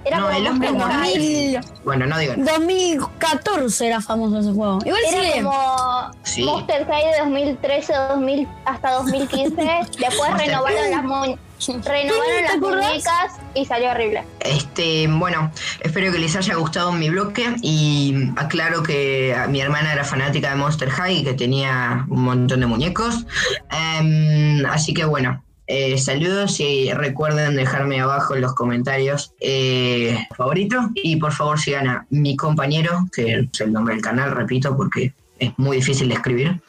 Era 0.05 0.17
No, 0.17 0.25
como 0.27 0.37
el 0.37 0.47
hombre 0.47 0.67
como- 0.69 0.79
morado. 0.79 1.01
2000, 1.03 1.59
Bueno, 1.83 2.05
no 2.07 2.17
digo 2.17 2.33
nada. 2.37 2.51
2014 2.59 3.87
era 3.87 4.01
famoso 4.01 4.39
ese 4.39 4.51
juego. 4.51 4.79
Igual 4.85 5.01
Era 5.09 5.21
sigue. 5.23 5.43
como 5.43 6.11
Sí. 6.23 6.43
Monster 6.43 6.85
High 6.87 7.11
de 7.11 7.17
2013 7.19 7.93
2000, 8.09 8.47
hasta 8.65 8.91
2015. 8.91 9.55
Después 9.99 10.33
renovaron 10.37 10.91
las, 10.91 11.03
mu- 11.03 11.37
renovaron 11.83 12.25
¿te 12.25 12.43
las 12.43 12.57
muñecas 12.57 13.33
y 13.53 13.65
salió 13.65 13.91
horrible. 13.91 14.23
Este, 14.39 15.07
bueno, 15.07 15.51
espero 15.81 16.11
que 16.11 16.19
les 16.19 16.35
haya 16.35 16.55
gustado 16.55 16.91
mi 16.91 17.09
bloque 17.09 17.55
y 17.61 18.29
aclaro 18.37 18.81
que 18.83 19.35
a- 19.35 19.47
mi 19.47 19.61
hermana 19.61 19.93
era 19.93 20.03
fanática 20.03 20.49
de 20.51 20.55
Monster 20.55 20.89
High 20.89 21.17
y 21.19 21.23
que 21.23 21.33
tenía 21.33 22.05
un 22.09 22.23
montón 22.23 22.59
de 22.61 22.65
muñecos. 22.65 23.25
Em, 23.69 24.65
así 24.65 24.93
que 24.93 25.05
bueno, 25.05 25.43
Eh, 25.67 25.97
saludos 25.97 26.59
y 26.59 26.91
recuerden 26.91 27.55
dejarme 27.55 28.01
abajo 28.01 28.35
en 28.35 28.41
los 28.41 28.53
comentarios 28.53 29.33
eh, 29.39 30.17
favorito 30.35 30.89
y 30.95 31.15
por 31.15 31.31
favor 31.31 31.59
sigan 31.59 31.87
a 31.87 32.05
mi 32.09 32.35
compañero, 32.35 33.07
que 33.11 33.47
es 33.51 33.61
el 33.61 33.71
nombre 33.71 33.93
del 33.93 34.03
canal, 34.03 34.31
repito, 34.31 34.75
porque 34.75 35.13
es 35.39 35.51
muy 35.57 35.77
difícil 35.77 36.09
de 36.09 36.15
escribir 36.15 36.61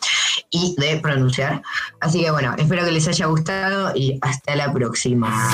y 0.51 0.75
de 0.79 0.99
pronunciar. 0.99 1.63
Así 2.01 2.23
que 2.23 2.31
bueno, 2.31 2.55
espero 2.57 2.85
que 2.85 2.93
les 2.93 3.09
haya 3.09 3.27
gustado 3.27 3.93
y 3.95 4.19
hasta 4.23 4.55
la 4.57 4.73
próxima. 4.73 5.51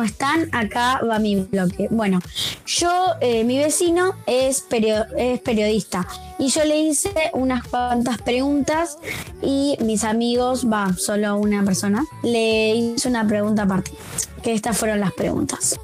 ¿Cómo 0.00 0.08
están? 0.08 0.48
Acá 0.52 0.98
va 1.06 1.18
mi 1.18 1.36
bloque. 1.36 1.88
Bueno, 1.90 2.20
yo, 2.64 2.88
eh, 3.20 3.44
mi 3.44 3.58
vecino 3.58 4.14
es, 4.26 4.64
es 5.18 5.40
periodista 5.40 6.08
y 6.38 6.48
yo 6.48 6.64
le 6.64 6.80
hice 6.80 7.12
unas 7.34 7.68
cuantas 7.68 8.16
preguntas 8.22 8.96
y 9.42 9.76
mis 9.82 10.04
amigos, 10.04 10.66
va, 10.72 10.94
solo 10.94 11.36
una 11.36 11.62
persona, 11.64 12.06
le 12.22 12.74
hice 12.74 13.08
una 13.10 13.26
pregunta 13.28 13.64
aparte. 13.64 13.90
Que 14.42 14.54
estas 14.54 14.78
fueron 14.78 15.00
las 15.00 15.12
preguntas. 15.12 15.78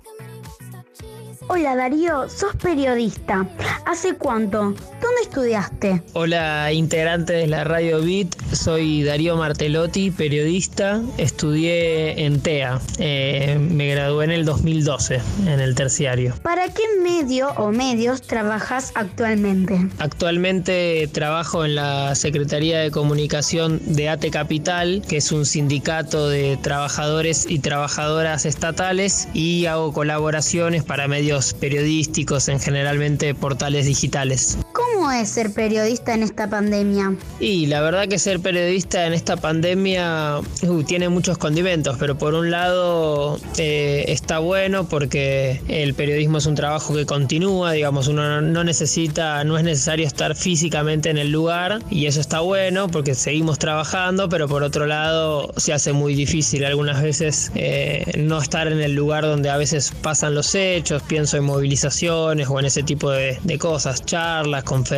Hola 1.49 1.77
Darío, 1.77 2.29
sos 2.29 2.57
periodista. 2.57 3.47
¿Hace 3.85 4.15
cuánto? 4.15 4.75
¿Dónde 5.01 5.23
estudiaste? 5.23 6.03
Hola 6.13 6.73
integrantes 6.73 7.37
de 7.37 7.47
la 7.47 7.63
Radio 7.63 8.03
Beat, 8.03 8.35
soy 8.53 9.05
Darío 9.05 9.37
Martelotti, 9.37 10.11
periodista, 10.11 11.01
estudié 11.19 12.25
en 12.25 12.41
TEA, 12.41 12.81
Eh, 12.99 13.59
me 13.61 13.89
gradué 13.91 14.25
en 14.25 14.33
el 14.33 14.45
2012, 14.45 15.21
en 15.47 15.61
el 15.61 15.77
terciario. 15.77 16.35
¿Para 16.43 16.67
qué 16.69 16.83
medio 17.01 17.51
o 17.51 17.71
medios 17.71 18.23
trabajas 18.23 18.91
actualmente? 18.97 19.87
Actualmente 19.99 21.09
trabajo 21.13 21.65
en 21.65 21.77
la 21.77 22.17
Secretaría 22.17 22.81
de 22.81 22.91
Comunicación 22.91 23.81
de 23.85 24.09
ATE 24.09 24.31
Capital, 24.33 25.05
que 25.09 25.19
es 25.19 25.31
un 25.31 25.47
sindicato 25.47 26.29
de 26.29 26.59
trabajadores 26.61 27.47
y 27.49 27.61
trabajadoras 27.61 28.47
estatales, 28.47 29.29
y 29.33 29.67
hago 29.67 29.93
colaboraciones 29.93 30.83
para 30.83 31.07
medios 31.07 31.36
periodísticos, 31.55 32.49
en 32.49 32.61
generalmente 32.61 33.35
portales 33.35 33.87
digitales. 33.87 34.59
¿Cómo 35.07 35.17
es 35.21 35.29
ser 35.29 35.53
periodista 35.53 36.15
en 36.15 36.25
esta 36.25 36.51
pandemia? 36.51 37.15
Y 37.39 37.67
la 37.67 37.81
verdad 37.81 38.09
que 38.09 38.19
ser 38.19 38.41
periodista 38.41 39.07
en 39.07 39.13
esta 39.13 39.37
pandemia 39.37 40.41
uh, 40.63 40.83
tiene 40.83 41.09
muchos 41.09 41.39
condimentos, 41.39 41.97
pero 42.01 42.19
por 42.19 42.35
un 42.35 42.51
lado 42.51 43.39
eh, 43.57 44.07
está 44.09 44.41
bueno 44.41 44.89
porque 44.89 45.61
el 45.69 45.95
periodismo 45.95 46.39
es 46.39 46.47
un 46.47 46.57
trabajo 46.57 46.93
que 46.93 47.07
continúa, 47.07 47.71
digamos, 47.71 48.09
uno 48.09 48.41
no- 48.41 48.65
necesita, 48.65 49.45
no 49.45 49.57
es 49.57 49.63
necesario 49.63 50.05
estar 50.09 50.35
físicamente 50.35 51.09
en 51.09 51.19
el 51.19 51.31
lugar 51.31 51.79
y 51.89 52.07
eso 52.07 52.21
está 52.21 52.41
bueno 52.41 52.89
porque 52.89 53.15
seguimos 53.15 53.61
trabajando, 53.61 54.29
pero 54.29 54.49
por 54.49 54.65
otro 54.65 54.87
lado 54.87 55.53
se 55.57 55.73
hace 55.73 55.93
muy 55.93 56.17
difícil 56.17 56.65
algunas 56.65 57.01
veces 57.01 57.53
eh, 57.55 58.05
no 58.19 58.39
estar 58.43 58.67
en 58.67 58.81
el 58.81 58.95
lugar 58.97 59.23
donde 59.23 59.51
a 59.51 59.57
veces 59.57 59.93
pasan 60.03 60.35
los 60.35 60.53
hechos, 60.57 61.01
pienso 61.03 61.37
en 61.37 61.45
movilizaciones 61.45 62.49
o 62.49 62.59
en 62.59 62.67
ese 62.67 62.83
tipo 62.83 63.13
de 63.13 63.39
cosas, 63.61 64.05
charlas, 64.05 64.65
conferencias, 64.65 64.96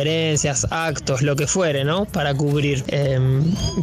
actos, 0.69 1.21
lo 1.21 1.35
que 1.35 1.47
fuere, 1.47 1.83
¿no? 1.83 2.05
Para 2.05 2.33
cubrir. 2.33 2.83
Eh, 2.87 3.19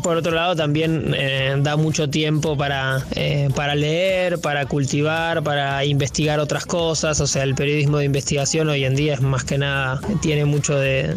por 0.02 0.16
otro 0.16 0.32
lado, 0.32 0.56
también 0.56 1.14
eh, 1.16 1.54
da 1.58 1.76
mucho 1.76 2.08
tiempo 2.08 2.56
para, 2.56 3.04
eh, 3.12 3.48
para 3.54 3.74
leer, 3.74 4.38
para 4.40 4.66
cultivar, 4.66 5.42
para 5.42 5.84
investigar 5.84 6.40
otras 6.40 6.66
cosas. 6.66 7.20
O 7.20 7.26
sea, 7.26 7.42
el 7.42 7.54
periodismo 7.54 7.98
de 7.98 8.04
investigación 8.04 8.68
hoy 8.68 8.84
en 8.84 8.96
día 8.96 9.14
es 9.14 9.20
más 9.20 9.44
que 9.44 9.58
nada, 9.58 10.00
tiene 10.20 10.44
mucho 10.44 10.78
de, 10.78 11.14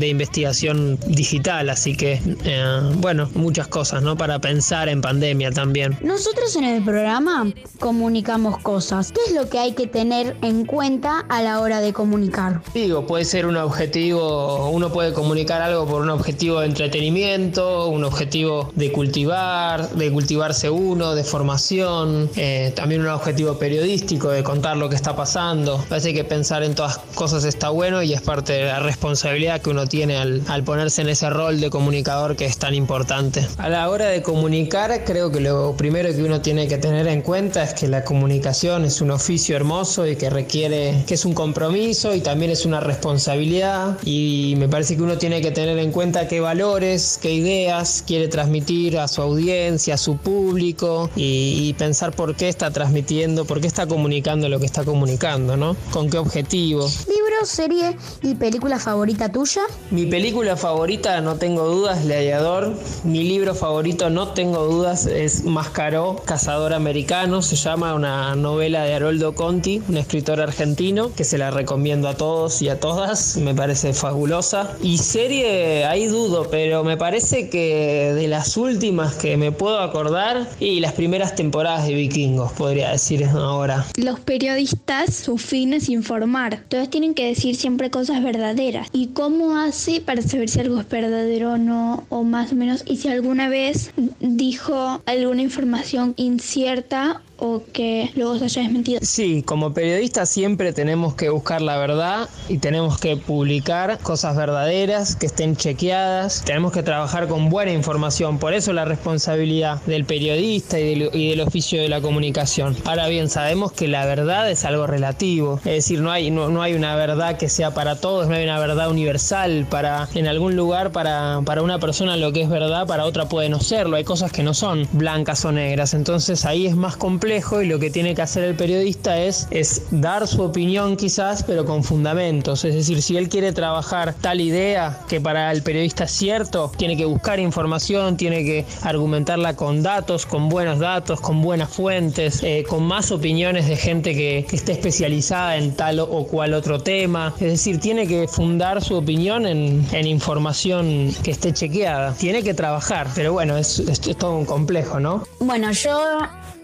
de 0.00 0.08
investigación 0.08 0.98
digital, 1.06 1.68
así 1.70 1.96
que, 1.96 2.20
eh, 2.44 2.80
bueno, 2.96 3.30
muchas 3.34 3.68
cosas, 3.68 4.02
¿no? 4.02 4.16
Para 4.16 4.38
pensar 4.38 4.88
en 4.88 5.00
pandemia 5.00 5.50
también. 5.50 5.96
Nosotros 6.02 6.56
en 6.56 6.64
el 6.64 6.82
programa 6.82 7.52
comunicamos 7.78 8.58
cosas. 8.58 9.12
¿Qué 9.12 9.20
es 9.28 9.34
lo 9.34 9.48
que 9.48 9.58
hay 9.58 9.72
que 9.72 9.86
tener 9.86 10.36
en 10.42 10.64
cuenta 10.64 11.20
a 11.28 11.42
la 11.42 11.60
hora 11.60 11.80
de 11.80 11.92
comunicar? 11.92 12.62
Digo, 12.74 13.06
puede 13.06 13.24
ser 13.24 13.46
un 13.46 13.56
objetivo, 13.56 14.09
uno 14.12 14.90
puede 14.92 15.12
comunicar 15.12 15.62
algo 15.62 15.86
por 15.86 16.02
un 16.02 16.10
objetivo 16.10 16.60
de 16.60 16.66
entretenimiento, 16.66 17.88
un 17.88 18.04
objetivo 18.04 18.70
de 18.74 18.92
cultivar, 18.92 19.90
de 19.90 20.10
cultivarse 20.10 20.70
uno, 20.70 21.14
de 21.14 21.24
formación, 21.24 22.30
eh, 22.36 22.72
también 22.74 23.00
un 23.02 23.08
objetivo 23.08 23.58
periodístico 23.58 24.30
de 24.30 24.42
contar 24.42 24.76
lo 24.76 24.88
que 24.88 24.96
está 24.96 25.16
pasando. 25.16 25.84
Parece 25.88 26.14
que 26.14 26.24
pensar 26.24 26.62
en 26.62 26.74
todas 26.74 26.98
cosas 27.14 27.44
está 27.44 27.70
bueno 27.70 28.02
y 28.02 28.12
es 28.12 28.22
parte 28.22 28.52
de 28.54 28.64
la 28.64 28.80
responsabilidad 28.80 29.60
que 29.60 29.70
uno 29.70 29.86
tiene 29.86 30.16
al, 30.16 30.42
al 30.48 30.64
ponerse 30.64 31.02
en 31.02 31.08
ese 31.08 31.30
rol 31.30 31.60
de 31.60 31.70
comunicador 31.70 32.36
que 32.36 32.46
es 32.46 32.58
tan 32.58 32.74
importante. 32.74 33.46
A 33.58 33.68
la 33.68 33.88
hora 33.88 34.06
de 34.06 34.22
comunicar, 34.22 35.04
creo 35.04 35.30
que 35.30 35.40
lo 35.40 35.74
primero 35.76 36.10
que 36.10 36.22
uno 36.22 36.40
tiene 36.40 36.68
que 36.68 36.78
tener 36.78 37.06
en 37.06 37.22
cuenta 37.22 37.62
es 37.62 37.74
que 37.74 37.88
la 37.88 38.04
comunicación 38.04 38.84
es 38.84 39.00
un 39.00 39.10
oficio 39.10 39.56
hermoso 39.56 40.06
y 40.06 40.16
que 40.16 40.30
requiere, 40.30 41.04
que 41.06 41.14
es 41.14 41.24
un 41.24 41.34
compromiso 41.34 42.14
y 42.14 42.20
también 42.20 42.50
es 42.50 42.66
una 42.66 42.80
responsabilidad 42.80 43.98
y 44.04 44.54
me 44.58 44.68
parece 44.68 44.96
que 44.96 45.02
uno 45.02 45.18
tiene 45.18 45.40
que 45.40 45.50
tener 45.50 45.78
en 45.78 45.92
cuenta 45.92 46.28
qué 46.28 46.40
valores, 46.40 47.18
qué 47.20 47.34
ideas 47.34 48.02
quiere 48.06 48.28
transmitir 48.28 48.98
a 48.98 49.08
su 49.08 49.22
audiencia, 49.22 49.94
a 49.94 49.98
su 49.98 50.16
público 50.16 51.10
y, 51.16 51.68
y 51.68 51.74
pensar 51.74 52.12
por 52.12 52.34
qué 52.34 52.48
está 52.48 52.70
transmitiendo, 52.70 53.44
por 53.44 53.60
qué 53.60 53.66
está 53.66 53.86
comunicando 53.86 54.48
lo 54.48 54.58
que 54.60 54.66
está 54.66 54.84
comunicando, 54.84 55.56
¿no? 55.56 55.76
Con 55.90 56.10
qué 56.10 56.18
objetivo. 56.18 56.86
¿Libro, 57.08 57.44
serie 57.44 57.96
y 58.22 58.34
película 58.34 58.78
favorita 58.78 59.30
tuya? 59.30 59.62
Mi 59.90 60.06
película 60.06 60.56
favorita, 60.56 61.20
no 61.20 61.36
tengo 61.36 61.68
dudas, 61.68 62.04
Gladiador. 62.04 62.74
Mi 63.04 63.24
libro 63.24 63.54
favorito, 63.54 64.10
no 64.10 64.28
tengo 64.28 64.64
dudas, 64.64 65.06
es 65.06 65.44
Mascaró, 65.44 66.22
Cazador 66.24 66.74
Americano. 66.74 67.42
Se 67.42 67.56
llama 67.56 67.94
una 67.94 68.34
novela 68.34 68.84
de 68.84 68.94
Haroldo 68.94 69.34
Conti, 69.34 69.82
un 69.88 69.96
escritor 69.96 70.40
argentino, 70.40 71.12
que 71.14 71.24
se 71.24 71.38
la 71.38 71.50
recomiendo 71.50 72.08
a 72.08 72.14
todos 72.14 72.62
y 72.62 72.68
a 72.68 72.78
todas. 72.78 73.36
Me 73.36 73.54
parece 73.54 73.89
fabulosa. 73.92 74.76
Y 74.82 74.98
serie, 74.98 75.84
ahí 75.84 76.06
dudo, 76.06 76.48
pero 76.50 76.84
me 76.84 76.96
parece 76.96 77.48
que 77.48 78.12
de 78.14 78.28
las 78.28 78.56
últimas 78.56 79.14
que 79.14 79.36
me 79.36 79.52
puedo 79.52 79.80
acordar, 79.80 80.48
y 80.58 80.80
las 80.80 80.92
primeras 80.92 81.34
temporadas 81.34 81.86
de 81.86 81.94
Vikingos, 81.94 82.52
podría 82.52 82.90
decir 82.90 83.24
ahora. 83.24 83.86
Los 83.96 84.20
periodistas, 84.20 85.14
su 85.14 85.38
fin 85.38 85.72
es 85.72 85.88
informar. 85.88 86.54
Entonces 86.54 86.90
tienen 86.90 87.14
que 87.14 87.26
decir 87.26 87.56
siempre 87.56 87.90
cosas 87.90 88.22
verdaderas. 88.22 88.88
¿Y 88.92 89.08
cómo 89.08 89.56
hace 89.56 90.00
para 90.00 90.22
saber 90.22 90.48
si 90.48 90.60
algo 90.60 90.80
es 90.80 90.88
verdadero 90.88 91.52
o 91.52 91.58
no? 91.58 92.04
O 92.08 92.22
más 92.22 92.52
o 92.52 92.54
menos. 92.54 92.82
Y 92.86 92.96
si 92.96 93.08
alguna 93.08 93.48
vez 93.48 93.92
dijo 94.20 95.02
alguna 95.06 95.42
información 95.42 96.14
incierta 96.16 97.22
o 97.40 97.62
que 97.72 98.10
luego 98.14 98.38
se 98.38 98.44
haya 98.44 98.62
desmentido. 98.62 99.00
Sí, 99.02 99.42
como 99.42 99.72
periodistas 99.72 100.28
siempre 100.28 100.72
tenemos 100.72 101.14
que 101.14 101.30
buscar 101.30 101.62
la 101.62 101.78
verdad 101.78 102.28
y 102.48 102.58
tenemos 102.58 102.98
que 102.98 103.16
publicar 103.16 103.98
cosas 103.98 104.36
verdaderas, 104.36 105.16
que 105.16 105.26
estén 105.26 105.56
chequeadas, 105.56 106.42
tenemos 106.44 106.72
que 106.72 106.82
trabajar 106.82 107.28
con 107.28 107.48
buena 107.48 107.72
información, 107.72 108.38
por 108.38 108.52
eso 108.52 108.72
la 108.72 108.84
responsabilidad 108.84 109.80
del 109.86 110.04
periodista 110.04 110.78
y 110.78 110.94
del, 110.94 111.10
y 111.14 111.30
del 111.30 111.40
oficio 111.40 111.80
de 111.80 111.88
la 111.88 112.00
comunicación. 112.00 112.76
Ahora 112.84 113.08
bien, 113.08 113.30
sabemos 113.30 113.72
que 113.72 113.88
la 113.88 114.04
verdad 114.04 114.50
es 114.50 114.64
algo 114.64 114.86
relativo, 114.86 115.56
es 115.64 115.72
decir, 115.72 116.00
no 116.00 116.10
hay, 116.10 116.30
no, 116.30 116.50
no 116.50 116.62
hay 116.62 116.74
una 116.74 116.94
verdad 116.94 117.38
que 117.38 117.48
sea 117.48 117.72
para 117.72 117.96
todos, 117.96 118.28
no 118.28 118.34
hay 118.34 118.44
una 118.44 118.58
verdad 118.58 118.90
universal, 118.90 119.66
para 119.70 120.08
en 120.14 120.26
algún 120.26 120.56
lugar 120.56 120.92
para, 120.92 121.40
para 121.44 121.62
una 121.62 121.78
persona 121.78 122.16
lo 122.16 122.32
que 122.32 122.42
es 122.42 122.50
verdad, 122.50 122.86
para 122.86 123.06
otra 123.06 123.28
puede 123.28 123.48
no 123.48 123.60
serlo, 123.60 123.96
hay 123.96 124.04
cosas 124.04 124.30
que 124.30 124.42
no 124.42 124.52
son 124.52 124.86
blancas 124.92 125.44
o 125.46 125.52
negras, 125.52 125.94
entonces 125.94 126.44
ahí 126.44 126.66
es 126.66 126.76
más 126.76 126.96
complejo 126.96 127.29
y 127.62 127.66
lo 127.66 127.78
que 127.78 127.90
tiene 127.90 128.14
que 128.14 128.22
hacer 128.22 128.42
el 128.44 128.54
periodista 128.56 129.18
es, 129.18 129.46
es 129.50 129.82
dar 129.90 130.26
su 130.26 130.42
opinión 130.42 130.96
quizás, 130.96 131.42
pero 131.44 131.64
con 131.64 131.84
fundamentos. 131.84 132.64
Es 132.64 132.74
decir, 132.74 133.02
si 133.02 133.16
él 133.16 133.28
quiere 133.28 133.52
trabajar 133.52 134.14
tal 134.20 134.40
idea 134.40 135.00
que 135.08 135.20
para 135.20 135.52
el 135.52 135.62
periodista 135.62 136.04
es 136.04 136.10
cierto, 136.10 136.72
tiene 136.76 136.96
que 136.96 137.04
buscar 137.04 137.38
información, 137.38 138.16
tiene 138.16 138.44
que 138.44 138.64
argumentarla 138.82 139.54
con 139.54 139.82
datos, 139.82 140.26
con 140.26 140.48
buenos 140.48 140.78
datos, 140.80 141.20
con 141.20 141.40
buenas 141.40 141.70
fuentes, 141.70 142.42
eh, 142.42 142.64
con 142.68 142.82
más 142.82 143.12
opiniones 143.12 143.68
de 143.68 143.76
gente 143.76 144.14
que, 144.14 144.46
esté 144.50 144.72
especializada 144.72 145.56
en 145.56 145.76
tal 145.76 146.00
o 146.00 146.26
cual 146.26 146.52
otro 146.54 146.80
tema. 146.80 147.32
Es 147.40 147.50
decir, 147.52 147.78
tiene 147.78 148.06
que 148.06 148.26
fundar 148.26 148.82
su 148.82 148.96
opinión 148.96 149.46
en, 149.46 149.86
en 149.92 150.06
información 150.06 151.14
que 151.22 151.30
esté 151.30 151.52
chequeada. 151.52 152.12
Tiene 152.14 152.42
que 152.42 152.54
trabajar, 152.54 153.06
pero 153.14 153.32
bueno, 153.32 153.56
es- 153.56 153.78
es 153.78 154.00
todo 154.16 154.36
un 154.36 154.44
complejo, 154.44 154.98
¿no? 154.98 155.22
Bueno, 155.38 155.70
yo, 155.72 156.18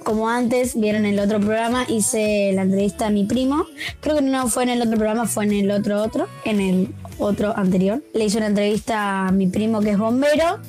como 0.06 0.28
antes 0.28 0.78
vieron 0.78 1.04
el 1.04 1.18
otro 1.18 1.40
programa, 1.40 1.84
hice 1.88 2.52
la 2.54 2.62
entrevista 2.62 3.08
a 3.08 3.10
mi 3.10 3.24
primo. 3.24 3.66
Creo 3.98 4.14
que 4.14 4.22
no 4.22 4.46
fue 4.46 4.62
en 4.62 4.68
el 4.68 4.80
otro 4.80 4.92
programa, 4.92 5.26
fue 5.26 5.46
en 5.46 5.52
el 5.52 5.70
otro 5.72 6.00
otro, 6.00 6.28
en 6.44 6.60
el 6.60 6.94
otro 7.18 7.52
anterior. 7.56 8.00
Le 8.14 8.26
hice 8.26 8.38
una 8.38 8.46
entrevista 8.46 9.26
a 9.26 9.32
mi 9.32 9.48
primo 9.48 9.80
que 9.80 9.90
es 9.90 9.98
bombero 9.98 10.60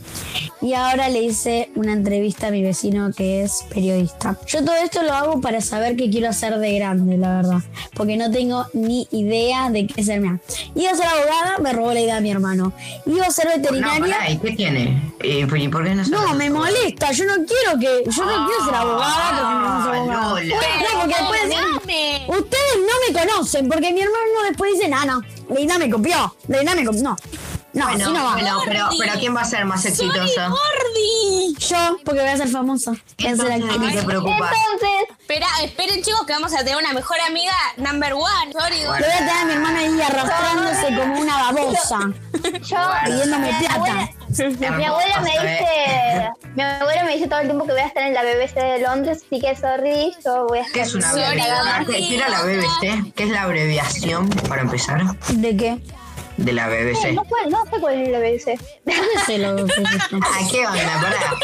y 0.62 0.74
ahora 0.74 1.10
le 1.10 1.22
hice 1.24 1.70
una 1.76 1.93
entrevista 1.93 2.48
a 2.48 2.52
mi 2.52 2.63
vecino 2.63 3.12
que 3.15 3.43
es 3.43 3.63
periodista. 3.74 4.38
Yo 4.48 4.60
todo 4.65 4.76
esto 4.76 5.04
lo 5.04 5.13
hago 5.13 5.41
para 5.41 5.62
saber 5.62 5.96
qué 5.96 6.10
quiero 6.10 6.30
hacer 6.30 6.58
de 6.58 6.74
grande, 6.80 7.17
la 7.17 7.36
verdad, 7.38 7.60
porque 7.93 8.17
no 8.17 8.32
tengo 8.32 8.65
ni 8.74 9.08
idea 9.12 9.70
de 9.70 9.88
qué 9.88 10.04
ser. 10.04 10.20
Mirá, 10.22 10.39
Iba 10.76 10.91
a 10.91 10.96
ser 10.96 11.06
abogada, 11.08 11.58
me 11.60 11.74
robó 11.74 11.93
la 11.93 12.02
idea 12.02 12.20
mi 12.22 12.32
hermano. 12.32 12.74
Iba 13.06 13.26
a 13.28 13.32
ser 13.32 13.46
No, 13.48 13.52
veterinaria. 13.58 14.00
pará, 14.17 14.30
¿y 14.32 14.38
qué 14.38 14.52
tiene? 14.52 15.13
¿Y 15.24 15.46
por 15.46 15.58
y 15.60 15.67
por 15.67 15.84
qué 15.84 15.96
no 15.96 16.04
se 16.06 16.12
No, 16.12 16.34
me 16.36 16.50
molesta. 16.50 17.12
Yo 17.12 17.26
no 17.26 17.34
quiero 17.36 17.80
que. 17.80 18.10
Yo 18.10 18.26
no 18.26 18.48
quiero 18.48 18.65
ser 18.65 18.76
abogada 18.76 19.84
porque 19.84 19.98
es 19.98 20.10
Ah. 20.10 20.39
Lola. 20.39 20.56
No, 20.56 21.00
porque 21.02 21.15
después. 21.20 21.41
Ustedes 22.28 22.74
no 22.80 22.93
me 23.13 23.20
conocen 23.20 23.67
porque 23.70 23.93
mi 23.93 24.02
hermano 24.02 24.43
después 24.50 24.74
dice, 24.74 24.89
no, 24.89 25.22
Leina 25.54 25.78
me 25.78 25.89
copió. 25.89 26.36
Leina 26.48 26.76
me 26.76 26.86
copió. 26.86 27.04
No. 27.04 27.15
No, 27.74 27.86
Bueno, 27.86 28.04
así 28.06 28.14
no 28.14 28.24
va. 28.24 28.32
bueno, 28.34 28.60
pero, 28.66 28.90
pero 28.98 29.14
¿quién 29.20 29.36
va 29.36 29.42
a 29.42 29.46
ser 29.46 29.66
más 29.66 29.86
exitosa? 29.86 30.48
Gordi. 30.50 31.56
Yo, 31.60 31.98
porque 32.06 32.22
voy 32.22 32.30
a 32.30 32.38
ser 32.38 32.48
famosa. 32.48 32.92
Voy 32.92 33.00
a 33.00 33.18
ser 33.18 33.30
Entonces, 33.32 33.60
¿de 33.60 33.70
actriz. 33.72 33.92
qué 33.92 34.00
te 34.00 34.06
preocupas? 34.06 34.52
Entonces, 34.74 35.18
Espera, 35.20 35.48
esperen 35.64 36.02
chicos 36.02 36.26
que 36.26 36.32
vamos 36.34 36.54
a 36.54 36.60
tener 36.60 36.78
una 36.78 36.94
mejor 36.94 37.18
amiga 37.28 37.52
number 37.76 38.14
one. 38.14 38.54
Sorry, 38.58 38.80
Le 38.80 38.88
voy 38.88 38.98
a 38.98 39.18
tener 39.18 39.30
a 39.30 39.46
mi 39.46 39.52
hermana 39.54 39.80
ahí 39.80 40.02
arrastrándose 40.02 40.96
como 40.96 41.20
una 41.20 41.38
babosa. 41.52 42.00
yo. 42.64 42.78
Pidiéndome 43.06 43.52
mi 43.52 43.60
plata. 43.60 43.76
abuela- 43.76 44.10
Mi 44.78 44.86
abuela 44.86 45.22
me 45.22 45.30
dice, 45.32 46.30
mi 46.56 46.62
abuela 46.64 47.04
me 47.04 47.14
dice 47.16 47.28
todo 47.28 47.40
el 47.40 47.48
tiempo 47.48 47.66
que 47.66 47.72
voy 47.74 47.82
a 47.82 47.88
estar 47.88 48.04
en 48.04 48.14
la 48.14 48.24
BBC 48.24 48.56
de 48.56 48.80
Londres, 48.80 49.24
así 49.26 49.40
que 49.42 49.56
sorry, 49.56 50.14
yo 50.24 50.46
voy 50.48 50.60
a 50.60 50.62
estar. 50.62 50.74
¿Qué 50.74 50.82
es 50.82 50.94
una 50.96 51.12
Sorry, 51.12 51.40
BBC? 51.40 51.86
Gordi. 51.88 52.08
¿Qué 52.10 52.16
era 52.18 52.30
la 52.30 52.42
BBC? 52.44 53.14
¿Qué 53.16 53.24
es 53.24 53.30
la 53.30 53.42
abreviación, 53.44 54.30
para 54.50 54.62
empezar, 54.62 55.02
¿De 55.30 55.58
qué? 55.58 55.80
De 56.38 56.54
la 56.54 56.67
BBC? 56.67 57.13
no, 57.13 57.23
cuál- 57.26 57.50
no 57.50 57.63
sé 57.65 57.80
cuál 57.80 58.02
es 58.02 58.10
la 58.10 58.19
BBC. 58.19 58.60
No 58.86 58.93
sé 59.26 59.38
es 59.38 59.60
esto. 59.65 60.19
Ah, 60.21 60.39
¿qué 60.52 60.65
onda? 60.67 61.02
Pará. 61.02 61.36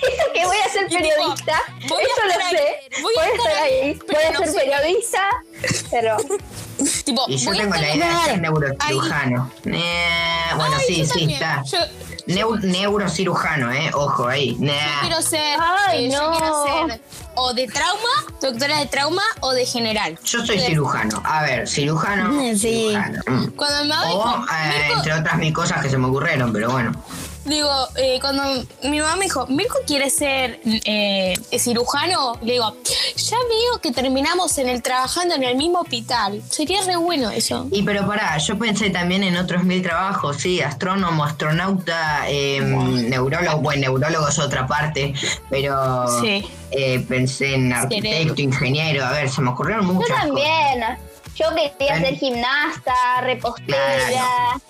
Dice 0.00 0.22
que 0.32 0.44
voy 0.46 0.56
a 0.56 0.68
ser 0.70 0.88
tipo, 0.88 1.00
periodista, 1.02 1.62
a 1.96 2.00
eso 2.00 2.24
lo 2.26 2.44
ahí, 2.44 2.56
sé. 2.56 3.02
voy 3.02 3.14
a 3.14 3.20
Voy 3.20 3.28
a 3.30 3.34
estar 3.36 3.62
ahí, 3.62 3.72
ahí, 3.80 3.98
pero 4.06 4.18
voy 4.18 4.24
a 4.28 4.30
no 4.32 4.38
ser 4.38 4.48
sé. 4.48 4.58
periodista, 4.60 5.28
pero 5.90 6.16
Tipo, 7.04 7.24
Y 7.28 7.36
yo 7.36 7.50
voy 7.50 7.58
a 7.58 7.62
tengo 7.62 7.74
la 7.76 7.94
idea 7.94 8.18
de 8.20 8.24
ser 8.24 8.40
neurocirujano. 8.40 9.52
Eh, 9.66 10.50
bueno, 10.56 10.76
Ay, 10.78 10.84
sí, 10.86 10.94
sí, 11.04 11.08
también. 11.10 11.30
está. 11.32 11.62
Yo, 11.64 11.78
Neu- 12.34 12.60
neurocirujano, 12.60 13.72
eh. 13.72 13.90
Ojo 13.94 14.26
ahí. 14.28 14.56
yo 14.60 14.72
quiero 15.02 15.22
ser, 15.22 15.58
Ay, 15.88 16.06
eh, 16.06 16.10
yo 16.12 16.30
quiero 16.30 16.64
ser 16.88 17.00
o 17.34 17.54
de 17.54 17.66
trauma, 17.68 18.08
doctora 18.40 18.78
de 18.78 18.86
trauma 18.86 19.22
o 19.40 19.52
de 19.52 19.64
general. 19.64 20.18
Yo 20.24 20.44
soy 20.44 20.58
cirujano. 20.60 21.20
A 21.24 21.42
ver, 21.42 21.66
cirujano. 21.68 22.30
Sí. 22.56 22.88
cirujano. 22.90 23.20
Mm. 23.26 23.46
Cuando 23.56 23.82
mi 23.84 23.88
mamá 23.88 24.12
O, 24.12 24.44
eh, 24.52 24.92
entre 24.96 25.12
otras 25.14 25.36
mil 25.38 25.52
cosas 25.52 25.80
que 25.82 25.88
se 25.88 25.96
me 25.98 26.06
ocurrieron, 26.08 26.52
pero 26.52 26.70
bueno. 26.70 26.92
Digo, 27.56 27.70
eh, 27.96 28.18
cuando 28.20 28.42
mi 28.84 29.00
mamá 29.00 29.16
me 29.16 29.24
dijo, 29.24 29.46
Mirko 29.48 29.78
quiere 29.86 30.10
ser 30.10 30.60
eh, 30.64 31.34
cirujano, 31.58 32.38
le 32.42 32.52
digo, 32.54 32.76
ya 33.16 33.36
veo 33.36 33.80
que 33.80 33.92
terminamos 33.92 34.56
en 34.58 34.68
el 34.68 34.82
trabajando 34.82 35.34
en 35.34 35.42
el 35.44 35.56
mismo 35.56 35.80
hospital. 35.80 36.42
Sería 36.50 36.82
re 36.82 36.96
bueno 36.96 37.30
eso. 37.30 37.66
Y 37.70 37.82
pero 37.82 38.06
pará, 38.06 38.36
yo 38.38 38.58
pensé 38.58 38.90
también 38.90 39.22
en 39.24 39.36
otros 39.36 39.64
mil 39.64 39.82
trabajos, 39.82 40.36
sí, 40.38 40.60
astrónomo, 40.60 41.24
astronauta, 41.24 42.24
eh, 42.28 42.60
neurólogo, 42.60 43.58
bueno, 43.60 43.82
neurólogo 43.82 44.28
es 44.28 44.38
otra 44.38 44.66
parte, 44.66 45.12
pero 45.48 46.06
Sí. 46.20 46.44
eh, 46.70 47.00
pensé 47.08 47.54
en 47.54 47.72
arquitecto, 47.72 48.40
ingeniero, 48.40 49.04
a 49.04 49.12
ver, 49.12 49.30
se 49.30 49.40
me 49.40 49.50
ocurrieron 49.50 49.86
yo 49.86 49.92
muchas 49.94 50.08
cosas. 50.10 50.26
también. 50.26 50.98
Yo 51.36 51.46
quería 51.54 51.94
Ven. 51.94 52.04
ser 52.04 52.14
gimnasta, 52.16 52.92
repostera. 53.22 53.78
Claro. 54.08 54.60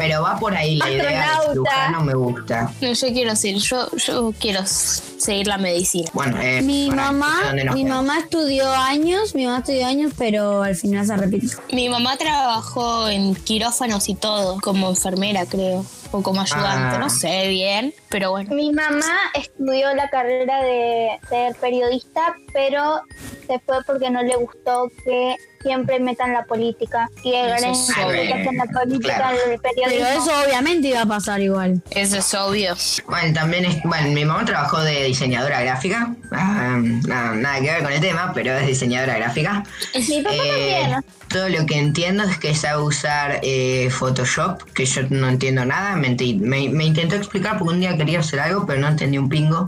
Pero 0.00 0.22
va 0.22 0.38
por 0.38 0.54
ahí 0.56 0.76
la 0.76 0.90
idea 0.90 1.02
de 1.04 1.16
Astronauta. 1.16 1.52
cirujano, 1.52 2.00
me 2.04 2.14
gusta. 2.14 2.72
No, 2.80 2.92
yo 2.92 3.08
quiero 3.08 3.36
ser, 3.36 3.54
yo, 3.56 3.88
yo 3.96 4.32
quiero 4.38 4.62
seguir 4.66 5.46
la 5.46 5.58
medicina. 5.58 6.08
Bueno, 6.14 6.40
eh, 6.40 6.62
Mi 6.62 6.90
mamá, 6.90 7.52
mi 7.52 7.62
quedamos. 7.62 7.82
mamá 8.06 8.18
estudió 8.20 8.70
años, 8.72 9.34
mi 9.34 9.44
mamá 9.46 9.58
estudió 9.58 9.86
años, 9.86 10.12
pero 10.16 10.62
al 10.62 10.74
final 10.76 11.06
se 11.06 11.16
repitió. 11.16 11.58
Mi 11.72 11.88
mamá 11.88 12.16
trabajó 12.16 13.08
en 13.08 13.34
quirófanos 13.34 14.08
y 14.08 14.14
todo, 14.14 14.58
como 14.60 14.88
enfermera 14.88 15.44
creo, 15.46 15.84
o 16.12 16.22
como 16.22 16.40
ayudante, 16.40 16.96
Ah. 16.96 16.98
no 16.98 17.10
sé 17.10 17.48
bien, 17.48 17.94
pero 18.08 18.30
bueno. 18.30 18.54
Mi 18.54 18.72
mamá 18.72 19.06
estudió 19.34 19.94
la 19.94 20.08
carrera 20.08 20.62
de 20.62 21.18
ser 21.28 21.54
periodista, 21.56 22.34
pero 22.52 23.00
se 23.46 23.58
fue 23.60 23.78
porque 23.86 24.10
no 24.10 24.22
le 24.22 24.36
gustó 24.36 24.90
que 25.04 25.36
siempre 25.62 26.00
metan 26.00 26.32
la 26.32 26.44
política. 26.44 27.08
Y 27.22 27.34
el 27.34 27.50
Eso 27.50 27.58
gran 27.94 28.14
es 28.24 28.36
metan 28.36 28.56
la 28.56 28.80
política 28.80 29.16
Claro. 29.16 29.36
en 29.46 29.52
el 29.52 29.58
periodismo. 29.60 30.04
Pero 30.08 30.22
eso 30.22 30.42
obviamente 30.46 30.88
iba 30.88 31.02
a 31.02 31.06
pasar 31.06 31.40
igual. 31.40 31.82
Eso 31.90 32.16
es 32.18 32.34
obvio. 32.34 32.74
Bueno, 33.06 33.34
también 33.34 33.66
es, 33.66 33.82
bueno, 33.82 34.08
mi 34.08 34.24
mamá 34.24 34.44
trabajó 34.44 34.80
de 34.80 35.04
diseñadora 35.04 35.60
gráfica, 35.60 36.14
nada, 36.30 37.34
nada 37.34 37.60
que 37.60 37.70
ver 37.70 37.82
con 37.82 37.92
el 37.92 38.00
tema, 38.00 38.32
pero 38.34 38.52
es 38.56 38.66
diseñadora 38.66 39.18
gráfica. 39.18 39.62
Mi 40.08 40.22
papá 40.22 40.34
Eh, 40.36 40.80
también. 40.82 41.04
todo 41.28 41.48
lo 41.50 41.66
que 41.66 41.76
entiendo 41.78 42.24
es 42.24 42.38
que 42.38 42.54
sabe 42.54 42.82
usar 42.82 43.40
eh, 43.42 43.90
Photoshop, 43.90 44.62
que 44.72 44.86
yo 44.86 45.02
no 45.10 45.28
entiendo 45.28 45.64
nada. 45.66 45.94
Me, 46.00 46.16
me- 46.40 46.68
me 46.68 46.84
intentó 46.84 47.14
explicar 47.16 47.58
porque 47.58 47.74
un 47.74 47.80
día 47.80 47.96
quería 47.96 48.20
hacer 48.20 48.40
algo, 48.40 48.64
pero 48.66 48.80
no 48.80 48.88
entendí 48.88 49.18
un 49.18 49.28
pingo. 49.28 49.66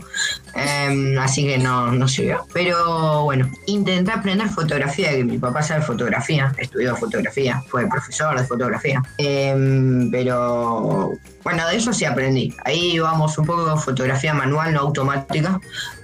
Em, 0.55 1.17
así 1.19 1.43
que 1.45 1.57
no, 1.57 1.91
no 1.91 2.07
sirvió. 2.07 2.45
Pero 2.53 3.23
bueno, 3.23 3.49
intenté 3.67 4.11
aprender 4.11 4.47
fotografía, 4.49 5.11
que 5.11 5.23
mi 5.23 5.37
papá 5.37 5.61
sabe 5.63 5.81
fotografía, 5.81 6.53
estudió 6.57 6.95
fotografía, 6.95 7.61
fue 7.69 7.87
profesor 7.87 8.39
de 8.39 8.45
fotografía. 8.45 9.01
Em, 9.17 10.09
pero 10.11 11.13
bueno, 11.43 11.67
de 11.67 11.75
eso 11.77 11.93
sí 11.93 12.05
aprendí. 12.05 12.53
Ahí 12.65 12.99
vamos 12.99 13.37
un 13.37 13.45
poco 13.45 13.75
fotografía 13.77 14.33
manual, 14.33 14.73
no 14.73 14.81
automática. 14.81 15.59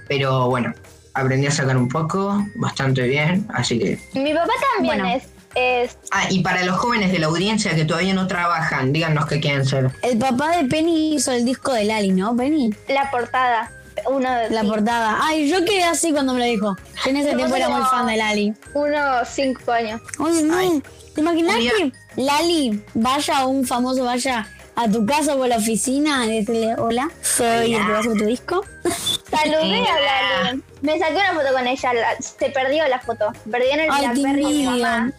Pero 0.08 0.48
bueno, 0.48 0.72
aprendí 1.14 1.46
a 1.46 1.50
sacar 1.52 1.76
un 1.76 1.88
poco, 1.88 2.44
bastante 2.56 3.02
bien, 3.06 3.46
así 3.54 3.78
que 3.78 3.98
Mi 4.14 4.32
papá 4.34 4.52
también 4.76 4.98
Bueno. 5.00 5.16
es, 5.16 5.24
es 5.54 5.96
Ah, 6.10 6.24
y 6.30 6.40
para 6.40 6.64
los 6.64 6.76
jóvenes 6.78 7.12
de 7.12 7.18
la 7.18 7.26
audiencia 7.26 7.74
que 7.74 7.84
todavía 7.84 8.14
no 8.14 8.26
trabajan, 8.26 8.92
díganos 8.92 9.26
qué 9.26 9.40
quieren 9.40 9.64
ser. 9.66 9.90
El 10.02 10.18
papá 10.18 10.56
de 10.56 10.64
Penny 10.64 11.14
hizo 11.14 11.32
el 11.32 11.44
disco 11.44 11.72
de 11.72 11.84
Lali, 11.84 12.10
¿no, 12.12 12.36
Penny? 12.36 12.70
la 12.88 13.10
portada. 13.10 13.72
Uno 14.08 14.32
de 14.32 14.48
La 14.50 14.62
sí, 14.62 14.66
portada. 14.68 15.18
Ay, 15.20 15.50
yo 15.50 15.62
quedé 15.64 15.82
así 15.84 16.10
cuando 16.12 16.32
me 16.32 16.38
lo 16.38 16.44
dijo. 16.46 16.76
Yo 17.04 17.10
en 17.10 17.16
ese 17.18 17.34
tiempo 17.34 17.54
era 17.56 17.68
muy 17.68 17.82
fan 17.82 18.06
de 18.06 18.16
Lali. 18.16 18.54
unos 18.72 19.28
cinco 19.28 19.72
años. 19.72 20.00
Oye, 20.18 20.42
no. 20.42 20.56
Ay. 20.56 20.82
¿Te 21.14 21.20
imaginas 21.20 21.56
que 21.56 21.92
Lali 22.16 22.82
vaya 22.94 23.44
o 23.44 23.48
un 23.48 23.66
famoso 23.66 24.04
vaya 24.04 24.46
a 24.82 24.90
tu 24.90 25.04
casa 25.06 25.34
o 25.34 25.42
a 25.44 25.48
la 25.48 25.56
oficina 25.56 26.26
decirle, 26.26 26.74
hola, 26.76 27.10
soy 27.22 27.74
el 27.74 27.84
que 27.86 27.90
va 27.92 27.96
a 27.96 28.00
hacer 28.00 28.12
tu 28.14 28.24
disco? 28.24 28.64
Saludé 29.30 29.84
a 29.86 30.44
Lali. 30.44 30.62
Me 30.82 30.98
saqué 30.98 31.14
una 31.14 31.34
foto 31.34 31.52
con 31.52 31.66
ella. 31.66 31.92
la- 31.94 32.16
se 32.20 32.50
perdió 32.50 32.88
la 32.88 32.98
foto. 33.00 33.32
Se 33.44 33.50
perdió 33.50 33.70
en 33.72 33.80
el 33.80 33.86
Blackberry 33.88 34.42
de 34.42 34.48
mi 34.48 34.64
mamá. 34.64 35.12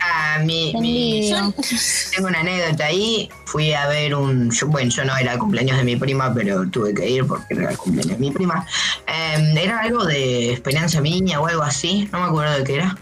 Ah, 0.00 0.38
mi, 0.40 0.74
mi- 0.80 1.30
envidia. 1.30 1.52
tengo 2.14 2.28
una 2.28 2.40
anécdota 2.40 2.86
ahí. 2.86 3.30
Fui 3.46 3.72
a 3.72 3.86
ver 3.86 4.14
un. 4.14 4.50
yo- 4.50 4.66
bueno, 4.66 4.90
yo 4.90 5.04
no 5.04 5.16
era 5.16 5.32
el 5.32 5.38
cumpleaños 5.38 5.76
de 5.78 5.84
mi 5.84 5.96
prima, 5.96 6.34
pero 6.34 6.68
tuve 6.68 6.92
que 6.92 7.08
ir 7.08 7.26
porque 7.26 7.54
era 7.54 7.70
el 7.70 7.78
cumpleaños 7.78 8.18
de 8.18 8.18
mi 8.18 8.30
prima. 8.32 8.66
Eh, 9.06 9.54
era 9.56 9.78
algo 9.80 10.04
de 10.04 10.52
Esperanza 10.52 11.00
Miña 11.00 11.40
o 11.40 11.46
algo 11.46 11.62
así, 11.62 12.08
no 12.12 12.18
me 12.20 12.26
acuerdo 12.26 12.58
de 12.58 12.64
qué 12.64 12.74
era. 12.74 12.96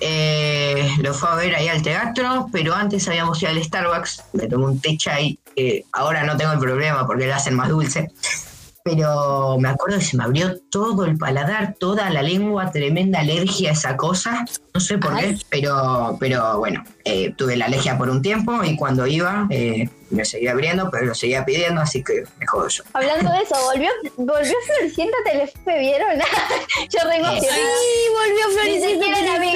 Eh, 0.00 0.90
lo 0.98 1.14
fue 1.14 1.30
a 1.30 1.34
ver 1.36 1.54
ahí 1.56 1.68
al 1.68 1.80
teatro, 1.82 2.48
pero 2.52 2.74
antes 2.74 3.08
habíamos 3.08 3.40
ido 3.42 3.50
al 3.50 3.64
Starbucks. 3.64 4.22
Me 4.34 4.46
tomé 4.46 4.66
un 4.66 4.78
té 4.80 4.96
chai, 4.98 5.38
que 5.54 5.84
ahora 5.92 6.24
no 6.24 6.36
tengo 6.36 6.52
el 6.52 6.58
problema 6.58 7.06
porque 7.06 7.26
lo 7.26 7.34
hacen 7.34 7.54
más 7.54 7.68
dulce. 7.68 8.10
Pero 8.84 9.56
me 9.58 9.70
acuerdo 9.70 9.98
que 9.98 10.04
se 10.04 10.16
me 10.18 10.24
abrió 10.24 10.60
todo 10.70 11.06
el 11.06 11.16
paladar, 11.16 11.74
toda 11.80 12.10
la 12.10 12.20
lengua, 12.20 12.70
tremenda 12.70 13.20
alergia 13.20 13.70
a 13.70 13.72
esa 13.72 13.96
cosa. 13.96 14.44
No 14.74 14.80
sé 14.80 14.98
por 14.98 15.16
qué, 15.16 15.38
pero, 15.48 16.18
pero 16.20 16.58
bueno, 16.58 16.84
eh, 17.06 17.32
tuve 17.34 17.56
la 17.56 17.64
alergia 17.64 17.96
por 17.96 18.10
un 18.10 18.20
tiempo 18.20 18.62
y 18.62 18.76
cuando 18.76 19.06
iba 19.06 19.46
eh, 19.48 19.88
me 20.10 20.24
seguía 20.24 20.52
abriendo, 20.52 20.90
pero 20.90 21.06
lo 21.06 21.14
seguía 21.14 21.44
pidiendo, 21.44 21.80
así 21.80 22.04
que 22.04 22.24
me 22.38 22.46
jodo 22.46 22.68
yo. 22.68 22.84
Hablando 22.92 23.30
de 23.30 23.38
eso, 23.38 23.54
volvió, 23.72 23.90
volvió 24.16 24.54
Floricienta 24.66 25.16
Telefe, 25.24 25.78
¿vieron? 25.78 26.18
Yo 26.90 27.08
re 27.08 27.16
emocionada. 27.16 27.40
Sí, 27.40 28.10
volvió 28.12 28.48
Floricienta 28.50 29.06
la 29.20 29.38
vi. 29.38 29.54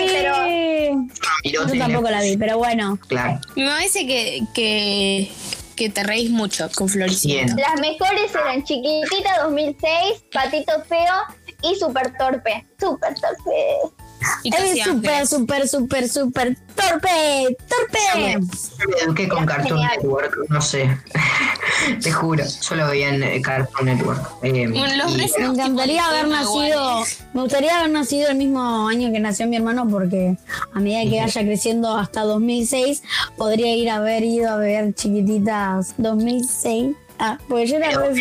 Miró 1.44 1.66
Yo 1.66 1.78
tampoco 1.78 2.10
la 2.10 2.22
vi, 2.22 2.36
pero 2.36 2.58
bueno. 2.58 2.98
Claro, 3.08 3.40
Mi 3.54 3.64
mamá 3.64 3.80
dice 3.80 4.06
que, 4.06 4.42
que, 4.54 5.30
que 5.78 5.88
te 5.88 6.02
reís 6.02 6.28
mucho 6.30 6.68
con 6.74 6.88
Floricienta. 6.88 7.54
Las 7.54 7.80
mejores 7.80 8.34
eran 8.34 8.64
Chiquitita 8.64 9.44
2006, 9.44 10.24
Patito 10.32 10.72
Feo 10.88 11.14
y 11.62 11.76
Super 11.76 12.12
Torpe. 12.18 12.66
Super 12.80 13.14
Torpe. 13.14 14.07
Es 14.44 14.84
súper, 14.84 15.26
súper, 15.26 15.68
súper, 15.68 16.08
súper 16.08 16.56
torpe, 16.74 17.56
torpe. 17.68 18.32
Yo 18.40 18.88
me 18.88 18.96
eduqué 19.04 19.28
con 19.28 19.44
Cartoon 19.46 19.68
genial. 19.80 19.90
Network, 19.96 20.36
no 20.48 20.60
sé. 20.60 20.96
Te 22.02 22.10
juro, 22.12 22.44
solo 22.46 22.86
veía 22.88 23.08
en 23.14 23.22
eh, 23.22 23.40
Cartoon 23.42 23.86
Network. 23.86 24.20
Eh, 24.42 24.62
y- 24.62 24.68
Me 24.68 25.44
encantaría 25.46 26.04
haber 26.06 26.28
nacido, 26.28 26.66
igual. 26.66 27.04
me 27.34 27.42
gustaría 27.42 27.78
haber 27.78 27.90
nacido 27.90 28.28
el 28.30 28.36
mismo 28.36 28.88
año 28.88 29.12
que 29.12 29.20
nació 29.20 29.46
mi 29.46 29.56
hermano 29.56 29.86
porque 29.88 30.36
a 30.74 30.80
medida 30.80 31.02
que 31.10 31.20
vaya 31.20 31.40
creciendo 31.42 31.96
hasta 31.96 32.22
2006 32.22 33.02
podría 33.36 33.74
ir 33.74 33.90
a 33.90 33.96
haber 33.96 34.24
ido 34.24 34.50
a 34.50 34.56
ver 34.56 34.94
chiquititas 34.94 35.94
2006. 35.98 36.96
Ah, 37.20 37.36
porque 37.48 37.66
yo 37.66 37.76
era 37.78 37.90
re, 37.90 38.14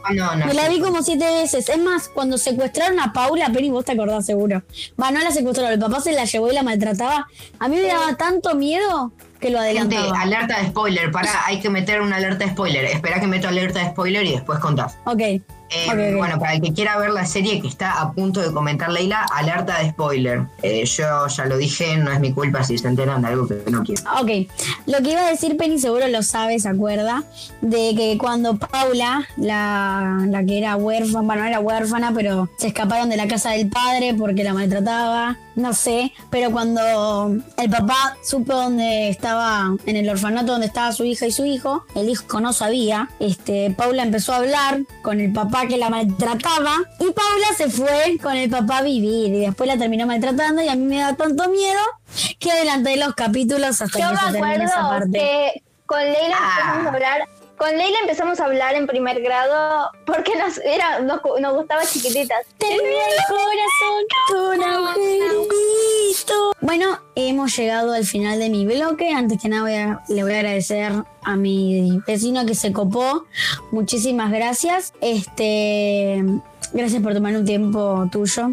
¿Cuándo 0.00 0.46
Me 0.46 0.54
la 0.54 0.68
vi 0.68 0.80
como 0.80 1.02
siete 1.02 1.24
veces. 1.24 1.68
Es 1.68 1.78
más, 1.78 2.08
cuando 2.08 2.38
secuestraron 2.38 2.98
a 3.00 3.12
Paula, 3.12 3.50
Penny, 3.52 3.70
vos 3.70 3.84
te 3.84 3.92
acordás 3.92 4.24
seguro. 4.26 4.62
Va, 5.00 5.10
no 5.10 5.20
la 5.20 5.30
secuestraron, 5.30 5.72
el 5.72 5.78
papá 5.78 6.00
se 6.00 6.12
la 6.12 6.24
llevó 6.24 6.50
y 6.50 6.54
la 6.54 6.62
maltrataba. 6.62 7.26
A 7.58 7.68
mí 7.68 7.76
me 7.76 7.86
daba 7.88 8.14
tanto 8.16 8.54
miedo 8.54 9.12
que 9.40 9.50
lo 9.50 9.60
Gente, 9.60 9.96
adelantaba. 9.96 10.22
alerta 10.22 10.58
de 10.60 10.68
spoiler. 10.68 11.10
Pará, 11.10 11.30
hay 11.46 11.60
que 11.60 11.68
meter 11.70 12.00
una 12.00 12.16
alerta 12.16 12.44
de 12.44 12.50
spoiler. 12.52 12.84
Espera 12.86 13.20
que 13.20 13.26
meto 13.26 13.48
alerta 13.48 13.80
de 13.80 13.90
spoiler 13.90 14.24
y 14.24 14.32
después 14.32 14.58
contás. 14.58 14.96
Ok. 15.04 15.20
Eh. 15.70 16.14
Bueno, 16.16 16.38
para 16.38 16.54
el 16.54 16.60
que 16.60 16.72
quiera 16.72 16.98
ver 16.98 17.10
la 17.10 17.26
serie 17.26 17.60
que 17.60 17.68
está 17.68 18.00
a 18.00 18.12
punto 18.12 18.40
de 18.40 18.52
comentar 18.52 18.90
Leila, 18.90 19.26
alerta 19.34 19.78
de 19.78 19.90
spoiler. 19.90 20.42
Eh, 20.62 20.84
yo 20.84 21.26
ya 21.26 21.44
lo 21.44 21.56
dije, 21.56 21.96
no 21.96 22.10
es 22.10 22.20
mi 22.20 22.32
culpa 22.32 22.64
si 22.64 22.78
se 22.78 22.88
enteran 22.88 23.22
de 23.22 23.28
algo 23.28 23.46
que 23.46 23.62
no 23.70 23.82
quiero. 23.82 24.02
Ok, 24.20 24.50
lo 24.86 25.02
que 25.02 25.12
iba 25.12 25.26
a 25.26 25.30
decir 25.30 25.56
Penny 25.56 25.78
seguro 25.78 26.08
lo 26.08 26.22
sabe, 26.22 26.58
se 26.58 26.68
acuerda, 26.68 27.24
de 27.60 27.94
que 27.94 28.16
cuando 28.18 28.56
Paula, 28.56 29.26
la, 29.36 30.24
la 30.28 30.44
que 30.44 30.58
era 30.58 30.76
huérfana, 30.76 31.22
bueno, 31.22 31.42
no 31.42 31.48
era 31.48 31.60
huérfana, 31.60 32.12
pero 32.14 32.48
se 32.56 32.68
escaparon 32.68 33.08
de 33.08 33.16
la 33.16 33.28
casa 33.28 33.50
del 33.50 33.68
padre 33.68 34.14
porque 34.14 34.44
la 34.44 34.54
maltrataba, 34.54 35.36
no 35.56 35.72
sé, 35.72 36.12
pero 36.30 36.50
cuando 36.50 36.80
el 37.56 37.70
papá 37.70 38.16
supo 38.22 38.54
dónde 38.54 39.08
estaba, 39.08 39.74
en 39.86 39.96
el 39.96 40.08
orfanato 40.08 40.52
donde 40.52 40.66
estaba 40.66 40.92
su 40.92 41.04
hija 41.04 41.26
y 41.26 41.32
su 41.32 41.44
hijo, 41.44 41.84
el 41.94 42.08
hijo 42.08 42.40
no 42.40 42.52
sabía, 42.52 43.08
este, 43.20 43.70
Paula 43.76 44.02
empezó 44.02 44.32
a 44.32 44.36
hablar 44.36 44.80
con 45.02 45.20
el 45.20 45.32
papá 45.32 45.57
que 45.66 45.76
la 45.78 45.90
maltrataba 45.90 46.76
y 47.00 47.04
Paula 47.12 47.46
se 47.56 47.68
fue 47.70 48.18
con 48.22 48.36
el 48.36 48.48
papá 48.50 48.78
a 48.78 48.82
vivir 48.82 49.34
y 49.34 49.40
después 49.40 49.66
la 49.68 49.76
terminó 49.78 50.06
maltratando 50.06 50.62
y 50.62 50.68
a 50.68 50.74
mí 50.76 50.84
me 50.84 50.98
da 50.98 51.16
tanto 51.16 51.48
miedo 51.48 51.80
que 52.38 52.50
adelanté 52.52 52.96
los 52.96 53.14
capítulos 53.14 53.80
hasta 53.80 53.98
Yo 53.98 54.10
que 54.10 54.16
se 54.32 54.40
me 54.42 54.64
esa 54.64 54.80
acuerdo 54.84 54.88
parte. 55.12 55.18
que 55.18 55.62
con 55.86 56.00
Leila 56.00 56.36
Ah. 56.38 56.58
empezamos 56.60 56.86
a 56.86 56.94
hablar. 56.94 57.28
Con 57.58 57.70
Leila 57.76 57.98
empezamos 58.02 58.38
a 58.38 58.44
hablar 58.44 58.74
en 58.76 58.86
primer 58.86 59.20
grado 59.20 59.90
porque 60.06 60.32
nos, 60.36 60.58
era, 60.58 61.00
nos, 61.00 61.20
nos 61.40 61.54
gustaba 61.54 61.82
chiquititas. 61.84 62.46
Tenía 62.56 62.76
el 62.78 63.16
corazón 63.28 64.62
agujerito. 64.62 66.52
Bueno, 66.60 67.00
hemos 67.16 67.56
llegado 67.56 67.92
al 67.92 68.04
final 68.04 68.38
de 68.38 68.48
mi 68.50 68.64
bloque. 68.64 69.10
Antes 69.12 69.40
que 69.42 69.48
nada 69.48 69.64
a- 69.92 70.02
le 70.08 70.22
voy 70.22 70.32
a 70.34 70.36
agradecer 70.36 70.92
a 71.22 71.36
mi 71.36 72.00
vecino 72.06 72.46
que 72.46 72.54
se 72.54 72.72
copó. 72.72 73.24
Muchísimas 73.72 74.30
gracias. 74.30 74.92
Este, 75.00 76.22
gracias 76.72 77.02
por 77.02 77.12
tomar 77.14 77.34
un 77.36 77.44
tiempo 77.44 78.08
tuyo. 78.12 78.52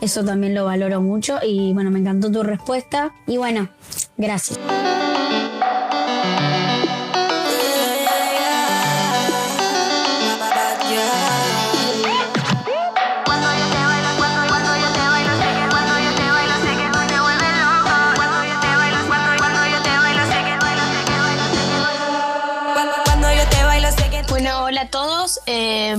Eso 0.00 0.24
también 0.24 0.54
lo 0.54 0.64
valoro 0.64 1.00
mucho 1.00 1.38
y 1.42 1.72
bueno, 1.72 1.90
me 1.90 2.00
encantó 2.00 2.32
tu 2.32 2.42
respuesta. 2.42 3.12
Y 3.26 3.36
bueno, 3.36 3.68
gracias. 4.16 4.58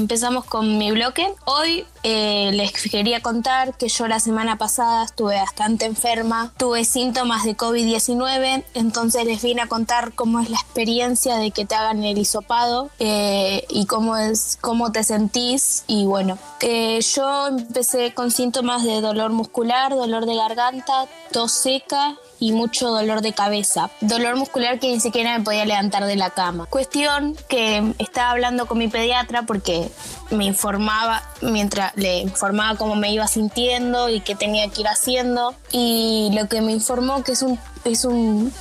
Empezamos 0.02 0.46
con 0.46 0.78
mi 0.78 0.92
bloque. 0.92 1.32
Hoy 1.46 1.86
eh, 2.04 2.52
les 2.54 2.72
quería 2.72 3.22
contar 3.22 3.78
que 3.78 3.88
yo 3.88 4.08
la 4.08 4.20
semana 4.20 4.58
pasada 4.58 5.06
estuve 5.06 5.36
bastante 5.36 5.86
enferma, 5.86 6.52
tuve 6.58 6.86
síntomas 6.86 7.44
de 7.46 7.56
COVID-19, 7.56 8.64
entonces 8.74 9.26
les 9.26 9.44
vine 9.44 9.62
a 9.62 9.68
contar 9.68 10.14
cómo 10.14 10.40
es 10.40 10.50
la 10.50 10.58
experiencia 10.58 11.38
de 11.38 11.52
que 11.52 11.66
te 11.66 11.76
hagan 11.76 12.04
el 12.04 12.18
hisopado 12.18 12.90
eh, 13.00 13.64
y 13.70 13.86
cómo 13.86 14.18
es 14.18 14.58
cómo 14.60 14.92
te 14.92 15.04
sentís. 15.04 15.84
Y 15.88 16.06
bueno, 16.06 16.40
eh, 16.62 17.00
yo 17.02 17.48
empecé 17.48 18.14
con 18.16 18.32
síntomas 18.32 18.84
de 18.84 19.02
dolor 19.02 19.32
muscular, 19.32 19.92
dolor 19.92 20.26
de 20.26 20.36
garganta, 20.36 21.06
tos 21.32 21.52
seca 21.52 22.16
y 22.42 22.52
mucho 22.54 22.90
dolor 22.90 23.22
de 23.22 23.34
cabeza. 23.34 23.92
Dolor 24.02 24.36
muscular 24.36 24.80
que 24.80 24.88
ni 24.88 25.00
siquiera 25.00 25.38
me 25.38 25.44
podía 25.44 25.64
levantar 25.64 26.06
de 26.06 26.16
la 26.16 26.32
cama. 26.32 26.66
Cuestión 26.66 27.38
que 27.48 27.94
estaba 28.00 28.32
hablando 28.32 28.66
con 28.66 28.80
mi 28.80 28.88
pediatra 28.88 29.44
porque 29.44 29.90
me 30.32 30.46
informaba 30.46 31.22
mientras 31.42 31.96
le 31.96 32.18
informaba 32.18 32.78
cómo 32.78 32.96
me 32.96 33.14
iba 33.14 33.28
sintiendo 33.28 34.10
y 34.10 34.22
qué 34.22 34.34
tenía 34.34 34.68
que 34.70 34.82
ir 34.82 34.88
haciendo 34.88 35.54
y 35.72 36.32
lo 36.34 36.50
que 36.50 36.62
me 36.62 36.72
informó 36.72 37.24
que 37.24 37.34
es 37.34 37.44
un 37.44 37.60
es 37.84 38.06
un 38.06 38.52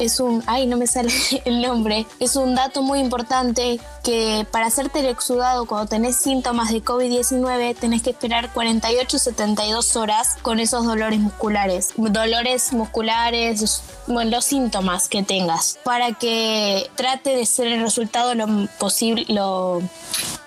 es 0.00 0.18
un, 0.18 0.42
ay, 0.46 0.66
no 0.66 0.76
me 0.76 0.86
sale 0.86 1.12
el 1.44 1.60
nombre, 1.60 2.06
es 2.18 2.34
un 2.34 2.54
dato 2.54 2.82
muy 2.82 2.98
importante 2.98 3.78
que 4.02 4.46
para 4.50 4.66
hacerte 4.66 5.00
el 5.00 5.06
exudado 5.06 5.66
cuando 5.66 5.86
tenés 5.86 6.16
síntomas 6.16 6.72
de 6.72 6.82
COVID-19 6.82 7.76
tenés 7.76 8.02
que 8.02 8.10
esperar 8.10 8.52
48-72 8.52 9.96
horas 9.96 10.38
con 10.42 10.58
esos 10.58 10.86
dolores 10.86 11.20
musculares, 11.20 11.92
dolores 11.96 12.72
musculares, 12.72 13.82
bueno, 14.06 14.30
los 14.30 14.44
síntomas 14.46 15.08
que 15.08 15.22
tengas, 15.22 15.78
para 15.84 16.12
que 16.12 16.90
trate 16.96 17.36
de 17.36 17.44
ser 17.44 17.66
el 17.66 17.80
resultado 17.82 18.34
lo 18.34 18.46
posible, 18.78 19.26
lo, 19.28 19.82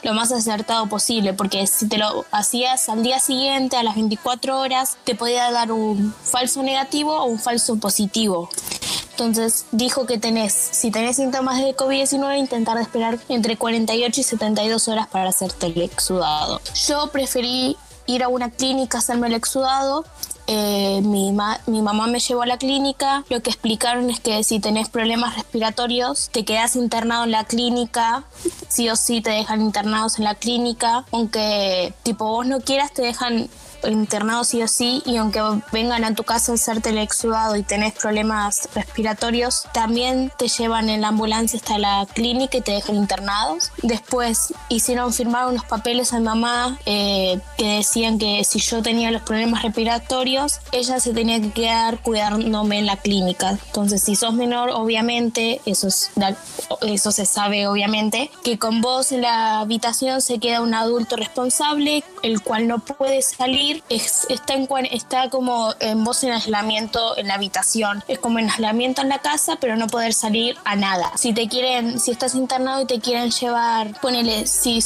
lo 0.02 0.14
más 0.14 0.32
acertado 0.32 0.88
posible, 0.88 1.34
porque 1.34 1.68
si 1.68 1.88
te 1.88 1.98
lo 1.98 2.26
hacías 2.32 2.90
al 2.90 3.04
día 3.04 3.20
siguiente, 3.20 3.78
a 3.78 3.84
las 3.84 3.96
24 3.96 4.60
horas, 4.60 4.98
te 5.04 5.14
podía 5.14 5.52
dar 5.52 5.72
un 5.72 6.14
falso 6.24 6.64
negativo 6.64 7.16
o 7.16 7.26
un 7.26 7.40
falso 7.40 7.76
positivo. 7.78 8.50
Entonces 9.14 9.43
dijo 9.72 10.06
que 10.06 10.18
tenés, 10.18 10.54
si 10.54 10.92
tenés 10.92 11.16
síntomas 11.18 11.60
de 11.62 11.76
COVID-19, 11.76 12.38
intentar 12.38 12.78
esperar 12.78 13.20
entre 13.30 13.58
48 13.58 14.20
y 14.20 14.24
72 14.24 14.88
horas 14.88 15.08
para 15.08 15.30
hacerte 15.30 15.68
el 15.68 15.82
exudado. 15.82 16.62
Yo 16.88 17.08
preferí 17.12 17.78
ir 18.06 18.24
a 18.24 18.28
una 18.28 18.50
clínica 18.52 18.98
a 18.98 19.00
hacerme 19.00 19.28
el 19.28 19.34
exudado. 19.34 20.04
Eh, 20.46 21.00
mi, 21.04 21.32
ma- 21.32 21.62
mi 21.68 21.82
mamá 21.82 22.08
me 22.08 22.20
llevó 22.20 22.42
a 22.42 22.46
la 22.46 22.58
clínica. 22.58 23.24
Lo 23.30 23.42
que 23.42 23.50
explicaron 23.50 24.10
es 24.10 24.20
que 24.20 24.44
si 24.44 24.60
tenés 24.60 24.90
problemas 24.90 25.36
respiratorios, 25.38 26.30
te 26.34 26.44
quedas 26.44 26.76
internado 26.76 27.24
en 27.24 27.32
la 27.32 27.46
clínica. 27.46 28.26
Sí 28.68 28.90
o 28.90 28.98
sí 28.98 29.22
te 29.22 29.30
dejan 29.30 29.62
internados 29.62 30.18
en 30.18 30.26
la 30.26 30.36
clínica. 30.36 31.06
Aunque 31.14 31.94
tipo 32.04 32.26
vos 32.26 32.46
no 32.46 32.60
quieras, 32.60 32.92
te 32.92 33.04
dejan 33.04 33.48
internado 33.88 34.44
sí 34.44 34.62
o 34.62 34.68
sí 34.68 35.02
y 35.06 35.18
aunque 35.18 35.42
vengan 35.72 36.04
a 36.04 36.16
tu 36.16 36.24
casa 36.24 36.52
a 36.52 36.56
hacerte 36.56 36.90
el 36.90 36.98
exudado 36.98 37.56
y 37.56 37.64
tenés 37.64 37.94
problemas 37.94 38.70
respiratorios, 38.74 39.66
también 39.74 40.32
te 40.38 40.48
llevan 40.48 40.90
en 40.90 41.02
la 41.02 41.10
ambulancia 41.10 41.58
hasta 41.58 41.78
la 41.78 42.08
clínica 42.14 42.58
y 42.58 42.62
te 42.62 42.74
dejan 42.74 42.96
internados. 42.96 43.72
Después 43.82 44.54
hicieron 44.70 45.14
firmar 45.14 45.48
unos 45.48 45.66
papeles 45.66 46.14
a 46.14 46.20
mi 46.20 46.26
mamá 46.26 46.80
eh, 46.86 47.40
que 47.58 47.78
decían 47.78 48.18
que 48.18 48.44
si 48.44 48.60
yo 48.60 48.82
tenía 48.82 49.12
los 49.12 49.22
problemas 49.22 49.64
respiratorios, 49.64 50.60
ella 50.72 51.00
se 51.00 51.14
tenía 51.14 51.42
que 51.42 51.52
quedar 51.52 52.02
cuidándome 52.02 52.80
en 52.80 52.86
la 52.86 52.98
clínica. 52.98 53.58
Entonces, 53.68 54.04
si 54.04 54.16
sos 54.16 54.34
menor, 54.34 54.70
obviamente, 54.70 55.62
eso, 55.66 55.88
es, 55.88 56.12
eso 56.82 57.12
se 57.12 57.26
sabe 57.26 57.68
obviamente, 57.68 58.30
que 58.44 58.58
con 58.58 58.82
vos 58.82 59.12
en 59.12 59.22
la 59.22 59.60
habitación 59.60 60.22
se 60.22 60.40
queda 60.40 60.62
un 60.62 60.74
adulto 60.74 61.16
responsable, 61.16 62.04
el 62.22 62.42
cual 62.42 62.68
no 62.68 62.80
puede 62.80 63.22
salir 63.22 63.73
es- 63.90 64.26
está, 64.30 64.54
en, 64.54 64.68
está 64.92 65.30
como 65.30 65.74
en 65.80 66.04
vos 66.04 66.24
en 66.24 66.32
aislamiento 66.32 67.18
en 67.18 67.28
la 67.28 67.36
habitación. 67.36 68.04
Es 68.08 68.20
como 68.20 68.40
en 68.40 68.50
aislamiento 68.50 69.02
en 69.02 69.10
la 69.10 69.20
casa, 69.20 69.58
pero 69.60 69.76
no 69.76 69.88
poder 69.88 70.14
salir 70.14 70.58
a 70.66 70.76
nada. 70.76 71.12
Si 71.18 71.34
te 71.34 71.48
quieren, 71.48 72.00
si 72.00 72.12
estás 72.12 72.36
internado 72.36 72.82
y 72.82 72.86
te 72.86 73.00
quieren 73.00 73.32
llevar, 73.32 74.00
ponele, 74.02 74.46
si, 74.48 74.80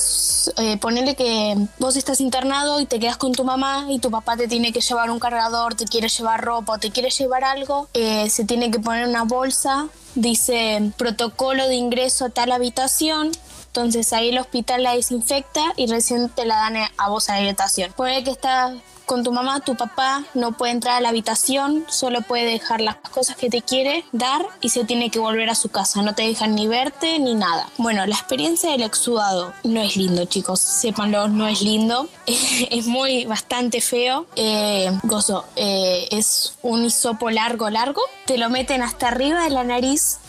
eh, 0.58 0.78
ponele 0.78 1.16
que 1.16 1.56
vos 1.80 1.96
estás 1.96 2.22
internado 2.22 2.80
y 2.80 2.86
te 2.86 3.00
quedas 3.00 3.18
con 3.18 3.32
tu 3.34 3.44
mamá 3.44 3.86
y 3.90 4.00
tu 4.00 4.10
papá 4.12 4.38
te 4.38 4.48
tiene 4.48 4.72
que 4.72 4.82
llevar 4.82 5.10
un 5.10 5.20
cargador, 5.20 5.76
te 5.76 5.86
quiere 5.86 6.10
llevar 6.10 6.42
ropa 6.44 6.74
o 6.74 6.78
te 6.78 6.92
quiere 6.92 7.10
llevar 7.10 7.44
algo, 7.44 7.88
eh, 7.94 8.30
se 8.30 8.46
tiene 8.46 8.72
que 8.72 8.80
poner 8.80 9.08
una 9.08 9.24
bolsa, 9.24 9.88
dice 10.16 10.92
protocolo 10.98 11.68
de 11.68 11.76
ingreso 11.76 12.26
a 12.26 12.30
tal 12.30 12.52
habitación 12.52 13.32
entonces 13.68 14.12
ahí 14.14 14.30
el 14.30 14.40
hospital 14.40 14.84
la 14.84 14.96
desinfecta 14.96 15.62
y 15.76 15.88
recién 15.88 16.30
te 16.30 16.46
la 16.46 16.56
dan 16.56 16.78
a 16.98 17.10
vos 17.10 17.30
a 17.30 17.34
la 17.34 17.40
habitación. 17.40 17.94
Puede 17.96 18.24
que 18.24 18.32
estás 18.32 18.74
con 19.08 19.24
tu 19.24 19.32
mamá, 19.32 19.62
tu 19.62 19.76
papá 19.76 20.26
no 20.34 20.52
puede 20.52 20.74
entrar 20.74 20.98
a 20.98 21.02
la 21.02 21.10
habitación, 21.10 21.86
solo 21.88 22.22
puede 22.22 22.44
dejar 22.44 22.82
las 22.82 22.98
cosas 22.98 23.38
que 23.38 23.50
te 23.50 23.62
quiere 23.62 24.04
dar 24.12 24.46
y 24.60 24.70
se 24.70 24.84
tiene 24.84 25.10
que 25.10 25.18
volver 25.18 25.50
a 25.50 25.56
su 25.56 25.70
casa. 25.70 26.02
No 26.02 26.14
te 26.14 26.24
dejan 26.24 26.56
ni 26.56 26.68
verte 26.68 27.18
ni 27.18 27.34
nada. 27.34 27.70
Bueno, 27.78 28.06
la 28.06 28.16
experiencia 28.16 28.70
del 28.72 28.84
exudado 28.84 29.54
no 29.64 29.82
es 29.82 29.96
lindo, 29.96 30.26
chicos. 30.26 30.60
Sépanlo, 30.60 31.30
no 31.30 31.48
es 31.48 31.62
lindo. 31.62 32.10
es 32.28 32.86
muy 32.86 33.26
bastante 33.26 33.80
feo. 33.80 34.28
Eh, 34.36 34.92
gozo, 35.04 35.46
eh, 35.56 36.10
es 36.12 36.58
un 36.62 36.84
hisopo 36.84 37.32
largo, 37.32 37.70
largo. 37.70 38.02
Te 38.26 38.38
lo 38.38 38.50
meten 38.50 38.82
hasta 38.82 39.08
arriba 39.08 39.44
de 39.44 39.52
la 39.52 39.64
nariz 39.64 40.20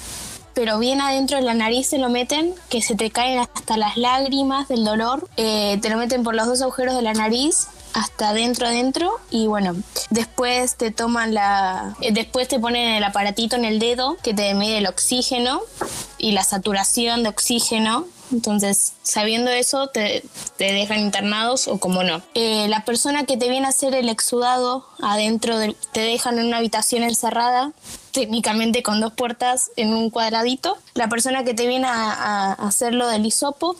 pero 0.59 0.81
bien 0.81 1.01
adentro 1.01 1.37
de 1.37 1.45
la 1.45 1.55
nariz 1.55 1.91
te 1.91 1.99
lo 1.99 2.09
meten, 2.09 2.53
que 2.69 2.83
se 2.83 2.97
te 2.97 3.13
caen 3.13 3.39
hasta 3.39 3.77
las 3.77 3.97
lágrimas 3.97 4.67
del 4.67 4.85
dolor, 4.85 5.29
eh, 5.37 5.79
te 5.81 5.89
lo 5.89 5.97
meten 5.97 6.25
por 6.25 6.35
los 6.35 6.49
dos 6.49 6.61
agujeros 6.63 6.97
de 6.97 7.03
la 7.03 7.13
nariz 7.13 7.69
hasta 7.95 8.31
adentro 8.31 8.67
adentro 8.67 9.21
y 9.31 9.47
bueno, 9.47 9.77
después 10.11 10.75
te 10.75 10.91
toman 10.91 11.33
la 11.33 11.95
eh, 12.01 12.11
después 12.11 12.49
te 12.49 12.59
ponen 12.59 12.97
el 12.97 13.05
aparatito 13.05 13.55
en 13.55 13.65
el 13.65 13.79
dedo 13.79 14.17
que 14.21 14.35
te 14.35 14.53
mide 14.55 14.79
el 14.79 14.89
oxígeno 14.89 15.61
y 16.19 16.33
la 16.33 16.43
saturación 16.43 17.23
de 17.23 17.29
oxígeno. 17.29 18.07
Entonces, 18.33 18.95
sabiendo 19.03 19.51
eso, 19.51 19.89
te, 19.89 20.23
te 20.57 20.73
dejan 20.73 21.01
internados 21.01 21.69
o 21.69 21.79
como 21.79 22.03
no. 22.03 22.23
Eh, 22.35 22.67
la 22.69 22.85
persona 22.85 23.25
que 23.25 23.37
te 23.37 23.49
viene 23.49 23.67
a 23.67 23.71
hacer 23.71 23.95
el 23.95 24.09
exudado 24.09 24.87
adentro, 25.01 25.57
te 25.93 26.01
dejan 26.01 26.39
en 26.39 26.47
una 26.47 26.59
habitación 26.59 27.03
encerrada, 27.03 27.73
técnicamente 28.13 28.83
con 28.83 29.01
dos 29.01 29.13
puertas 29.13 29.71
en 29.77 29.93
un 29.95 30.11
cuadradito. 30.11 30.77
La 30.95 31.09
persona 31.09 31.45
que 31.45 31.55
te 31.55 31.67
viene 31.67 31.87
a, 31.87 32.13
a 32.13 32.53
hacerlo 32.53 33.09
del 33.09 33.25
hisopo 33.25 33.77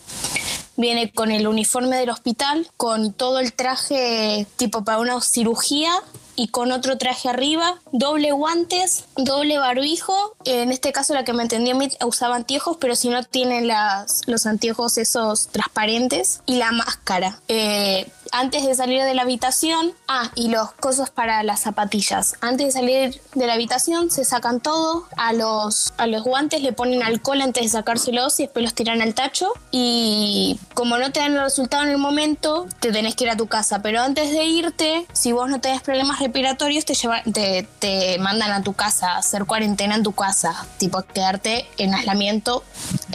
viene 0.77 1.11
con 1.11 1.31
el 1.31 1.47
uniforme 1.47 1.97
del 1.97 2.11
hospital, 2.11 2.69
con 2.77 3.13
todo 3.13 3.41
el 3.41 3.53
traje 3.53 4.47
tipo 4.57 4.85
para 4.85 4.99
una 4.99 5.21
cirugía 5.21 5.93
y 6.39 6.49
con 6.49 6.71
otro 6.71 6.97
traje 6.99 7.29
arriba, 7.29 7.81
doble 7.91 8.31
guantes, 8.31 9.05
doble 9.17 9.59
barbijo. 9.59 10.37
En 10.45 10.71
este 10.71 10.93
caso 10.93 11.13
la 11.13 11.25
que 11.25 11.33
me 11.33 11.43
entendió 11.43 11.75
a 11.75 11.79
mí 11.79 11.89
usaba 12.07 12.37
anteojos, 12.37 12.77
pero 12.81 12.95
si 12.95 13.09
no 13.09 13.25
tiene 13.25 13.63
las, 13.63 14.23
los 14.27 14.47
anteojos 14.47 14.99
esos 14.99 15.49
transparentes 15.49 16.41
y 16.47 16.59
la 16.59 16.71
máscara. 16.71 17.41
Eh, 17.49 18.09
antes 18.33 18.65
de 18.67 18.75
salir 18.75 19.03
de 19.03 19.15
la 19.15 19.23
habitación, 19.23 19.93
ah, 20.09 20.31
y 20.35 20.49
los 20.49 20.73
cosos 20.73 21.11
para 21.11 21.43
las 21.43 21.61
zapatillas. 21.61 22.35
Antes 22.41 22.67
de 22.67 22.73
salir 22.73 23.21
de 23.35 23.47
la 23.47 23.55
habitación 23.55 24.11
se 24.11 24.25
sacan 24.25 24.61
todo, 24.61 25.07
a 25.17 25.33
los, 25.33 25.93
a 25.99 26.07
los 26.07 26.23
guantes 26.25 26.63
le 26.63 26.73
ponen 26.73 27.03
alcohol 27.03 27.41
antes 27.43 27.63
de 27.65 27.69
sacárselos 27.69 28.39
y 28.41 28.45
después 28.45 28.63
los 28.65 28.75
tiran 28.75 29.03
al 29.03 29.15
tacho 29.15 29.49
y 29.71 30.59
como 30.75 30.99
no 30.99 31.13
te 31.13 31.21
dan 31.21 31.35
el 31.35 31.41
resultado 31.43 31.85
en 31.85 31.91
el 31.91 31.99
momento, 31.99 32.67
te 32.81 32.93
tenés 32.93 33.15
que 33.15 33.25
ir 33.25 33.31
a 33.31 33.37
tu 33.37 33.47
casa, 33.47 33.81
pero 33.83 34.01
antes 34.03 34.31
de 34.31 34.45
irte, 34.45 35.07
si 35.13 35.33
vos 35.33 35.49
no 35.49 35.61
tenés 35.61 35.83
problemas 35.83 36.19
respiratorios, 36.21 36.85
te, 36.85 36.95
lleva- 36.95 37.23
te, 37.23 37.67
te 37.79 38.19
mandan 38.19 38.51
a 38.53 38.63
tu 38.63 38.73
casa, 38.73 39.13
a 39.13 39.19
hacer 39.19 39.45
cuarentena 39.45 39.95
en 39.95 40.03
tu 40.03 40.13
casa, 40.13 40.67
tipo 40.79 41.03
quedarte 41.03 41.67
en 41.79 41.95
aislamiento, 41.95 42.63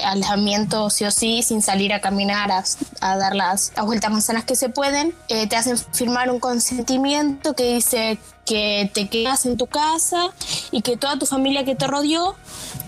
aislamiento 0.03 0.89
sí 0.89 1.05
o 1.05 1.11
sí, 1.11 1.43
sin 1.43 1.61
salir 1.61 1.93
a 1.93 2.01
caminar, 2.01 2.51
a, 2.51 2.63
a 3.01 3.17
dar 3.17 3.35
las, 3.35 3.71
las 3.75 3.85
vueltas 3.85 4.11
más 4.11 4.25
sanas 4.25 4.45
que 4.45 4.55
se 4.55 4.69
pueden. 4.69 5.02
Eh, 5.27 5.47
te 5.47 5.55
hacen 5.55 5.77
firmar 5.77 6.29
un 6.29 6.39
consentimiento 6.39 7.53
que 7.53 7.75
dice 7.75 8.17
que 8.45 8.89
te 8.93 9.07
quedas 9.07 9.45
en 9.45 9.57
tu 9.57 9.67
casa 9.67 10.31
y 10.71 10.81
que 10.81 10.97
toda 10.97 11.17
tu 11.17 11.25
familia 11.25 11.63
que 11.63 11.75
te 11.75 11.87
rodeó 11.87 12.35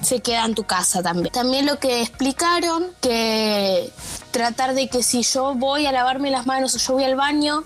se 0.01 0.19
queda 0.19 0.45
en 0.45 0.55
tu 0.55 0.63
casa 0.63 1.01
también. 1.01 1.31
También 1.31 1.65
lo 1.65 1.79
que 1.79 2.01
explicaron, 2.01 2.87
que 3.01 3.91
tratar 4.31 4.73
de 4.73 4.89
que 4.89 5.01
si 5.01 5.23
yo 5.23 5.55
voy 5.55 5.85
a 5.85 5.91
lavarme 5.91 6.29
las 6.29 6.45
manos 6.45 6.75
o 6.75 6.77
yo 6.77 6.93
voy 6.93 7.03
al 7.05 7.15
baño, 7.15 7.63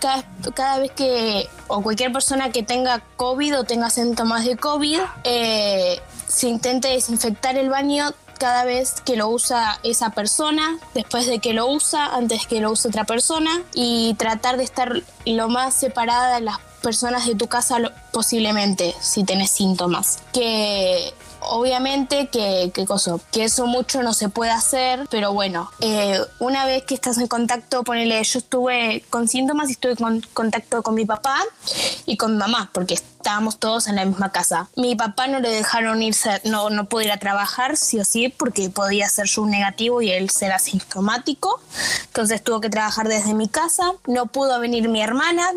cada, 0.00 0.24
cada 0.54 0.78
vez 0.78 0.90
que, 0.92 1.48
o 1.68 1.82
cualquier 1.82 2.12
persona 2.12 2.50
que 2.50 2.62
tenga 2.62 3.00
COVID 3.16 3.60
o 3.60 3.64
tenga 3.64 3.88
síntomas 3.88 4.44
de 4.44 4.56
COVID, 4.56 5.00
eh, 5.24 6.00
se 6.26 6.48
intente 6.48 6.88
desinfectar 6.88 7.56
el 7.56 7.70
baño 7.70 8.12
cada 8.38 8.64
vez 8.64 9.00
que 9.04 9.16
lo 9.16 9.28
usa 9.28 9.78
esa 9.82 10.10
persona, 10.10 10.78
después 10.94 11.26
de 11.26 11.40
que 11.40 11.52
lo 11.52 11.66
usa, 11.66 12.06
antes 12.14 12.46
que 12.46 12.60
lo 12.60 12.72
use 12.72 12.88
otra 12.88 13.04
persona 13.04 13.62
y 13.74 14.14
tratar 14.14 14.56
de 14.56 14.64
estar 14.64 15.02
lo 15.26 15.48
más 15.48 15.74
separada 15.74 16.36
de 16.36 16.42
las 16.42 16.58
personas 16.82 17.26
de 17.26 17.34
tu 17.34 17.48
casa 17.48 17.78
posiblemente 18.12 18.94
si 19.00 19.24
tenés 19.24 19.50
síntomas. 19.50 20.20
Que 20.32 21.12
obviamente 21.40 22.28
que, 22.28 22.70
que, 22.74 22.86
cosa, 22.86 23.16
que 23.32 23.44
eso 23.44 23.66
mucho 23.66 24.02
no 24.02 24.12
se 24.12 24.28
puede 24.28 24.50
hacer, 24.50 25.06
pero 25.10 25.32
bueno, 25.32 25.70
eh, 25.80 26.20
una 26.38 26.64
vez 26.66 26.84
que 26.84 26.94
estás 26.94 27.18
en 27.18 27.28
contacto, 27.28 27.84
ponele, 27.84 28.22
yo 28.22 28.38
estuve 28.38 29.04
con 29.10 29.28
síntomas 29.28 29.68
y 29.68 29.72
estuve 29.72 29.94
en 29.98 30.20
contacto 30.32 30.82
con 30.82 30.94
mi 30.94 31.04
papá 31.04 31.38
y 32.06 32.16
con 32.16 32.38
mamá, 32.38 32.70
porque 32.72 32.98
estábamos 33.18 33.58
todos 33.58 33.88
en 33.88 33.96
la 33.96 34.04
misma 34.04 34.30
casa. 34.30 34.68
Mi 34.76 34.94
papá 34.94 35.26
no 35.26 35.40
le 35.40 35.50
dejaron 35.50 36.00
irse, 36.02 36.40
no, 36.44 36.70
no 36.70 36.88
pudo 36.88 37.02
ir 37.02 37.12
a 37.12 37.18
trabajar, 37.18 37.76
sí 37.76 37.98
o 37.98 38.04
sí, 38.04 38.28
porque 38.28 38.70
podía 38.70 39.08
ser 39.08 39.26
yo 39.26 39.44
negativo 39.44 40.00
y 40.00 40.10
él 40.10 40.30
ser 40.30 40.52
asintomático. 40.52 41.60
Entonces 42.06 42.42
tuvo 42.42 42.60
que 42.60 42.70
trabajar 42.70 43.08
desde 43.08 43.34
mi 43.34 43.48
casa. 43.48 43.92
No 44.06 44.26
pudo 44.26 44.58
venir 44.60 44.88
mi 44.88 45.02
hermana, 45.02 45.52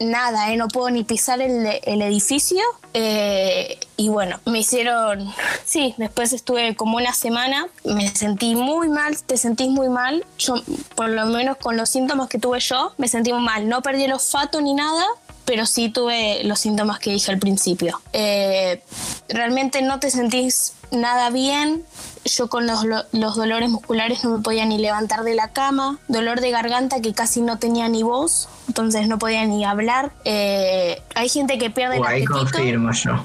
nada, 0.00 0.50
¿eh? 0.50 0.56
no 0.56 0.68
pudo 0.68 0.90
ni 0.90 1.04
pisar 1.04 1.40
el, 1.40 1.66
el 1.84 2.02
edificio. 2.02 2.62
Eh, 2.94 3.78
y 3.96 4.08
bueno, 4.08 4.40
me 4.44 4.58
hicieron, 4.58 5.32
sí, 5.64 5.94
después 5.96 6.32
estuve 6.32 6.74
como 6.74 6.96
una 6.96 7.14
semana, 7.14 7.68
me 7.84 8.08
sentí 8.08 8.54
muy 8.54 8.88
mal, 8.88 9.16
te 9.22 9.36
sentís 9.36 9.68
muy 9.68 9.88
mal. 9.88 10.24
Yo, 10.38 10.54
por 10.94 11.08
lo 11.08 11.26
menos 11.26 11.56
con 11.56 11.76
los 11.76 11.88
síntomas 11.88 12.28
que 12.28 12.38
tuve 12.38 12.60
yo, 12.60 12.92
me 12.98 13.08
sentí 13.08 13.32
muy 13.32 13.42
mal. 13.42 13.68
No 13.68 13.80
perdí 13.80 14.04
el 14.04 14.12
olfato 14.12 14.60
ni 14.60 14.74
nada, 14.74 15.04
pero 15.44 15.66
sí 15.66 15.88
tuve 15.88 16.42
los 16.44 16.58
síntomas 16.60 16.98
que 16.98 17.10
dije 17.10 17.30
al 17.32 17.38
principio. 17.38 18.00
Eh, 18.12 18.82
realmente 19.28 19.82
no 19.82 19.98
te 20.00 20.10
sentís 20.10 20.74
nada 20.90 21.30
bien. 21.30 21.84
Yo 22.24 22.48
con 22.48 22.68
los, 22.68 22.84
los, 22.84 23.34
dolores 23.36 23.68
musculares 23.68 24.22
no 24.22 24.30
me 24.36 24.42
podía 24.42 24.64
ni 24.64 24.78
levantar 24.78 25.24
de 25.24 25.34
la 25.34 25.48
cama. 25.48 25.98
Dolor 26.06 26.40
de 26.40 26.52
garganta 26.52 27.00
que 27.00 27.12
casi 27.12 27.40
no 27.40 27.58
tenía 27.58 27.88
ni 27.88 28.04
voz, 28.04 28.48
entonces 28.68 29.08
no 29.08 29.18
podía 29.18 29.44
ni 29.44 29.64
hablar. 29.64 30.12
Eh, 30.24 31.02
hay 31.16 31.28
gente 31.28 31.58
que 31.58 31.70
pierde 31.70 31.98
Uh, 31.98 32.04
el 32.04 32.08
ahí 32.08 32.22
apetito. 32.22 32.38
confirmo 32.52 32.92
yo. 32.92 33.24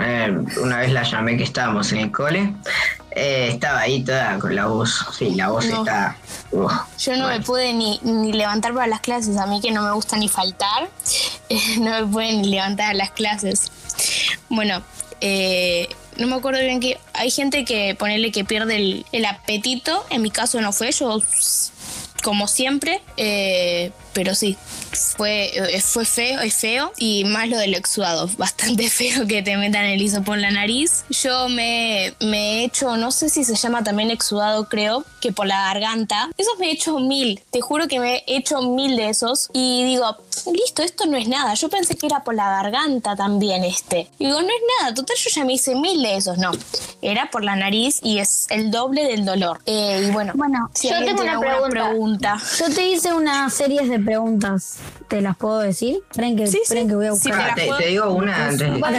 Eh, 0.00 0.38
una 0.62 0.78
vez 0.78 0.92
la 0.92 1.02
llamé 1.02 1.36
que 1.36 1.42
estábamos 1.42 1.90
en 1.90 1.98
el 1.98 2.12
cole. 2.12 2.54
Eh, 3.10 3.48
estaba 3.50 3.80
ahí 3.80 4.04
toda 4.04 4.38
con 4.38 4.54
la 4.54 4.66
voz. 4.66 5.06
Sí, 5.18 5.30
la 5.34 5.48
voz 5.48 5.64
No. 5.66 5.78
está. 5.80 6.16
Yo 6.98 7.16
no 7.16 7.26
me 7.28 7.40
pude 7.40 7.72
ni, 7.72 7.98
ni 8.04 8.32
levantar 8.32 8.72
para 8.74 8.86
las 8.86 9.00
clases, 9.00 9.36
a 9.38 9.46
mí 9.46 9.60
que 9.60 9.72
no 9.72 9.82
me 9.82 9.90
gusta 9.92 10.16
ni 10.16 10.28
faltar, 10.28 10.88
no 11.80 11.90
me 11.90 12.06
pude 12.06 12.32
ni 12.32 12.48
levantar 12.48 12.90
a 12.90 12.94
las 12.94 13.10
clases. 13.10 13.70
Bueno, 14.48 14.82
eh, 15.20 15.88
no 16.16 16.26
me 16.26 16.36
acuerdo 16.36 16.60
bien 16.60 16.80
que 16.80 16.98
hay 17.14 17.30
gente 17.30 17.64
que 17.64 17.94
ponerle 17.94 18.32
que 18.32 18.44
pierde 18.44 18.76
el, 18.76 19.06
el 19.12 19.24
apetito, 19.24 20.04
en 20.10 20.22
mi 20.22 20.30
caso 20.30 20.60
no 20.60 20.72
fue, 20.72 20.92
yo 20.92 21.20
como 22.22 22.48
siempre, 22.48 23.02
eh, 23.16 23.92
pero 24.12 24.34
sí, 24.34 24.56
fue, 25.16 25.52
eh, 25.54 25.80
fue 25.80 26.04
feo, 26.04 26.40
es 26.40 26.54
feo, 26.54 26.92
y 26.96 27.24
más 27.24 27.48
lo 27.48 27.56
del 27.56 27.74
exudado, 27.74 28.28
bastante 28.38 28.90
feo 28.90 29.26
que 29.28 29.42
te 29.42 29.56
metan 29.56 29.84
el 29.84 30.02
hisopo 30.02 30.34
en 30.34 30.42
la 30.42 30.50
nariz. 30.50 31.04
Yo 31.10 31.48
me, 31.48 32.14
me 32.20 32.38
he 32.38 32.64
hecho, 32.64 32.96
no 32.96 33.12
sé 33.12 33.28
si 33.28 33.44
se 33.44 33.54
llama 33.54 33.84
también 33.84 34.10
exudado, 34.10 34.68
creo, 34.68 35.04
que 35.26 35.32
por 35.32 35.46
la 35.46 35.64
garganta. 35.64 36.28
Esos 36.38 36.58
me 36.58 36.68
he 36.68 36.72
hecho 36.72 36.98
mil, 36.98 37.40
te 37.50 37.60
juro 37.60 37.88
que 37.88 37.98
me 38.00 38.16
he 38.26 38.36
hecho 38.36 38.60
mil 38.62 38.96
de 38.96 39.08
esos, 39.08 39.48
y 39.52 39.84
digo, 39.84 40.16
listo, 40.52 40.82
esto 40.82 41.06
no 41.06 41.16
es 41.16 41.26
nada. 41.28 41.54
Yo 41.54 41.68
pensé 41.68 41.96
que 41.96 42.06
era 42.06 42.22
por 42.22 42.34
la 42.34 42.48
garganta 42.48 43.16
también 43.16 43.64
este. 43.64 44.08
Y 44.18 44.26
digo, 44.26 44.40
no 44.40 44.46
es 44.48 44.62
nada, 44.80 44.94
total, 44.94 45.16
yo 45.16 45.30
ya 45.30 45.44
me 45.44 45.54
hice 45.54 45.74
mil 45.74 46.00
de 46.02 46.16
esos, 46.16 46.38
no. 46.38 46.52
Era 47.02 47.30
por 47.30 47.42
la 47.44 47.56
nariz 47.56 47.98
y 48.02 48.18
es 48.18 48.46
el 48.50 48.70
doble 48.70 49.04
del 49.04 49.24
dolor. 49.24 49.60
Eh, 49.66 50.06
y 50.08 50.10
bueno, 50.12 50.32
Bueno, 50.36 50.70
si 50.74 50.88
yo 50.90 51.04
tengo 51.04 51.22
una 51.22 51.38
pregunta. 51.40 51.68
pregunta. 51.70 52.36
Yo 52.58 52.74
te 52.74 52.88
hice 52.88 53.12
una 53.14 53.50
serie 53.50 53.82
de 53.82 53.98
preguntas. 53.98 54.76
¿Te 55.08 55.20
las 55.20 55.36
puedo 55.36 55.58
decir? 55.58 55.98
Esperen 56.10 56.36
que, 56.36 56.46
Sí, 56.46 56.60
que 56.68 56.84
voy 56.94 57.06
a 57.06 57.10
buscar. 57.12 57.34
te 57.36 57.42
Ah, 57.50 57.54
te, 57.54 57.66
puedo- 57.66 57.78
te 57.78 57.86
digo 57.86 58.10
una 58.10 58.46
antes. 58.48 58.78
Bueno. 58.80 58.98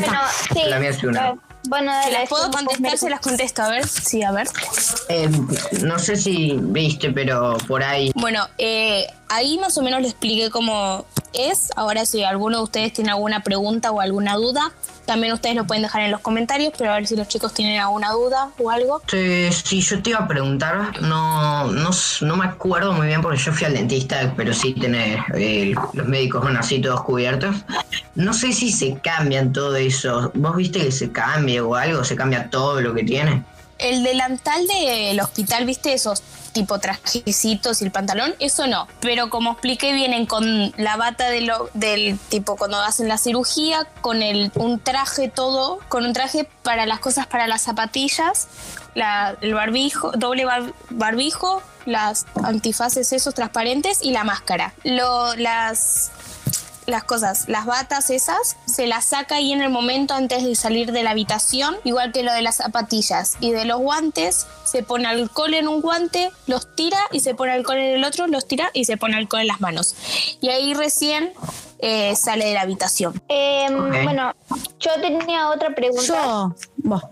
La 0.67 0.79
mía 0.79 0.89
es 0.89 1.03
una. 1.03 1.37
Bueno, 1.67 1.91
Si 1.91 1.97
dale, 2.11 2.19
las 2.19 2.29
puedo 2.29 2.49
contestar, 2.51 2.79
me- 2.91 2.97
se 2.97 3.09
las 3.09 3.19
contesto. 3.19 3.61
A 3.63 3.69
ver, 3.69 3.87
sí, 3.87 4.23
a 4.23 4.31
ver. 4.31 4.47
Eh, 5.09 5.29
no 5.83 5.99
sé 5.99 6.15
si 6.15 6.53
viste, 6.59 7.11
pero 7.11 7.57
por 7.67 7.83
ahí. 7.83 8.11
Bueno, 8.15 8.47
eh, 8.57 9.07
ahí 9.29 9.57
más 9.57 9.77
o 9.77 9.81
menos 9.81 10.01
le 10.01 10.07
expliqué 10.07 10.49
cómo 10.49 11.05
es. 11.33 11.69
Ahora, 11.75 12.05
si 12.05 12.23
alguno 12.23 12.57
de 12.57 12.63
ustedes 12.63 12.93
tiene 12.93 13.11
alguna 13.11 13.43
pregunta 13.43 13.91
o 13.91 13.99
alguna 14.01 14.35
duda, 14.35 14.71
también 15.07 15.33
ustedes 15.33 15.55
lo 15.55 15.65
pueden 15.65 15.81
dejar 15.81 16.03
en 16.03 16.11
los 16.11 16.21
comentarios, 16.21 16.73
pero 16.77 16.91
a 16.91 16.95
ver 16.95 17.07
si 17.07 17.15
los 17.15 17.27
chicos 17.27 17.53
tienen 17.53 17.79
alguna 17.79 18.11
duda 18.11 18.49
o 18.59 18.69
algo. 18.69 19.01
Sí, 19.07 19.81
yo 19.81 20.03
te 20.03 20.11
iba 20.11 20.19
a 20.19 20.27
preguntar, 20.27 21.01
no, 21.01 21.71
no, 21.71 21.89
no 22.21 22.37
me 22.37 22.45
acuerdo 22.45 22.93
muy 22.93 23.07
bien 23.07 23.21
porque 23.21 23.39
yo 23.39 23.53
fui 23.53 23.65
al 23.65 23.73
dentista, 23.73 24.33
pero 24.35 24.53
sí 24.53 24.75
eh, 24.83 25.73
los 25.93 26.07
médicos 26.07 26.43
van 26.43 26.57
así 26.57 26.79
todos 26.79 27.01
cubiertos. 27.01 27.55
No 28.15 28.33
sé 28.33 28.51
si 28.51 28.71
se 28.71 28.95
cambian 28.99 29.53
todo 29.53 29.75
eso. 29.77 30.31
¿Vos 30.35 30.55
viste 30.57 30.79
que 30.79 30.91
se 30.91 31.11
cambia 31.11 31.63
o 31.63 31.73
algo? 31.73 32.03
¿Se 32.03 32.15
cambia 32.15 32.49
todo 32.49 32.81
lo 32.81 32.93
que 32.93 33.03
tiene? 33.03 33.43
El 33.79 34.03
delantal 34.03 34.65
del 34.67 35.19
hospital, 35.19 35.65
¿viste? 35.65 35.93
Esos 35.93 36.21
tipo 36.53 36.79
trajecitos 36.79 37.81
y 37.81 37.85
el 37.85 37.91
pantalón, 37.91 38.33
eso 38.39 38.65
no. 38.65 38.87
Pero 38.99 39.29
como 39.29 39.51
expliqué, 39.51 39.93
vienen 39.93 40.25
con 40.25 40.73
la 40.77 40.95
bata 40.97 41.29
de 41.29 41.41
lo- 41.41 41.69
del 41.75 42.17
tipo 42.29 42.55
cuando 42.55 42.77
hacen 42.79 43.07
la 43.07 43.19
cirugía, 43.19 43.85
con 44.01 44.23
el, 44.23 44.51
un 44.55 44.79
traje 44.79 45.29
todo, 45.29 45.79
con 45.87 46.05
un 46.05 46.13
traje 46.13 46.49
para 46.63 46.87
las 46.87 46.99
cosas 46.99 47.27
para 47.27 47.45
las 47.47 47.61
zapatillas, 47.61 48.47
la- 48.95 49.37
el 49.41 49.53
barbijo, 49.53 50.11
doble 50.13 50.45
bar- 50.45 50.73
barbijo, 50.89 51.61
las 51.85 52.25
antifaces 52.43 53.13
esos 53.13 53.35
transparentes 53.35 53.99
y 54.01 54.11
la 54.11 54.23
máscara. 54.23 54.73
Lo, 54.83 55.35
las 55.35 56.09
las 56.87 57.03
cosas, 57.03 57.47
las 57.47 57.65
batas 57.65 58.09
esas, 58.09 58.55
se 58.65 58.87
las 58.87 59.05
saca 59.05 59.35
ahí 59.35 59.51
en 59.51 59.61
el 59.61 59.69
momento 59.69 60.13
antes 60.13 60.43
de 60.43 60.55
salir 60.55 60.91
de 60.93 61.03
la 61.03 61.11
habitación, 61.11 61.75
igual 61.83 62.11
que 62.13 62.23
lo 62.23 62.33
de 62.33 62.41
las 62.41 62.55
zapatillas. 62.55 63.35
Y 63.41 63.51
de 63.51 63.65
los 63.65 63.79
guantes, 63.79 64.47
se 64.63 64.83
pone 64.83 65.05
alcohol 65.05 65.53
en 65.53 65.67
un 65.67 65.81
guante, 65.81 66.31
los 66.47 66.73
tira 66.75 66.99
y 67.11 67.19
se 67.19 67.35
pone 67.35 67.51
alcohol 67.51 67.77
en 67.77 67.95
el 67.95 68.03
otro, 68.03 68.27
los 68.27 68.47
tira 68.47 68.71
y 68.73 68.85
se 68.85 68.95
pone 68.97 69.17
alcohol 69.17 69.41
en 69.41 69.47
las 69.47 69.59
manos. 69.59 69.95
Y 70.39 70.49
ahí 70.49 70.73
recién 70.73 71.33
eh, 71.79 72.15
sale 72.15 72.45
de 72.45 72.53
la 72.53 72.61
habitación. 72.61 73.21
Em. 73.27 74.03
Bueno, 74.03 74.33
yo 74.79 74.91
tenía 75.01 75.49
otra 75.49 75.75
pregunta 75.75 76.03
Yo, 76.07 76.55
vos. 76.77 77.03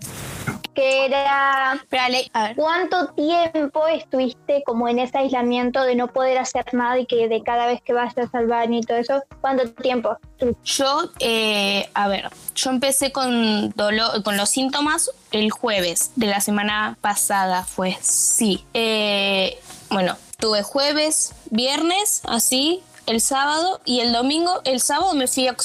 Que 0.76 1.06
era 1.06 1.74
Espérale, 1.74 2.30
a 2.34 2.48
ver. 2.48 2.56
¿cuánto 2.56 3.08
tiempo 3.08 3.86
estuviste 3.88 4.62
como 4.64 4.88
en 4.88 4.98
ese 4.98 5.18
aislamiento 5.18 5.82
de 5.82 5.96
no 5.96 6.08
poder 6.08 6.38
hacer 6.38 6.66
nada 6.72 6.98
y 6.98 7.06
que 7.06 7.28
de 7.28 7.42
cada 7.42 7.66
vez 7.66 7.80
que 7.82 7.92
vayas 7.92 8.32
al 8.34 8.46
baño 8.46 8.78
y 8.78 8.82
todo 8.82 8.98
eso? 8.98 9.22
¿Cuánto 9.40 9.68
tiempo? 9.70 10.16
Yo, 10.64 11.10
eh, 11.18 11.88
a 11.94 12.08
ver, 12.08 12.30
yo 12.54 12.70
empecé 12.70 13.10
con 13.10 13.70
dolor, 13.70 14.22
con 14.22 14.36
los 14.36 14.50
síntomas 14.50 15.10
el 15.32 15.50
jueves 15.50 16.12
de 16.14 16.26
la 16.26 16.40
semana 16.40 16.98
pasada, 17.00 17.64
fue, 17.64 17.96
sí. 18.02 18.64
Eh, 18.74 19.58
bueno, 19.90 20.16
tuve 20.38 20.62
jueves, 20.62 21.32
viernes, 21.50 22.20
así, 22.24 22.82
el 23.06 23.20
sábado 23.20 23.80
y 23.84 24.00
el 24.00 24.12
domingo, 24.12 24.60
el 24.64 24.80
sábado 24.80 25.14
me 25.14 25.26
fui 25.26 25.48
a, 25.48 25.56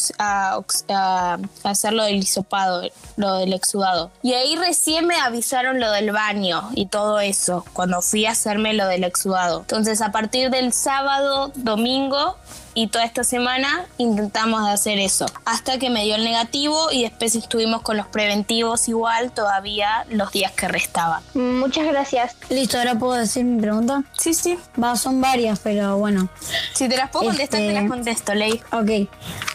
a 0.90 1.40
hacer 1.64 1.94
lo 1.94 2.04
del 2.04 2.18
hisopado, 2.18 2.88
lo 3.18 3.36
del 3.36 3.54
exudado. 3.54 4.12
Y 4.22 4.34
ahí 4.34 4.56
recién 4.56 5.08
me 5.08 5.16
avisaron 5.16 5.80
lo 5.80 5.92
del 5.92 6.12
baño 6.12 6.70
y 6.76 6.86
todo 6.86 7.20
eso, 7.20 7.66
cuando 7.74 8.02
fui 8.02 8.26
a 8.26 8.32
hacerme 8.32 8.74
lo 8.74 8.88
del 8.88 9.04
exudado. 9.04 9.62
Entonces, 9.62 10.02
a 10.02 10.12
partir 10.12 10.50
del 10.50 10.74
sábado, 10.74 11.52
domingo, 11.56 12.38
y 12.74 12.88
toda 12.88 13.06
esta 13.06 13.24
semana 13.24 13.86
intentamos 13.98 14.66
de 14.66 14.72
hacer 14.72 14.98
eso 15.00 15.26
hasta 15.46 15.78
que 15.80 15.90
me 15.90 16.04
dio 16.04 16.16
el 16.16 16.24
negativo 16.24 16.92
y 16.92 17.04
después 17.04 17.36
estuvimos 17.36 17.82
con 17.82 17.98
los 17.98 18.08
preventivos 18.08 18.88
igual 18.88 19.32
todavía 19.32 20.06
los 20.10 20.32
días 20.32 20.52
que 20.52 20.68
restaban. 20.68 21.22
Muchas 21.34 21.86
gracias. 21.88 22.36
Listo, 22.50 22.78
ahora 22.78 22.96
puedo 22.98 23.14
decir 23.14 23.44
mi 23.44 23.60
pregunta. 23.62 24.04
Sí, 24.18 24.34
sí. 24.34 24.58
Va, 24.82 24.96
son 24.96 25.20
varias, 25.22 25.60
pero 25.60 25.98
bueno. 25.98 26.30
Si 26.74 26.88
te 26.88 26.98
las 26.98 27.10
puedo 27.10 27.26
contestar, 27.26 27.60
Este- 27.62 27.74
te 27.74 27.80
las 27.82 27.90
contesto, 27.90 28.34
Ley. 28.34 28.62
Ok. 28.72 29.10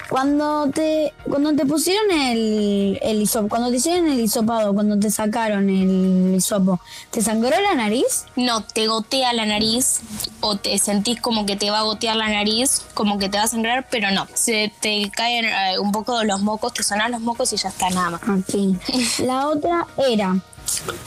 Cuando 0.08 0.70
te, 0.72 1.12
cuando 1.28 1.52
te 1.56 1.66
pusieron 1.66 2.10
el, 2.12 2.98
el 3.02 3.22
hisopo, 3.22 3.48
cuando 3.48 3.70
te 3.70 3.76
hicieron 3.76 4.06
el 4.08 4.20
hisopado, 4.20 4.72
cuando 4.72 4.96
te 4.98 5.10
sacaron 5.10 5.68
el 5.68 6.34
hisopo, 6.36 6.80
¿te 7.10 7.20
sangró 7.22 7.60
la 7.60 7.74
nariz? 7.74 8.24
No, 8.36 8.62
te 8.62 8.86
gotea 8.86 9.32
la 9.32 9.46
nariz 9.46 10.00
o 10.40 10.56
te 10.56 10.78
sentís 10.78 11.20
como 11.20 11.44
que 11.44 11.56
te 11.56 11.70
va 11.72 11.80
a 11.80 11.82
gotear 11.82 12.14
la 12.16 12.28
nariz, 12.28 12.82
como 12.94 13.05
que 13.18 13.28
te 13.28 13.38
va 13.38 13.44
a 13.44 13.48
sangrar, 13.48 13.86
pero 13.90 14.10
no. 14.10 14.26
Se 14.34 14.72
te 14.80 15.10
caen 15.14 15.44
eh, 15.46 15.78
un 15.78 15.92
poco 15.92 16.22
los 16.24 16.40
mocos, 16.42 16.74
te 16.74 16.82
sonan 16.82 17.12
los 17.12 17.20
mocos 17.20 17.52
y 17.52 17.56
ya 17.56 17.68
está 17.68 17.88
nada 17.90 18.10
más. 18.10 18.22
Ok. 18.22 18.54
La 19.20 19.48
otra 19.48 19.86
era 20.08 20.36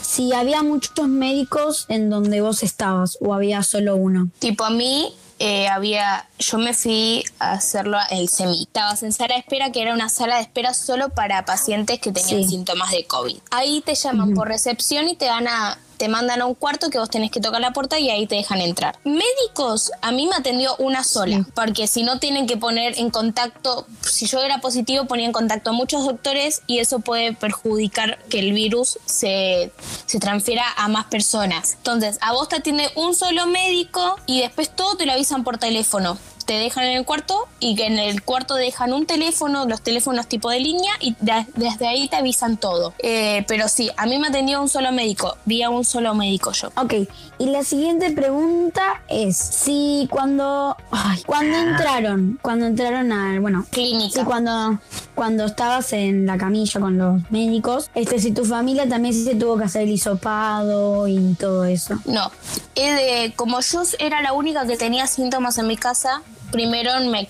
si 0.00 0.32
había 0.32 0.62
muchos 0.62 1.06
médicos 1.06 1.84
en 1.88 2.08
donde 2.10 2.40
vos 2.40 2.62
estabas 2.62 3.18
o 3.20 3.34
había 3.34 3.62
solo 3.62 3.96
uno. 3.96 4.28
Tipo, 4.38 4.64
a 4.64 4.70
mí 4.70 5.14
eh, 5.38 5.68
había. 5.68 6.26
Yo 6.38 6.58
me 6.58 6.74
fui 6.74 7.24
a 7.38 7.52
hacerlo 7.52 7.98
el 8.10 8.28
semi. 8.28 8.62
Estabas 8.62 9.02
en 9.02 9.12
sala 9.12 9.34
de 9.34 9.40
espera, 9.40 9.70
que 9.72 9.82
era 9.82 9.92
una 9.94 10.08
sala 10.08 10.36
de 10.36 10.42
espera 10.42 10.74
solo 10.74 11.10
para 11.10 11.44
pacientes 11.44 11.98
que 12.00 12.12
tenían 12.12 12.42
Sí. 12.44 12.48
síntomas 12.48 12.90
de 12.90 13.04
COVID. 13.04 13.36
Ahí 13.50 13.82
te 13.84 13.94
llaman 13.94 14.34
por 14.34 14.48
recepción 14.48 15.08
y 15.08 15.16
te 15.16 15.28
van 15.28 15.46
a. 15.48 15.78
Te 16.00 16.08
mandan 16.08 16.40
a 16.40 16.46
un 16.46 16.54
cuarto 16.54 16.88
que 16.88 16.98
vos 16.98 17.10
tenés 17.10 17.30
que 17.30 17.40
tocar 17.40 17.60
la 17.60 17.74
puerta 17.74 17.98
y 17.98 18.08
ahí 18.08 18.26
te 18.26 18.34
dejan 18.34 18.62
entrar. 18.62 18.98
Médicos, 19.04 19.92
a 20.00 20.12
mí 20.12 20.26
me 20.26 20.34
atendió 20.34 20.74
una 20.78 21.04
sola, 21.04 21.46
porque 21.54 21.86
si 21.86 22.04
no 22.04 22.18
tienen 22.18 22.46
que 22.46 22.56
poner 22.56 22.98
en 22.98 23.10
contacto, 23.10 23.86
si 24.00 24.24
yo 24.24 24.40
era 24.40 24.62
positivo, 24.62 25.04
ponía 25.04 25.26
en 25.26 25.32
contacto 25.32 25.68
a 25.68 25.72
muchos 25.74 26.06
doctores 26.06 26.62
y 26.66 26.78
eso 26.78 27.00
puede 27.00 27.34
perjudicar 27.34 28.18
que 28.30 28.38
el 28.38 28.54
virus 28.54 28.98
se, 29.04 29.72
se 30.06 30.18
transfiera 30.18 30.64
a 30.78 30.88
más 30.88 31.04
personas. 31.04 31.74
Entonces, 31.74 32.16
a 32.22 32.32
vos 32.32 32.48
te 32.48 32.56
atiende 32.56 32.88
un 32.94 33.14
solo 33.14 33.46
médico 33.46 34.16
y 34.24 34.40
después 34.40 34.74
todo 34.74 34.96
te 34.96 35.04
lo 35.04 35.12
avisan 35.12 35.44
por 35.44 35.58
teléfono. 35.58 36.16
Te 36.50 36.58
dejan 36.58 36.82
en 36.82 36.96
el 36.96 37.04
cuarto 37.04 37.46
y 37.60 37.76
que 37.76 37.86
en 37.86 38.00
el 38.00 38.22
cuarto 38.24 38.56
dejan 38.56 38.92
un 38.92 39.06
teléfono, 39.06 39.66
los 39.66 39.82
teléfonos 39.82 40.26
tipo 40.26 40.50
de 40.50 40.58
línea 40.58 40.90
y 40.98 41.14
de- 41.20 41.46
desde 41.54 41.86
ahí 41.86 42.08
te 42.08 42.16
avisan 42.16 42.56
todo. 42.56 42.92
Eh, 42.98 43.44
pero 43.46 43.68
sí, 43.68 43.88
a 43.96 44.04
mí 44.06 44.18
me 44.18 44.26
atendió 44.26 44.60
un 44.60 44.68
solo 44.68 44.90
médico, 44.90 45.36
vi 45.44 45.62
a 45.62 45.70
un 45.70 45.84
solo 45.84 46.12
médico 46.12 46.50
yo. 46.50 46.72
Ok, 46.76 46.94
y 47.38 47.46
la 47.46 47.62
siguiente 47.62 48.10
pregunta 48.10 49.00
es 49.06 49.36
si 49.36 50.08
cuando 50.10 50.76
ay, 50.90 51.22
cuando 51.24 51.56
entraron, 51.56 52.40
cuando 52.42 52.66
entraron 52.66 53.12
al, 53.12 53.38
bueno, 53.38 53.64
Clínica. 53.70 54.18
si 54.18 54.24
cuando 54.26 54.80
cuando 55.14 55.44
estabas 55.44 55.92
en 55.92 56.26
la 56.26 56.36
camilla 56.36 56.80
con 56.80 56.98
los 56.98 57.30
médicos, 57.30 57.90
este 57.94 58.18
si 58.18 58.32
tu 58.32 58.44
familia 58.44 58.88
también 58.88 59.14
se 59.14 59.36
tuvo 59.36 59.56
que 59.56 59.64
hacer 59.64 59.82
el 59.82 59.90
hisopado 59.90 61.06
y 61.06 61.34
todo 61.38 61.64
eso. 61.64 61.94
No, 62.06 62.32
de, 62.74 63.32
como 63.36 63.60
yo 63.60 63.82
era 64.00 64.20
la 64.20 64.32
única 64.32 64.66
que 64.66 64.76
tenía 64.76 65.06
síntomas 65.06 65.58
en 65.58 65.68
mi 65.68 65.76
casa, 65.76 66.22
primero 66.50 66.92
me, 67.00 67.26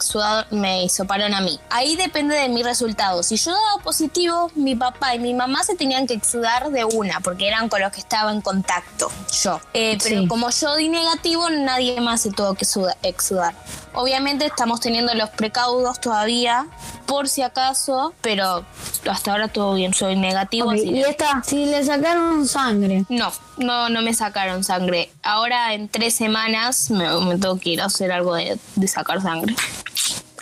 me 0.51 0.85
hisoparon 0.85 1.35
a 1.35 1.41
mí. 1.41 1.59
Ahí 1.71 1.97
depende 1.97 2.35
de 2.37 2.49
mi 2.49 2.63
resultado. 2.63 3.23
Si 3.23 3.37
yo 3.37 3.53
daba 3.53 3.83
positivo, 3.83 4.51
mi 4.55 4.75
papá 4.75 5.15
y 5.15 5.19
mi 5.19 5.35
mamá 5.35 5.63
se 5.65 5.75
tenían 5.75 6.07
que 6.07 6.15
exudar 6.15 6.71
de 6.71 6.85
una, 6.85 7.21
porque 7.21 7.47
eran 7.49 7.69
con 7.69 7.81
los 7.81 7.93
que 7.93 8.01
estaba 8.01 8.33
en 8.33 8.41
contacto 8.41 9.11
yo. 9.43 9.61
Eh, 9.75 9.99
pero 10.03 10.23
Sí. 10.23 10.29
como 10.29 10.51
yo 10.51 10.77
di 10.77 10.89
negativo, 10.89 11.49
nadie 11.51 12.01
más 12.01 12.21
se 12.23 12.31
tuvo 12.31 12.55
que 12.55 12.67
exudar. 13.03 13.55
Obviamente 13.93 14.47
estamos 14.47 14.79
teniendo 14.81 15.13
los 15.15 15.31
precaudos 15.31 16.01
todavía, 16.01 16.67
por 17.07 17.29
si 17.29 17.43
acaso, 17.43 18.15
pero 18.21 18.65
hasta 19.11 19.33
ahora 19.33 19.49
todo 19.49 19.75
bien. 19.75 19.93
Soy 19.93 20.15
negativo. 20.15 20.73
Y 20.75 21.01
esta, 21.03 21.43
si 21.45 21.67
le 21.67 21.85
sacaron 21.85 22.47
sangre, 22.47 23.05
no, 23.09 23.33
no, 23.59 23.89
no 23.89 24.01
me 24.03 24.15
sacaron 24.15 24.63
sangre. 24.63 25.11
Ahora 25.25 25.75
en 25.75 25.89
tres 25.89 26.15
semanas 26.15 26.89
me, 26.91 27.09
me 27.19 27.37
tengo 27.37 27.59
que 27.59 27.71
ir 27.71 27.81
a 27.83 27.87
hacer 27.87 28.13
algo 28.13 28.37
de, 28.37 28.59
de 28.77 28.89
sacar 28.89 29.10
sangre. 29.19 29.55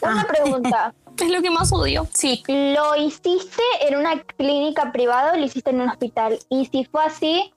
Una 0.03 0.25
pregunta. 0.25 0.93
Es 1.19 1.31
lo 1.31 1.43
que 1.43 1.51
más 1.51 1.73
odio. 1.73 2.07
Sí. 2.14 2.45
¿Lo 2.47 2.95
hiciste 2.95 3.62
en 3.81 3.97
una 3.97 4.23
clínica 4.23 4.93
privada 4.93 5.33
o 5.33 5.37
lo 5.37 5.45
hiciste 5.45 5.71
en 5.71 5.81
un 5.81 5.89
hospital? 5.89 6.39
Y 6.49 6.66
si 6.66 6.85
fue 6.85 7.05
así, 7.05 7.53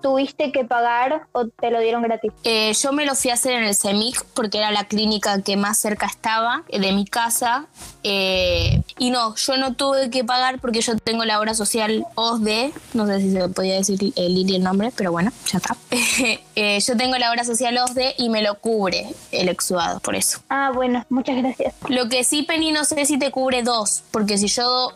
¿tuviste 0.00 0.52
que 0.52 0.64
pagar 0.64 1.26
o 1.32 1.46
te 1.46 1.70
lo 1.70 1.80
dieron 1.80 2.02
gratis? 2.02 2.32
Eh, 2.44 2.72
yo 2.74 2.92
me 2.92 3.04
lo 3.04 3.14
fui 3.14 3.30
a 3.30 3.34
hacer 3.34 3.52
en 3.52 3.64
el 3.64 3.74
CEMIC 3.74 4.24
porque 4.34 4.58
era 4.58 4.70
la 4.70 4.84
clínica 4.84 5.42
que 5.42 5.56
más 5.56 5.78
cerca 5.78 6.06
estaba 6.06 6.64
de 6.68 6.92
mi 6.92 7.04
casa. 7.04 7.66
Eh, 8.08 8.82
y 8.98 9.10
no, 9.10 9.34
yo 9.34 9.56
no 9.56 9.74
tuve 9.74 10.10
que 10.10 10.22
pagar 10.22 10.60
porque 10.60 10.80
yo 10.80 10.96
tengo 10.96 11.24
la 11.24 11.40
obra 11.40 11.54
social 11.54 12.06
OSDE. 12.14 12.72
No 12.94 13.04
sé 13.06 13.20
si 13.20 13.32
se 13.32 13.48
podía 13.48 13.74
decir 13.74 13.98
eh, 14.14 14.28
Lili 14.28 14.54
el 14.56 14.62
nombre, 14.62 14.92
pero 14.96 15.10
bueno, 15.12 15.32
ya 15.50 15.58
está. 15.58 15.76
Eh, 16.58 16.80
yo 16.80 16.96
tengo 16.96 17.18
la 17.18 17.30
obra 17.30 17.44
social 17.44 17.76
OSDE 17.76 18.14
y 18.16 18.30
me 18.30 18.40
lo 18.40 18.54
cubre 18.54 19.08
el 19.30 19.50
exudado, 19.50 20.00
por 20.00 20.16
eso. 20.16 20.40
Ah, 20.48 20.70
bueno, 20.74 21.04
muchas 21.10 21.36
gracias. 21.36 21.74
Lo 21.88 22.08
que 22.08 22.24
sí, 22.24 22.44
Penny, 22.44 22.72
no 22.72 22.86
sé 22.86 23.04
si 23.04 23.18
te 23.18 23.30
cubre 23.30 23.62
dos, 23.62 24.02
porque 24.10 24.38
si 24.38 24.48
yo, 24.48 24.94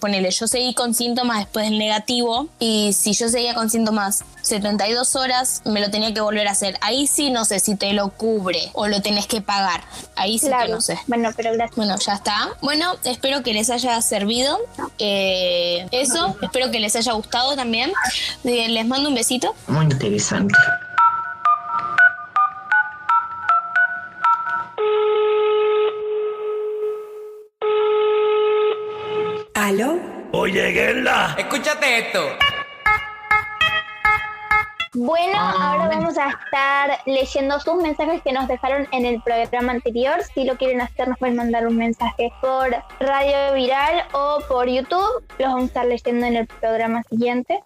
ponele, 0.00 0.30
yo 0.30 0.46
seguí 0.46 0.72
con 0.72 0.94
síntomas 0.94 1.40
después 1.40 1.68
del 1.68 1.78
negativo, 1.78 2.48
y 2.58 2.94
si 2.94 3.12
yo 3.12 3.28
seguía 3.28 3.52
con 3.54 3.68
síntomas 3.68 4.09
72 4.42 5.16
horas, 5.16 5.62
me 5.64 5.80
lo 5.80 5.90
tenía 5.90 6.12
que 6.14 6.20
volver 6.20 6.48
a 6.48 6.52
hacer. 6.52 6.76
Ahí 6.80 7.06
sí 7.06 7.30
no 7.30 7.44
sé 7.44 7.60
si 7.60 7.76
te 7.76 7.92
lo 7.92 8.10
cubre 8.10 8.70
o 8.72 8.86
lo 8.88 9.00
tenés 9.02 9.26
que 9.26 9.40
pagar. 9.40 9.82
Ahí 10.16 10.38
sí 10.38 10.46
que 10.46 10.52
Claro. 10.52 10.74
no 10.74 10.80
sé. 10.80 10.98
Bueno, 11.06 11.30
pero 11.36 11.52
gracias. 11.52 11.76
Bueno, 11.76 11.96
ya 11.98 12.14
está. 12.14 12.50
Bueno, 12.60 12.96
espero 13.04 13.42
que 13.42 13.52
les 13.54 13.70
haya 13.70 14.00
servido 14.02 14.58
eh, 14.98 15.86
eso. 15.92 16.36
Espero 16.42 16.70
que 16.70 16.80
les 16.80 16.96
haya 16.96 17.12
gustado 17.12 17.54
también. 17.56 17.92
Eh, 18.44 18.68
Les 18.68 18.86
mando 18.86 19.08
un 19.08 19.14
besito. 19.14 19.54
Muy 19.68 19.84
interesante. 19.84 20.54
¿Aló? 29.54 29.98
Oye, 30.32 30.72
Gerla. 30.72 31.34
Escúchate 31.38 31.98
esto. 32.06 32.20
Bueno, 34.92 35.38
ahora 35.38 35.86
vamos 35.86 36.18
a 36.18 36.30
estar 36.30 36.98
leyendo 37.06 37.60
sus 37.60 37.76
mensajes 37.76 38.22
que 38.22 38.32
nos 38.32 38.48
dejaron 38.48 38.88
en 38.90 39.06
el 39.06 39.22
programa 39.22 39.70
anterior. 39.70 40.20
Si 40.34 40.42
lo 40.42 40.56
quieren 40.56 40.80
hacer, 40.80 41.06
nos 41.06 41.16
pueden 41.16 41.36
mandar 41.36 41.64
un 41.68 41.76
mensaje 41.76 42.32
por 42.40 42.70
Radio 42.98 43.54
Viral 43.54 44.04
o 44.12 44.40
por 44.48 44.68
YouTube. 44.68 45.24
Los 45.38 45.48
vamos 45.48 45.62
a 45.62 45.66
estar 45.66 45.86
leyendo 45.86 46.26
en 46.26 46.36
el 46.36 46.46
programa 46.48 47.04
siguiente. 47.04 47.62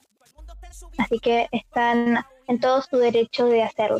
Así 0.98 1.18
que 1.18 1.48
están 1.50 2.26
en 2.46 2.60
todo 2.60 2.82
su 2.82 2.98
derecho 2.98 3.46
de 3.46 3.62
hacerlo. 3.62 3.98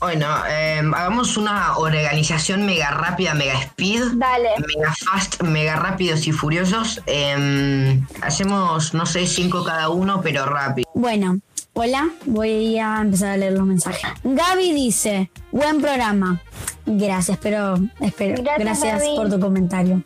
Bueno, 0.00 0.26
eh, 0.48 0.82
hagamos 0.92 1.36
una 1.36 1.78
organización 1.78 2.66
mega 2.66 2.90
rápida, 2.90 3.32
mega 3.32 3.54
speed. 3.60 4.02
Dale. 4.14 4.50
Mega 4.58 4.92
fast, 4.92 5.40
mega 5.42 5.76
rápidos 5.76 6.26
y 6.26 6.32
furiosos. 6.32 7.00
Eh, 7.06 8.02
hacemos, 8.22 8.92
no 8.92 9.06
sé, 9.06 9.26
cinco 9.26 9.64
cada 9.64 9.88
uno, 9.88 10.20
pero 10.20 10.44
rápido. 10.46 10.90
Bueno, 10.94 11.38
hola, 11.76 12.08
voy 12.24 12.78
a 12.78 13.00
empezar 13.02 13.32
a 13.32 13.36
leer 13.36 13.52
los 13.52 13.66
mensajes. 13.66 14.10
Gaby 14.24 14.72
dice, 14.72 15.30
buen 15.52 15.80
programa. 15.82 16.42
Gracias, 16.86 17.38
pero 17.40 17.78
espero. 18.00 18.42
Gracias, 18.42 19.02
por 19.14 19.28
tu 19.28 19.38
comentario. 19.38 20.02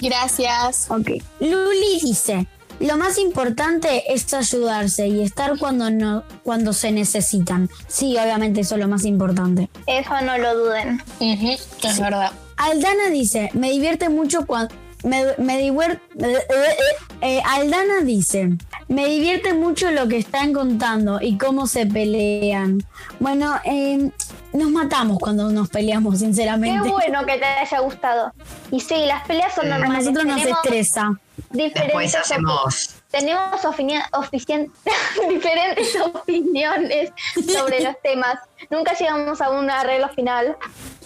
Gracias. 0.00 0.90
Ok. 0.90 1.08
Luli 1.40 2.00
dice, 2.02 2.46
lo 2.80 2.98
más 2.98 3.16
importante 3.18 4.12
es 4.12 4.32
ayudarse 4.34 5.08
y 5.08 5.22
estar 5.22 5.58
cuando 5.58 5.90
no, 5.90 6.22
cuando 6.42 6.74
se 6.74 6.92
necesitan. 6.92 7.70
Sí, 7.88 8.18
obviamente 8.18 8.60
eso 8.60 8.74
es 8.74 8.80
lo 8.82 8.88
más 8.88 9.06
importante. 9.06 9.70
Eso 9.86 10.20
no 10.22 10.36
lo 10.36 10.54
duden. 10.54 11.02
Es 11.18 11.98
verdad. 11.98 12.32
Aldana 12.58 13.08
dice, 13.08 13.48
me 13.54 13.70
divierte 13.70 14.10
mucho 14.10 14.46
cuando... 14.46 14.74
Me, 15.02 15.24
me 15.38 15.58
divier- 15.60 16.00
eh, 16.18 16.36
eh, 16.50 16.76
eh, 17.22 17.42
Aldana 17.46 18.00
dice, 18.04 18.50
me 18.88 19.06
divierte 19.06 19.54
mucho 19.54 19.90
lo 19.90 20.08
que 20.08 20.18
están 20.18 20.52
contando 20.52 21.20
y 21.22 21.38
cómo 21.38 21.66
se 21.66 21.86
pelean. 21.86 22.82
Bueno, 23.18 23.58
eh, 23.64 24.10
nos 24.52 24.70
matamos 24.70 25.18
cuando 25.18 25.50
nos 25.50 25.68
peleamos, 25.68 26.14
Qué 26.14 26.20
sinceramente. 26.20 26.88
bueno 26.90 27.24
que 27.24 27.38
te 27.38 27.44
haya 27.44 27.78
gustado. 27.80 28.32
Y 28.70 28.80
sí, 28.80 28.94
las 29.06 29.26
peleas 29.26 29.54
son 29.54 29.64
Sí. 29.66 29.70
A 29.70 29.78
normales. 29.78 30.04
nosotros 30.06 30.26
nos 30.26 30.36
Tenemos 30.42 30.64
estresa. 30.64 31.20
diferentes 31.50 31.84
Después 31.86 32.14
hacemos. 32.14 32.94
Tenemos 33.10 33.60
diferentes 35.28 35.96
opiniones 36.00 37.12
sobre 37.34 37.82
los 37.82 37.94
temas. 38.02 38.38
Nunca 38.70 38.94
llegamos 38.94 39.40
a 39.40 39.50
un 39.50 39.70
arreglo 39.70 40.08
final. 40.10 40.56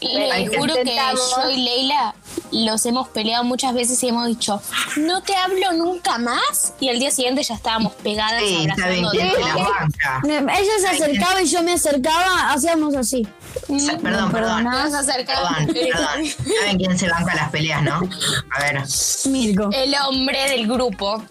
Le 0.00 0.30
Hay 0.30 0.48
que 0.48 0.58
juro 0.58 0.74
que 0.74 0.84
yo 0.84 1.50
y 1.50 1.56
Leila 1.62 2.14
los 2.50 2.84
hemos 2.86 3.08
peleado 3.08 3.42
muchas 3.44 3.74
veces 3.74 4.02
y 4.02 4.08
hemos 4.08 4.26
dicho, 4.26 4.60
no 4.96 5.22
te 5.22 5.34
hablo 5.34 5.72
nunca 5.72 6.18
más. 6.18 6.74
Y 6.78 6.88
al 6.88 6.98
día 6.98 7.10
siguiente 7.10 7.42
ya 7.42 7.54
estábamos 7.54 7.94
pegadas 7.94 8.42
Sí, 8.42 8.66
está 8.68 8.88
bien, 8.88 9.04
abrazando. 9.06 10.52
Ella 10.52 10.78
se 10.80 10.88
acercaba 10.88 11.42
y 11.42 11.46
yo 11.46 11.62
me 11.62 11.72
acercaba, 11.72 12.52
hacíamos 12.52 12.94
así. 12.96 13.26
Perdón, 13.66 14.02
perdón. 14.02 14.32
perdonás. 14.32 14.90
Nos 14.90 15.08
acercamos. 15.08 15.52
Perdón, 15.56 15.74
perdón. 15.74 16.26
¿Saben 16.60 16.78
quién 16.78 16.98
se 16.98 17.08
banca 17.08 17.34
las 17.34 17.50
peleas, 17.50 17.82
no? 17.82 18.08
A 18.50 18.60
ver. 18.62 18.82
Mirko. 19.26 19.70
El 19.72 19.94
hombre 20.06 20.50
del 20.50 20.66
grupo. 20.66 21.18
no, 21.18 21.26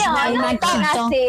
yo 0.00 0.12
me. 0.38 0.58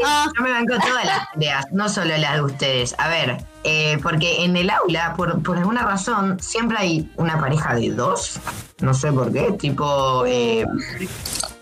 Ah, 0.05 0.27
yo 0.35 0.43
me 0.43 0.51
banco 0.51 0.75
todas 0.79 1.05
las 1.05 1.27
peleas, 1.33 1.65
no 1.71 1.89
solo 1.89 2.17
las 2.17 2.35
de 2.35 2.41
ustedes. 2.41 2.95
A 2.97 3.09
ver, 3.09 3.37
eh, 3.63 3.99
porque 4.01 4.43
en 4.43 4.55
el 4.55 4.69
aula, 4.69 5.13
por, 5.15 5.41
por 5.43 5.57
alguna 5.57 5.83
razón, 5.83 6.39
siempre 6.39 6.77
hay 6.77 7.11
una 7.17 7.39
pareja 7.39 7.75
de 7.75 7.89
dos. 7.89 8.39
No 8.79 8.93
sé 8.93 9.11
por 9.11 9.31
qué, 9.31 9.51
tipo 9.59 10.25
eh, 10.25 10.65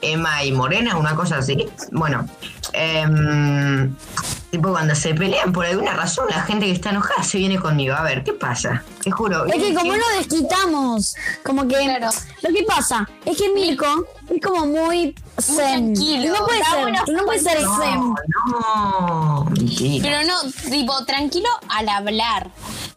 Emma 0.02 0.43
y 0.43 0.52
Morena, 0.52 0.98
una 0.98 1.16
cosa 1.16 1.38
así. 1.38 1.68
Bueno, 1.91 2.28
em, 2.74 3.95
tipo 4.52 4.72
cuando 4.72 4.95
se 4.95 5.14
pelean 5.14 5.52
por 5.52 5.66
alguna 5.66 5.93
razón, 5.93 6.26
la 6.30 6.41
gente 6.43 6.66
que 6.66 6.72
está 6.72 6.89
enojada 6.91 7.24
se 7.24 7.38
viene 7.38 7.60
conmigo. 7.60 7.95
A 7.95 8.04
ver, 8.04 8.24
¿qué 8.24 8.34
pasa? 8.34 8.84
Te 9.04 9.12
juro. 9.12 9.45
es 9.45 9.56
que 9.56 9.74
como 9.74 9.93
lo 9.95 10.08
desquitamos, 10.18 11.16
como 11.43 11.68
que 11.68 11.76
Claro. 11.76 12.10
lo 12.41 12.50
que 12.54 12.64
pasa 12.64 13.08
es 13.26 13.38
que 13.38 13.50
Mirko 13.54 14.06
es 14.30 14.41
como 14.41 14.66
muy 14.66 15.14
zen. 15.39 15.93
tranquilo. 15.93 16.34
No 16.38 16.45
puede 16.45 16.64
ser, 16.64 17.14
no 17.14 17.24
puede 17.26 17.39
ser 17.39 17.62
No, 17.62 17.78
zen. 17.78 18.00
no, 18.52 19.45
mentira. 19.52 20.04
Pero 20.04 20.28
no, 20.28 20.52
tipo, 20.72 21.06
tranquilo 21.06 21.50
al 21.70 21.89
hablar. 21.89 22.50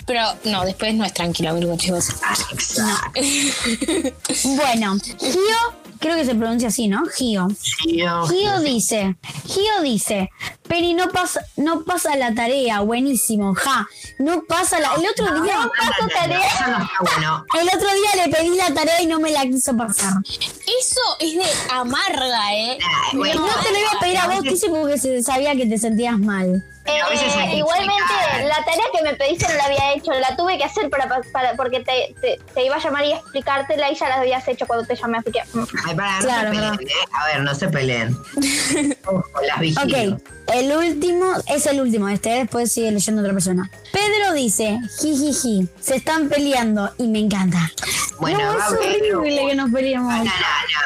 Pero 0.06 0.22
no, 0.44 0.64
después 0.64 0.92
no 0.94 1.04
es 1.04 1.14
tranquilo, 1.14 1.50
amigo, 1.50 1.76
chicos. 1.76 2.08
Ah, 2.24 2.34
exacto. 2.52 2.82
Bueno, 4.56 4.96
Gio, 5.18 5.79
creo 6.00 6.16
que 6.16 6.24
se 6.24 6.34
pronuncia 6.34 6.68
así, 6.68 6.88
¿no? 6.88 7.04
Gio. 7.06 7.48
Gio 8.26 8.60
dice, 8.60 9.16
Gio 9.46 9.82
dice, 9.82 10.30
Peri 10.66 10.94
no 10.94 11.08
pasa, 11.10 11.44
no 11.56 11.84
pasa 11.84 12.16
la 12.16 12.34
tarea, 12.34 12.80
buenísimo, 12.80 13.54
ja, 13.54 13.88
no 14.18 14.42
pasa 14.44 14.80
la, 14.80 14.94
el 14.94 15.06
otro 15.06 15.42
día, 15.42 15.56
no, 15.56 15.62
no, 15.62 15.68
no, 15.68 16.26
no, 16.26 16.36
Eso 16.36 16.66
no 16.66 16.78
está 16.78 16.98
bueno. 17.00 17.44
el 17.60 17.68
otro 17.68 17.88
día 17.92 18.26
le 18.26 18.32
pedí 18.32 18.56
la 18.56 18.72
tarea 18.72 19.02
y 19.02 19.06
no 19.06 19.20
me 19.20 19.30
la 19.30 19.42
quiso 19.42 19.76
pasar. 19.76 20.14
Eso 20.24 21.00
es 21.20 21.34
de 21.34 21.44
amarga, 21.72 22.54
¿eh? 22.54 22.78
Ay, 22.80 23.10
Y 23.12 23.16
bueno, 23.16 23.46
no 23.46 23.62
te 23.62 23.70
lo 23.70 23.78
iba 23.78 23.90
a 23.90 24.00
pedir 24.00 24.18
a 24.18 24.26
vos, 24.28 24.42
Tizi, 24.42 24.68
porque 24.68 24.98
se 24.98 25.22
sabía 25.22 25.54
que 25.54 25.66
te 25.66 25.78
sentías 25.78 26.18
mal. 26.18 26.64
Eh, 26.96 27.48
que 27.50 27.56
igualmente, 27.56 28.12
la 28.46 28.64
tarea 28.64 28.84
que 28.94 29.02
me 29.02 29.14
pediste 29.14 29.46
no 29.48 29.54
la 29.54 29.64
había 29.64 29.92
hecho, 29.94 30.12
la 30.12 30.36
tuve 30.36 30.58
que 30.58 30.64
hacer 30.64 30.88
para, 30.90 31.08
para 31.32 31.54
porque 31.54 31.80
te, 31.80 32.14
te, 32.20 32.38
te 32.54 32.64
iba 32.64 32.76
a 32.76 32.78
llamar 32.78 33.04
y 33.04 33.12
explicártela 33.12 33.90
y 33.90 33.94
ya 33.94 34.08
la 34.08 34.16
habías 34.16 34.46
hecho 34.48 34.66
cuando 34.66 34.86
te 34.86 34.96
llamé, 34.96 35.18
así 35.18 35.30
que 35.32 35.40
mm, 35.52 35.64
Ay, 35.86 35.94
para, 35.94 36.16
no 36.20 36.24
Claro, 36.24 36.50
se 36.50 36.56
peleen. 36.56 36.74
¿eh? 36.88 36.92
A 37.12 37.26
ver, 37.26 37.40
no 37.42 37.54
se 37.54 37.68
peleen. 37.68 38.16
Ojo, 39.06 39.24
las 39.46 39.60
vigilo. 39.60 40.14
Ok, 40.16 40.22
el 40.54 40.72
último, 40.76 41.24
es 41.46 41.66
el 41.66 41.80
último 41.80 42.08
este, 42.08 42.30
después 42.30 42.72
sigue 42.72 42.90
leyendo 42.90 43.20
otra 43.22 43.32
persona. 43.32 43.70
Pedro 43.92 44.32
dice, 44.34 44.78
jijiji, 45.00 45.68
se 45.80 45.96
están 45.96 46.28
peleando 46.28 46.92
y 46.98 47.06
me 47.08 47.20
encanta. 47.20 47.70
Bueno, 48.18 48.52
no, 48.52 48.58
es 48.58 48.64
haber- 48.64 49.14
horrible 49.16 49.46
que 49.48 49.54
nos 49.54 49.70
peleemos. 49.70 50.12
No, 50.12 50.24
no, 50.24 50.30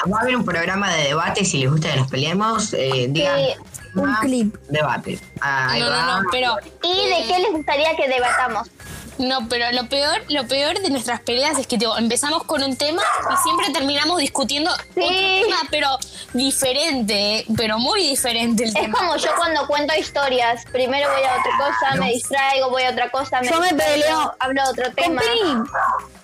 no. 0.06 0.12
Va 0.12 0.18
a 0.18 0.22
haber 0.22 0.36
un 0.36 0.44
programa 0.44 0.92
de 0.94 1.04
debate. 1.04 1.44
Si 1.44 1.58
les 1.58 1.70
gusta 1.70 1.90
que 1.90 1.96
nos 1.96 2.08
peleemos, 2.10 2.72
eh, 2.74 3.06
digan. 3.10 3.38
Sí, 3.38 3.54
un 3.96 4.14
clip. 4.16 4.54
Debate. 4.68 5.18
Ahí 5.40 5.80
No, 5.80 5.90
va. 5.90 6.02
no, 6.06 6.22
no, 6.22 6.28
pero 6.30 6.56
¿Y 6.82 7.08
de 7.08 7.26
qué 7.28 7.38
les 7.38 7.52
gustaría 7.52 7.94
que 7.96 8.08
debatamos? 8.08 8.70
No, 9.18 9.48
pero 9.48 9.70
lo 9.72 9.88
peor, 9.88 10.22
lo 10.28 10.46
peor 10.46 10.78
de 10.80 10.90
nuestras 10.90 11.20
peleas 11.20 11.58
es 11.58 11.66
que 11.66 11.78
tipo, 11.78 11.96
empezamos 11.96 12.44
con 12.44 12.62
un 12.62 12.76
tema 12.76 13.02
y 13.32 13.36
siempre 13.42 13.70
terminamos 13.72 14.18
discutiendo 14.18 14.70
Sí. 14.94 15.00
otro 15.02 15.16
tema, 15.16 15.56
pero 15.70 15.88
diferente, 16.32 17.38
¿eh? 17.38 17.46
pero 17.56 17.78
muy 17.78 18.02
diferente 18.08 18.64
el 18.64 18.68
Es 18.70 18.74
tema. 18.74 18.98
como 18.98 19.16
yo 19.16 19.28
cuando 19.36 19.66
cuento 19.66 19.94
historias. 19.98 20.64
Primero 20.72 21.08
voy 21.10 21.22
a 21.22 21.36
otra 21.38 21.56
cosa, 21.58 21.94
me 22.00 22.10
distraigo, 22.12 22.70
voy 22.70 22.82
a 22.82 22.90
otra 22.90 23.10
cosa, 23.10 23.40
me 23.40 23.48
Yo 23.48 23.60
me 23.60 23.68
distraigo, 23.68 24.02
peleo. 24.02 24.34
hablo 24.40 24.62
de 24.64 24.70
otro 24.70 24.84
Con 24.84 24.94
tema. 24.94 25.22
Penny. 25.22 25.62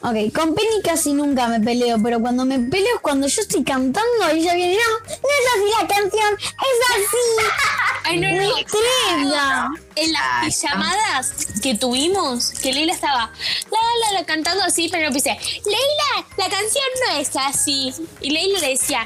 Ok, 0.02 0.34
con 0.34 0.54
Penny 0.54 0.80
casi 0.82 1.12
nunca 1.12 1.46
me 1.48 1.60
peleo, 1.60 1.96
pero 2.02 2.20
cuando 2.20 2.44
me 2.44 2.58
peleo 2.58 2.94
es 2.96 3.00
cuando 3.02 3.26
yo 3.26 3.40
estoy 3.42 3.62
cantando 3.64 4.32
y 4.34 4.40
ella 4.40 4.54
viene, 4.54 4.74
no, 4.74 4.98
no 5.08 5.14
es 5.14 5.46
así 5.54 5.82
la 5.82 5.86
canción, 5.88 6.34
es 6.40 6.90
así. 6.90 7.46
Ay, 8.04 8.18
no, 8.20 8.28
no. 8.30 9.74
En 10.00 10.12
las 10.12 10.22
Ay, 10.40 10.50
pijamadas 10.50 11.32
que 11.62 11.74
tuvimos, 11.74 12.50
que 12.50 12.72
Leila 12.72 12.92
estaba 12.92 13.30
la, 13.70 14.12
la, 14.12 14.20
la, 14.20 14.26
cantando 14.26 14.64
así, 14.64 14.88
pero 14.90 15.04
yo 15.04 15.10
pensé, 15.10 15.36
Leila, 15.64 16.26
la 16.36 16.48
canción 16.48 16.84
no 17.06 17.20
es 17.20 17.30
así. 17.34 17.92
Y 18.20 18.30
Leila 18.30 18.60
le 18.60 18.68
decía, 18.68 19.04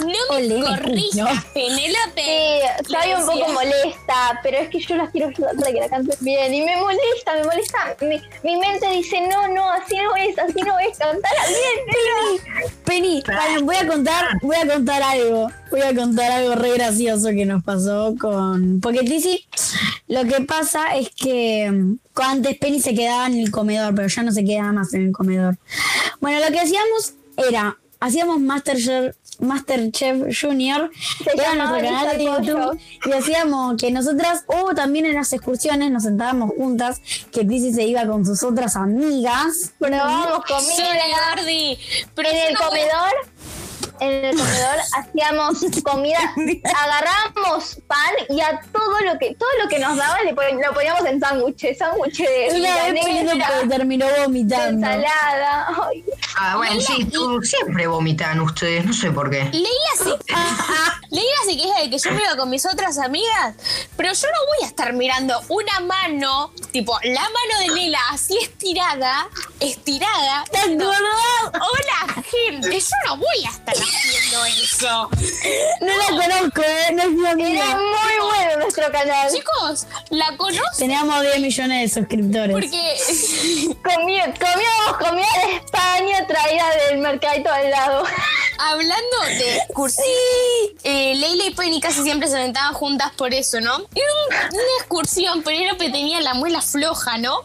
no 0.00 0.06
me 0.06 0.14
Ole, 0.36 0.64
corrijas, 0.66 1.16
no. 1.16 1.52
Penélope. 1.54 2.60
Sí, 2.86 2.92
Le 2.92 3.16
un 3.16 3.26
poco 3.26 3.52
molesta, 3.52 4.40
pero 4.42 4.58
es 4.58 4.68
que 4.68 4.80
yo 4.80 4.96
las 4.96 5.10
quiero 5.10 5.28
ayudar 5.28 5.56
para 5.56 5.72
que 5.72 5.80
la 5.80 5.88
canten 5.88 6.16
bien. 6.20 6.54
Y 6.54 6.62
me 6.62 6.76
molesta, 6.76 7.34
me 7.34 7.44
molesta. 7.44 7.96
Mi, 8.02 8.20
mi 8.42 8.56
mente 8.58 8.88
dice, 8.90 9.20
no, 9.28 9.48
no, 9.48 9.70
así 9.70 9.96
no 9.96 10.14
es, 10.16 10.38
así 10.38 10.60
no 10.60 10.78
es, 10.78 10.98
cantala 10.98 11.46
bien. 11.48 12.74
Penny, 12.84 13.22
paren, 13.22 13.64
voy 13.64 13.76
a 13.76 13.86
contar, 13.86 14.26
voy 14.42 14.56
a 14.56 14.66
contar 14.66 15.02
algo. 15.02 15.48
Voy 15.70 15.82
a 15.82 15.94
contar 15.94 16.30
algo 16.30 16.54
re 16.54 16.74
gracioso 16.74 17.30
que 17.30 17.44
nos 17.46 17.64
pasó 17.64 18.14
con. 18.20 18.80
Porque 18.80 19.00
Tizi, 19.00 19.44
lo 20.06 20.24
que 20.24 20.33
pasa 20.42 20.96
es 20.96 21.10
que 21.10 21.70
mm, 21.70 21.98
antes 22.16 22.58
Penny 22.58 22.80
se 22.80 22.94
quedaba 22.94 23.26
en 23.26 23.38
el 23.38 23.50
comedor, 23.50 23.94
pero 23.94 24.08
ya 24.08 24.22
no 24.22 24.32
se 24.32 24.44
quedaba 24.44 24.72
más 24.72 24.94
en 24.94 25.06
el 25.06 25.12
comedor. 25.12 25.58
Bueno, 26.20 26.44
lo 26.44 26.52
que 26.52 26.60
hacíamos 26.60 27.14
era, 27.36 27.76
hacíamos 28.00 28.40
Masterchef, 28.40 29.16
Masterchef 29.40 30.40
Junior, 30.40 30.90
Se 31.22 31.32
era 31.32 31.54
nuestro 31.54 31.80
canal 31.80 32.16
de 32.16 32.24
YouTube, 32.24 32.78
y 33.04 33.12
hacíamos 33.12 33.76
que 33.80 33.90
nosotras, 33.90 34.44
o 34.46 34.74
también 34.74 35.06
en 35.06 35.14
las 35.14 35.32
excursiones, 35.32 35.90
nos 35.90 36.04
sentábamos 36.04 36.52
juntas, 36.56 37.00
que 37.32 37.44
Tizi 37.44 37.72
se 37.72 37.84
iba 37.84 38.06
con 38.06 38.24
sus 38.24 38.42
otras 38.42 38.76
amigas. 38.76 39.72
Probábamos 39.78 40.44
comida. 40.46 40.84
Pero 42.14 42.28
En 42.28 42.36
el 42.48 42.56
comedor, 42.56 43.12
en 44.04 44.24
el 44.26 44.36
comedor 44.36 44.78
hacíamos 44.98 45.58
comida, 45.82 46.18
agarrábamos 46.74 47.78
pan 47.86 48.12
y 48.28 48.40
a 48.40 48.60
todo 48.72 49.00
lo 49.00 49.18
que 49.18 49.34
todo 49.34 49.48
lo 49.62 49.68
que 49.68 49.78
nos 49.78 49.96
daban 49.96 50.24
le 50.24 50.34
pon- 50.34 50.60
lo 50.60 50.72
poníamos 50.72 51.04
en 51.06 51.20
sándwiches, 51.20 51.78
sándwiches 51.78 52.28
de 52.52 52.60
Una 52.60 53.48
vez 53.50 53.68
terminó 53.68 54.06
vomitando. 54.18 54.86
ensalada. 54.86 55.68
Ay, 55.88 56.04
Ah, 56.36 56.56
bueno, 56.56 56.80
sí, 56.80 57.04
tú 57.04 57.40
siempre 57.42 57.86
vomitan 57.86 58.40
ustedes, 58.40 58.84
no 58.84 58.92
sé 58.92 59.10
por 59.12 59.30
qué. 59.30 59.44
Leila 59.44 59.68
se, 59.96 60.04
Leila 61.10 61.36
se 61.46 61.56
queja 61.56 61.80
de 61.80 61.90
que 61.90 61.98
yo 61.98 62.10
me 62.10 62.22
iba 62.22 62.36
con 62.36 62.50
mis 62.50 62.66
otras 62.66 62.98
amigas, 62.98 63.54
pero 63.96 64.12
yo 64.12 64.26
no 64.28 64.38
voy 64.46 64.64
a 64.64 64.66
estar 64.66 64.92
mirando 64.94 65.40
una 65.48 65.80
mano, 65.80 66.52
tipo 66.72 66.98
la 67.04 67.20
mano 67.20 67.60
de 67.60 67.68
Leila 67.74 68.00
así 68.10 68.36
estirada, 68.38 69.28
estirada. 69.60 70.44
¿Te 70.50 70.58
acordás? 70.58 71.52
Hola, 71.52 72.22
gente, 72.30 72.80
yo 72.80 72.96
no 73.06 73.16
voy 73.18 73.44
a 73.46 73.50
estar 73.50 73.74
haciendo 73.94 74.44
eso. 74.46 75.10
No 75.80 75.86
la 75.96 76.06
conozco, 76.26 76.62
¿eh? 76.62 76.92
No 76.94 77.02
es 77.28 77.36
mi 77.36 77.56
Era 77.56 77.76
muy 77.76 78.30
bueno 78.30 78.56
nuestro 78.58 78.90
canal. 78.92 79.30
Chicos, 79.32 79.86
la 80.10 80.36
conocen 80.36 80.62
Teníamos 80.78 81.22
10 81.22 81.40
millones 81.40 81.80
de 81.94 82.00
suscriptores. 82.00 82.52
porque 82.52 82.96
Comí- 83.82 84.38
comíamos 84.38 84.96
comida 84.98 85.26
de 85.46 85.56
España 85.56 86.26
traída 86.26 86.64
del 86.88 86.98
mercadito 86.98 87.50
al 87.50 87.70
lado. 87.70 88.04
hablando 88.58 89.20
de 89.38 89.56
excursión, 89.58 90.06
eh, 90.84 91.14
Leila 91.16 91.44
y 91.46 91.50
Penny 91.54 91.80
casi 91.80 92.02
siempre 92.02 92.28
se 92.28 92.34
sentaban 92.34 92.72
juntas 92.74 93.12
por 93.16 93.32
eso, 93.34 93.60
¿no? 93.60 93.74
Era 93.94 94.06
un- 94.28 94.54
una 94.54 94.62
excursión, 94.78 95.42
Penélope 95.42 95.90
tenía 95.90 96.20
la 96.20 96.34
muela 96.34 96.60
floja, 96.62 97.18
¿no? 97.18 97.40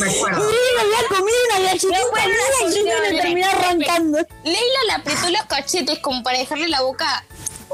Me 0.00 0.10
acuerdo. 0.10 0.50
Y 0.50 0.74
me 0.74 0.80
había 0.82 1.08
comido 1.08 1.36
una 1.48 1.60
galletita 1.60 2.26
mía 2.26 2.68
y 2.68 2.74
yo 2.74 2.84
me 2.84 3.20
terminé. 3.20 4.26
Leila 4.44 4.80
le 4.86 4.92
apretó 4.92 5.30
los 5.30 5.42
cachetes 5.42 5.98
como 6.00 6.22
para 6.22 6.38
dejarle 6.38 6.68
la 6.68 6.82
boca. 6.82 7.24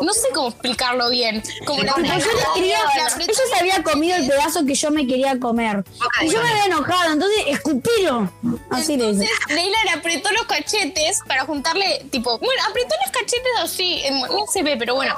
No 0.01 0.13
sé 0.13 0.29
cómo 0.33 0.49
explicarlo 0.49 1.11
bien. 1.11 1.43
Como 1.65 1.83
la 1.83 1.93
Porque 1.93 2.09
yo 2.09 2.15
le 2.15 2.55
quería, 2.55 2.79
le 3.17 3.25
ella 3.25 3.35
se 3.53 3.59
había 3.59 3.83
comido 3.83 4.17
el 4.17 4.29
pedazo 4.29 4.65
que 4.65 4.75
yo 4.75 4.93
me 4.93 5.05
quería 5.07 5.39
comer. 5.41 5.85
Y 6.23 6.29
yo 6.29 6.41
me 6.41 6.49
había 6.51 6.67
enojado, 6.67 7.13
entonces 7.13 7.39
escupilo. 7.49 8.31
Así 8.71 8.97
le 8.97 9.13
dice. 9.13 9.25
Entonces 9.25 9.39
Leila 9.49 9.79
le 9.85 9.91
apretó 9.91 10.31
los 10.31 10.45
cachetes 10.45 11.21
para 11.27 11.45
juntarle, 11.45 12.07
tipo, 12.11 12.39
bueno, 12.39 12.63
apretó 12.69 12.95
los 13.05 13.11
cachetes 13.11 13.53
así, 13.61 14.03
no 14.11 14.47
se 14.47 14.63
ve, 14.63 14.77
pero 14.77 14.95
bueno, 14.95 15.17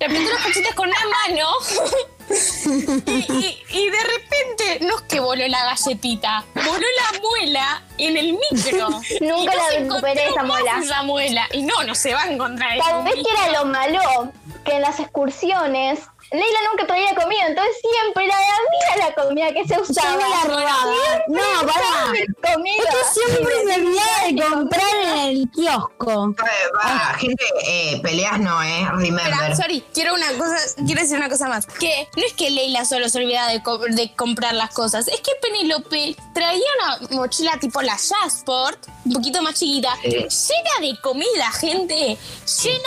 le 0.00 0.06
apretó 0.06 0.30
los 0.30 0.40
cachetes 0.40 0.74
con 0.74 0.88
una 0.88 0.98
mano 1.28 1.48
y, 2.28 3.10
y- 3.32 3.62
y 3.70 3.90
de 3.90 3.98
repente, 4.02 4.78
no 4.86 4.96
es 4.96 5.02
que 5.02 5.20
voló 5.20 5.46
la 5.48 5.64
galletita, 5.64 6.44
voló 6.54 6.70
la 7.12 7.20
muela 7.20 7.82
en 7.98 8.16
el 8.16 8.32
micro. 8.50 8.88
Nunca 9.20 9.54
la 9.54 9.68
recuperé 9.78 10.28
esa 10.28 10.42
muela. 10.42 10.78
Esa 10.82 11.02
muela. 11.02 11.48
Y 11.52 11.62
no, 11.62 11.82
no 11.84 11.94
se 11.94 12.14
va 12.14 12.22
a 12.22 12.32
encontrar 12.32 12.78
Tal 12.78 13.04
vez 13.04 13.14
que 13.14 13.20
era 13.32 13.60
lo 13.60 13.64
malo, 13.66 14.32
que 14.64 14.72
en 14.76 14.82
las 14.82 15.00
excursiones 15.00 16.00
Leila 16.32 16.58
nunca 16.70 16.86
traía 16.86 17.14
comida, 17.14 17.46
entonces 17.46 17.76
siempre 17.80 18.24
era 18.24 18.36
de 18.36 18.44
amiga 18.44 19.08
la 19.08 19.22
comida 19.22 19.52
que 19.52 19.66
se 19.66 19.80
usaba. 19.80 20.12
Yo 20.12 20.16
me 20.18 20.28
la 20.28 20.42
robaba. 20.44 20.94
No, 21.28 21.66
pará. 21.66 22.54
Comida. 22.54 22.82
Yo 22.92 23.22
siempre 23.22 23.54
me 23.66 23.74
olvidaba 23.74 24.26
de 24.26 24.42
comprar 24.54 24.94
en 25.04 25.18
el 25.28 25.50
kiosco. 25.50 26.34
Va, 26.76 27.14
gente, 27.18 27.44
eh, 27.66 28.00
peleas 28.02 28.38
no, 28.40 28.62
eh. 28.62 28.86
Remember. 28.92 29.26
Espera, 29.32 29.56
sorry, 29.56 29.84
quiero 29.92 30.14
una 30.14 30.28
cosa, 30.38 30.56
quiero 30.86 31.00
decir 31.00 31.16
una 31.16 31.28
cosa 31.28 31.48
más. 31.48 31.66
Que 31.66 32.08
no 32.16 32.22
es 32.24 32.32
que 32.32 32.50
Leila 32.50 32.84
solo 32.84 33.08
se 33.08 33.18
olvidaba 33.18 33.50
de, 33.52 33.62
co- 33.62 33.78
de 33.78 34.14
comprar 34.14 34.54
las 34.54 34.72
cosas, 34.72 35.08
es 35.08 35.20
que 35.20 35.32
Penelope 35.40 36.16
traía 36.34 36.64
una 36.78 36.98
mochila 37.16 37.58
tipo 37.58 37.82
la 37.82 37.96
Jazzport, 37.96 38.86
un 39.04 39.12
poquito 39.12 39.42
más 39.42 39.54
chiquita, 39.54 39.94
Sí. 40.02 40.08
llena 40.10 40.92
de 40.92 41.00
comida, 41.00 41.50
gente. 41.52 41.94
Llena 41.96 42.18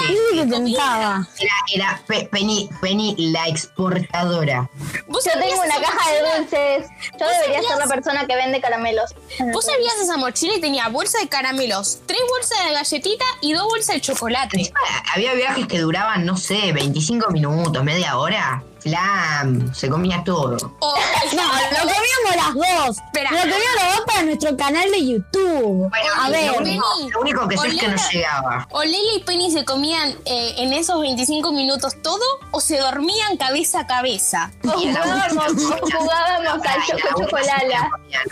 Sí, 0.07 0.17
que 0.31 0.45
de 0.45 0.51
comida. 0.51 1.27
Era, 1.39 1.53
era 1.73 2.03
Pe- 2.07 2.27
Penny, 2.31 2.69
Penny 2.81 3.15
la 3.35 3.49
exportadora. 3.49 4.69
¿Vos 5.07 5.25
Yo 5.25 5.31
tengo 5.39 5.61
una 5.61 5.81
caja 5.81 6.11
de 6.11 6.37
dulces. 6.37 6.89
Yo 7.19 7.27
debería 7.27 7.61
ser 7.67 7.77
la 7.77 7.87
persona 7.87 8.25
que 8.25 8.35
vende 8.35 8.61
caramelos. 8.61 9.13
Vos 9.51 9.65
sabías 9.65 9.95
esa 10.01 10.15
mochila 10.15 10.55
y 10.55 10.61
tenía 10.61 10.87
bolsa 10.87 11.19
de 11.19 11.27
caramelos, 11.27 11.99
tres 12.05 12.21
bolsas 12.29 12.65
de 12.65 12.71
galletita 12.71 13.25
y 13.41 13.51
dos 13.51 13.65
bolsas 13.65 13.95
de 13.95 14.01
chocolate. 14.01 14.71
Había 15.13 15.33
viajes 15.33 15.67
que 15.67 15.79
duraban, 15.79 16.25
no 16.25 16.37
sé, 16.37 16.71
25 16.71 17.29
minutos, 17.31 17.83
media 17.83 18.17
hora. 18.17 18.63
Flam, 18.85 19.73
se 19.73 19.89
comía 19.89 20.23
todo. 20.23 20.57
O- 20.79 20.95
No, 21.35 21.43
lo 21.43 21.79
comíamos 21.79 22.35
las 22.35 22.53
dos. 22.85 22.97
Espera. 22.99 23.31
Lo 23.31 23.37
comíamos 23.39 23.75
las 23.81 23.95
dos 23.95 24.05
para 24.05 24.21
nuestro 24.21 24.55
canal 24.55 24.91
de 24.91 25.07
YouTube. 25.07 25.89
Bueno, 25.89 26.13
A 26.21 26.29
lo 26.29 26.31
ver. 26.31 26.51
único, 26.61 26.85
lo 27.11 27.19
único 27.21 27.47
que 27.47 27.57
sé 27.57 27.67
es 27.69 27.79
que 27.79 27.87
no 27.87 27.95
llegaba. 28.11 28.67
O 28.69 28.83
Leila 28.83 29.13
y 29.15 29.23
Penny 29.23 29.49
se 29.51 29.65
comían 29.65 30.15
eh, 30.25 30.53
en 30.57 30.71
esos 30.73 31.01
25 31.01 31.51
minutos 31.51 31.99
todo 32.03 32.23
o 32.51 32.61
se 32.61 32.77
dormían 32.77 33.37
cabeza 33.37 33.79
a 33.79 33.87
cabeza. 33.87 34.51
O 34.63 34.69
jugábamos, 34.69 35.53
jugábamos 35.81 36.67
al 36.67 36.79
y 36.87 36.91
a 36.91 36.95
la 36.95 37.01
choco 37.01 37.19
última 37.21 37.41
se 37.41 37.49
chocolala. 37.49 37.89
comían. 37.89 38.23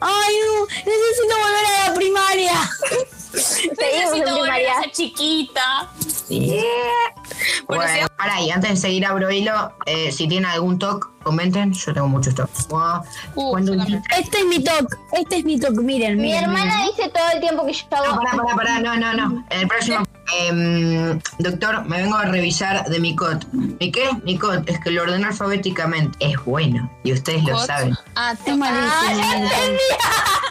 Ay, 0.00 0.34
no, 0.44 0.66
necesito 0.66 1.38
volver 1.40 1.66
a 1.66 1.88
la 1.88 1.94
primaria. 1.94 2.52
Necesito 3.32 4.36
volver 4.36 4.68
a 4.68 4.82
ser 4.82 4.92
chiquita. 4.92 5.90
Sí. 6.28 6.62
Bueno, 7.66 7.82
Bueno, 7.82 7.92
si- 7.94 8.00
ahora 8.18 8.40
y 8.40 8.50
antes 8.50 8.70
de 8.70 8.76
seguir 8.76 9.06
a 9.06 9.12
Broilo, 9.12 9.72
eh, 9.86 10.12
si 10.12 10.28
tienen 10.28 10.48
algún 10.50 10.78
talk, 10.78 11.10
comenten. 11.22 11.72
Yo 11.72 11.92
tengo 11.94 12.08
muchos 12.08 12.34
talks. 12.34 12.68
Wow. 12.68 13.02
Uh. 13.34 13.58
Este 14.16 14.38
es 14.38 14.44
mi 14.46 14.62
talk. 14.62 14.96
Este 15.12 15.38
es 15.38 15.44
mi 15.44 15.58
talk. 15.58 15.74
Miren, 15.80 16.16
Mi 16.16 16.22
miren, 16.24 16.44
hermana 16.44 16.76
miren. 16.78 16.96
dice 16.96 17.08
todo 17.10 17.24
el 17.34 17.40
tiempo 17.40 17.66
que 17.66 17.72
yo 17.72 17.84
No, 17.90 17.96
hago. 17.98 18.16
pará, 18.22 18.36
pará, 18.36 18.56
pará, 18.56 18.78
no, 18.80 18.96
no, 18.96 19.12
no. 19.14 19.44
En 19.50 19.60
el 19.60 19.68
próximo. 19.68 20.04
Em, 20.38 21.20
doctor, 21.38 21.84
me 21.84 21.98
vengo 22.02 22.16
a 22.16 22.24
revisar 22.24 22.84
de 22.88 22.98
mi 23.00 23.14
COT. 23.16 23.44
¿Mi 23.52 23.90
qué? 23.92 24.08
Mi 24.24 24.38
COT 24.38 24.68
es 24.68 24.80
que 24.80 24.90
lo 24.90 25.02
ordené 25.02 25.26
alfabéticamente. 25.26 26.16
Es 26.20 26.42
bueno. 26.44 26.90
Y 27.04 27.12
ustedes 27.12 27.42
lo 27.44 27.58
saben. 27.58 27.94
Ah, 28.16 28.34
Es 28.46 28.56
malísimo. 28.56 28.88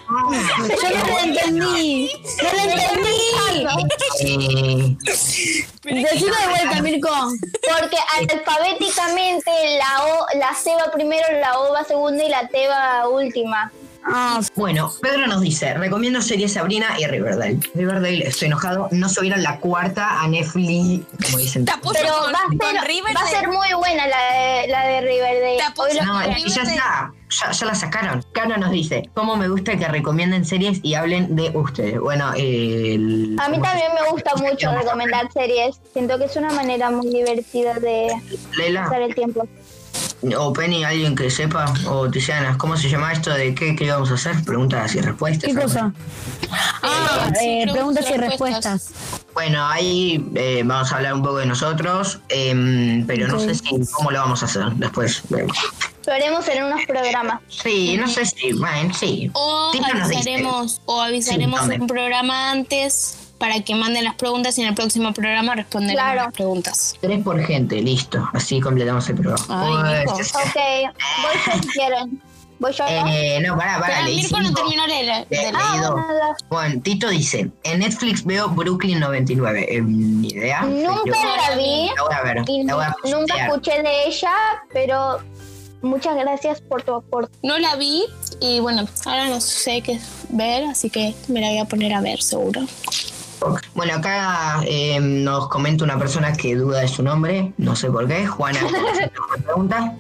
Yo 0.09 0.89
no 0.97 1.05
lo 1.07 1.19
entendí. 1.19 2.11
No 2.43 2.49
lo 2.53 2.59
entendí. 2.71 3.17
Eh, 4.23 4.97
Decilo 5.83 6.35
de 6.35 6.47
vuelta, 6.49 6.81
Mirko. 6.81 7.09
Porque 7.79 7.97
alfabéticamente 8.19 9.51
la 9.77 10.03
O, 10.05 10.25
la 10.37 10.53
C 10.53 10.71
va 10.75 10.91
primero, 10.91 11.25
la 11.39 11.59
O 11.59 11.73
va 11.73 11.83
segunda 11.83 12.23
y 12.23 12.29
la 12.29 12.47
T 12.47 12.67
va 12.67 13.07
última. 13.07 13.71
Ah, 14.03 14.41
bueno, 14.55 14.91
Pedro 15.01 15.27
nos 15.27 15.41
dice: 15.41 15.73
Recomiendo 15.75 16.21
series 16.21 16.53
Sabrina 16.53 16.87
y 16.99 17.05
Riverdale. 17.05 17.59
Riverdale, 17.75 18.27
estoy 18.27 18.47
enojado. 18.47 18.87
No 18.91 19.07
subieron 19.09 19.43
la 19.43 19.59
cuarta 19.59 20.21
a 20.21 20.27
Netflix, 20.27 21.05
como 21.25 21.37
dicen. 21.37 21.65
Te 21.65 21.71
apoyo 21.71 21.99
Pero 22.01 22.13
con, 22.19 22.33
va 22.33 22.39
a, 22.39 22.47
con 22.47 22.75
ser, 22.79 22.87
Riverdale. 22.87 23.13
va 23.15 23.21
a 23.21 23.27
ser 23.27 23.47
muy 23.47 23.73
buena 23.77 24.07
la 24.07 24.17
de, 24.33 24.67
la 24.69 24.87
de 24.87 25.01
Riverdale. 25.01 25.57
Te 25.57 25.63
apoyo 25.63 26.03
No, 26.03 26.13
con 26.13 26.35
ya 26.35 26.61
está. 26.63 27.13
Ya, 27.29 27.51
ya 27.51 27.65
la 27.65 27.75
sacaron. 27.75 28.25
Cano 28.33 28.57
nos 28.57 28.71
dice: 28.71 29.09
¿Cómo 29.13 29.37
me 29.37 29.47
gusta 29.47 29.77
que 29.77 29.87
recomienden 29.87 30.43
series 30.45 30.79
y 30.83 30.95
hablen 30.95 31.35
de 31.35 31.49
ustedes? 31.55 31.99
Bueno, 31.99 32.33
el- 32.35 33.37
A 33.39 33.47
mí 33.49 33.61
también 33.61 33.87
me 33.93 34.09
gusta 34.09 34.35
mucho 34.35 34.71
recomendar 34.75 35.31
series. 35.31 35.79
Siento 35.93 36.17
que 36.17 36.25
es 36.25 36.35
una 36.35 36.51
manera 36.51 36.89
muy 36.91 37.07
divertida 37.09 37.75
de 37.75 38.09
Leila. 38.57 38.83
pasar 38.83 39.03
el 39.03 39.15
tiempo. 39.15 39.47
O 40.37 40.53
Penny, 40.53 40.83
alguien 40.83 41.15
que 41.15 41.29
sepa, 41.31 41.73
o 41.87 42.09
Tiziana, 42.09 42.55
¿cómo 42.57 42.77
se 42.77 42.89
llama 42.89 43.11
esto 43.11 43.31
de 43.33 43.55
qué, 43.55 43.75
qué 43.75 43.85
íbamos 43.85 44.11
a 44.11 44.13
hacer? 44.13 44.43
Preguntas 44.45 44.93
y 44.93 45.01
respuestas. 45.01 45.49
¿Qué 45.49 45.55
cosa? 45.59 45.91
Ah, 46.83 47.31
Sí, 47.39 47.61
eh, 47.61 47.67
preguntas 47.71 48.05
y 48.09 48.17
respuestas. 48.17 48.91
Bueno, 49.33 49.65
ahí 49.65 50.29
eh, 50.35 50.61
vamos 50.63 50.91
a 50.91 50.97
hablar 50.97 51.13
un 51.15 51.23
poco 51.23 51.37
de 51.37 51.45
nosotros, 51.47 52.19
em, 52.29 53.05
pero 53.07 53.27
no 53.27 53.39
sé 53.39 53.55
si 53.55 53.69
cómo 53.93 54.11
lo 54.11 54.19
vamos 54.19 54.43
a 54.43 54.45
hacer 54.45 54.65
después. 54.75 55.23
Lo 55.29 56.13
haremos 56.13 56.47
en 56.49 56.63
unos 56.65 56.81
programas. 56.85 57.41
Sí, 57.47 57.97
no 57.97 58.07
sé 58.07 58.25
si, 58.25 58.53
bueno, 58.53 58.93
sí. 58.93 59.29
O 59.33 59.69
Tito 59.71 59.87
nos 59.93 60.09
dice. 60.09 60.19
avisaremos, 60.19 60.81
o 60.85 61.01
avisaremos 61.01 61.61
un 61.61 61.87
programa 61.87 62.51
antes 62.51 63.17
para 63.41 63.59
que 63.61 63.73
manden 63.73 64.03
las 64.03 64.13
preguntas 64.13 64.55
y 64.59 64.61
en 64.61 64.67
el 64.67 64.75
próximo 64.75 65.11
programa 65.13 65.55
responderemos 65.55 65.99
Claro. 66.03 66.21
las 66.25 66.33
preguntas. 66.33 66.95
Tres 67.01 67.23
por 67.23 67.43
gente, 67.43 67.81
listo. 67.81 68.29
Así 68.33 68.61
completamos 68.61 69.09
el 69.09 69.15
programa. 69.15 69.43
Ay. 69.49 70.05
Ok, 70.05 70.13
voy 70.13 71.33
yo 71.47 71.61
si 71.63 71.67
quieren. 71.69 72.21
Voy 72.59 72.71
yo. 72.71 72.83
eh, 72.87 73.39
no, 73.43 73.57
pará, 73.57 73.79
pará, 73.79 74.03
leí 74.03 74.21
no 74.21 74.53
terminó 74.53 74.83
de 74.83 74.89
leer. 75.03 75.25
Le- 75.31 75.37
de- 75.37 75.43
leí 75.51 75.51
Ah. 75.55 76.35
Bueno, 76.51 76.79
Tito 76.83 77.09
dice, 77.09 77.49
en 77.63 77.79
Netflix 77.79 78.23
veo 78.23 78.47
Brooklyn 78.49 78.99
99. 78.99 79.65
Eh, 79.75 79.81
ni 79.81 80.27
idea. 80.27 80.61
Nunca 80.61 81.01
Yo- 81.05 81.35
la 81.49 81.55
vi 81.57 81.89
La 81.97 82.03
voy 82.03 82.13
a 82.13 82.21
ver. 82.21 82.43
y 82.47 82.63
La 82.63 82.75
voy 82.75 82.83
a 82.85 82.95
nu- 83.03 83.19
nunca 83.21 83.47
escuché 83.47 83.81
de 83.81 84.05
ella, 84.05 84.33
pero 84.71 85.17
muchas 85.81 86.15
gracias 86.15 86.61
por 86.61 86.83
tu 86.83 86.93
aporte. 86.93 87.35
No 87.41 87.57
la 87.57 87.75
vi 87.77 88.03
y 88.39 88.59
bueno, 88.59 88.85
ahora 89.05 89.27
no 89.29 89.41
sé 89.41 89.81
qué 89.81 89.99
ver, 90.29 90.65
así 90.65 90.91
que 90.91 91.15
me 91.29 91.41
la 91.41 91.47
voy 91.47 91.57
a 91.57 91.65
poner 91.65 91.91
a 91.95 92.01
ver 92.01 92.21
seguro. 92.21 92.61
Bueno, 93.73 93.95
acá 93.95 94.61
eh, 94.65 94.99
nos 94.99 95.47
comenta 95.49 95.83
una 95.83 95.97
persona 95.97 96.33
que 96.33 96.55
duda 96.55 96.81
de 96.81 96.87
su 96.87 97.01
nombre, 97.01 97.53
no 97.57 97.75
sé 97.75 97.89
por 97.89 98.07
qué, 98.07 98.27
Juana 98.27 98.59
pregunta. 99.43 99.95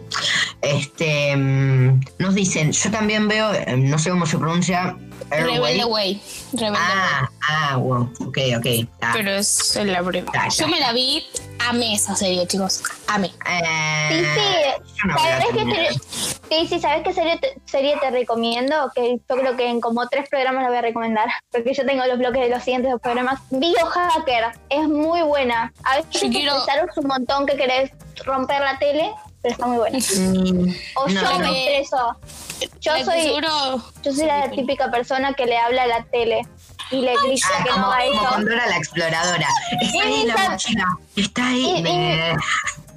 Este, 0.61 1.35
mm, 1.35 2.01
nos 2.19 2.35
dicen, 2.35 2.71
yo 2.71 2.91
también 2.91 3.27
veo, 3.27 3.51
eh, 3.53 3.75
no 3.77 3.97
sé 3.97 4.11
cómo 4.11 4.25
se 4.25 4.37
pronuncia. 4.37 4.95
Rebelde 5.29 5.85
Way. 5.85 6.21
Rebelde 6.53 6.77
Ah, 6.79 7.29
ah, 7.49 7.77
wow, 7.77 8.11
ok, 8.27 8.37
ok. 8.57 8.87
Ah, 9.01 9.11
Pero 9.13 9.31
es. 9.31 9.73
Ya, 9.73 9.83
ya. 9.83 10.47
Yo 10.49 10.67
me 10.67 10.79
la 10.79 10.91
vi, 10.93 11.25
amé 11.69 11.93
esa 11.93 12.15
serie, 12.15 12.45
chicos. 12.47 12.81
Amé. 13.07 13.31
eh, 13.49 14.09
Sí, 14.09 14.25
sí. 14.41 15.07
no 15.07 15.17
¿Sabes 15.17 15.45
qué 15.53 15.59
serie? 15.63 15.89
Sí, 16.49 16.67
sí, 16.67 16.79
¿sabes 16.79 17.03
qué 17.03 17.13
serie 17.13 17.37
te, 17.39 17.53
serie 17.65 17.95
te 18.01 18.09
recomiendo? 18.11 18.91
Que 18.93 19.17
yo 19.29 19.35
creo 19.37 19.55
que 19.55 19.67
en 19.69 19.79
como 19.81 20.07
tres 20.07 20.27
programas 20.29 20.63
la 20.63 20.69
voy 20.69 20.77
a 20.77 20.81
recomendar. 20.81 21.29
Porque 21.51 21.73
yo 21.73 21.85
tengo 21.85 22.05
los 22.05 22.17
bloques 22.17 22.41
de 22.41 22.49
los 22.49 22.63
siguientes 22.63 22.91
dos 22.91 23.01
programas. 23.01 23.39
Biohacker. 23.51 24.45
Es 24.69 24.87
muy 24.87 25.21
buena. 25.21 25.71
A 25.83 25.97
veces 25.97 26.21
te 26.21 26.29
quiero- 26.29 26.57
estresaron 26.57 26.89
un 26.97 27.07
montón 27.07 27.45
que 27.45 27.55
querés 27.55 27.91
romper 28.25 28.59
la 28.61 28.77
tele, 28.79 29.11
pero 29.41 29.53
está 29.53 29.65
muy 29.67 29.77
buena. 29.77 29.97
Mm, 29.97 30.75
O 30.95 31.07
no, 31.07 31.21
yo 31.21 31.39
no. 31.39 31.51
me 31.51 31.77
estreso. 31.81 32.15
Yo 32.79 32.93
La 32.97 33.05
soy, 33.05 33.33
yo 34.03 34.11
soy 34.13 34.25
la 34.25 34.51
típica 34.51 34.91
persona 34.91 35.33
que 35.33 35.45
le 35.45 35.57
habla 35.57 35.83
a 35.83 35.87
la 35.87 36.03
tele 36.05 36.41
y 36.91 36.97
le 37.01 37.13
grita 37.25 37.47
Ah, 37.57 37.63
que 37.63 37.69
como, 37.71 37.81
no 37.85 37.89
va 37.89 37.97
como 37.99 38.11
eso. 38.21 38.27
cuando 38.29 38.51
era 38.51 38.67
la 38.67 38.77
exploradora. 38.77 39.47
Está 39.81 40.03
ahí 40.03 40.23
la 40.25 40.49
mochila. 40.49 40.85
Está 41.15 41.47
ahí. 41.47 41.83
Y- 41.83 41.87
y- 41.87 42.35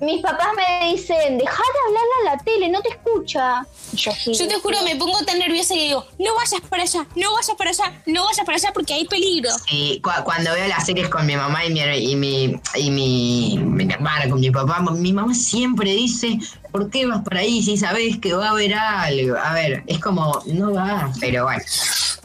Mis 0.00 0.20
papás 0.22 0.48
me 0.56 0.90
dicen, 0.92 1.38
deja 1.38 1.62
de 1.62 1.78
hablarle 1.86 2.12
a 2.28 2.34
la 2.34 2.38
tele, 2.42 2.68
no 2.68 2.80
te 2.82 2.90
escucha. 2.90 3.64
Y 3.92 3.96
yo, 3.96 4.12
sí, 4.12 4.34
Yo 4.34 4.48
te 4.48 4.54
juro, 4.56 4.78
me 4.82 4.96
pongo 4.96 5.18
tan 5.24 5.38
nerviosa 5.38 5.74
que 5.74 5.82
digo, 5.84 6.04
no 6.18 6.34
vayas 6.34 6.60
para 6.68 6.82
allá, 6.82 7.06
no 7.14 7.32
vayas 7.34 7.56
para 7.56 7.70
allá, 7.70 8.02
no 8.06 8.24
vayas 8.24 8.44
para 8.44 8.56
allá 8.58 8.70
porque 8.74 8.92
hay 8.94 9.06
peligro. 9.06 9.50
Y 9.70 10.00
cu- 10.00 10.10
cuando 10.24 10.52
veo 10.52 10.66
las 10.68 10.84
series 10.84 11.08
con 11.08 11.24
mi 11.26 11.36
mamá 11.36 11.64
y 11.64 11.72
mi, 11.72 11.80
y 11.80 12.16
mi, 12.16 12.60
y 12.74 12.90
mi, 12.90 13.58
mi 13.58 13.92
hermana, 13.92 14.28
con 14.28 14.40
mi 14.40 14.50
papá, 14.50 14.80
mi 14.80 15.12
mamá 15.12 15.34
siempre 15.34 15.90
dice, 15.92 16.38
¿por 16.74 16.90
qué 16.90 17.06
vas 17.06 17.22
por 17.22 17.36
ahí 17.36 17.62
si 17.62 17.76
sabes 17.76 18.18
que 18.18 18.34
va 18.34 18.48
a 18.48 18.50
haber 18.50 18.74
algo? 18.74 19.36
A 19.38 19.54
ver, 19.54 19.84
es 19.86 20.00
como, 20.00 20.42
no 20.46 20.72
va, 20.74 21.08
pero 21.20 21.44
bueno. 21.44 21.62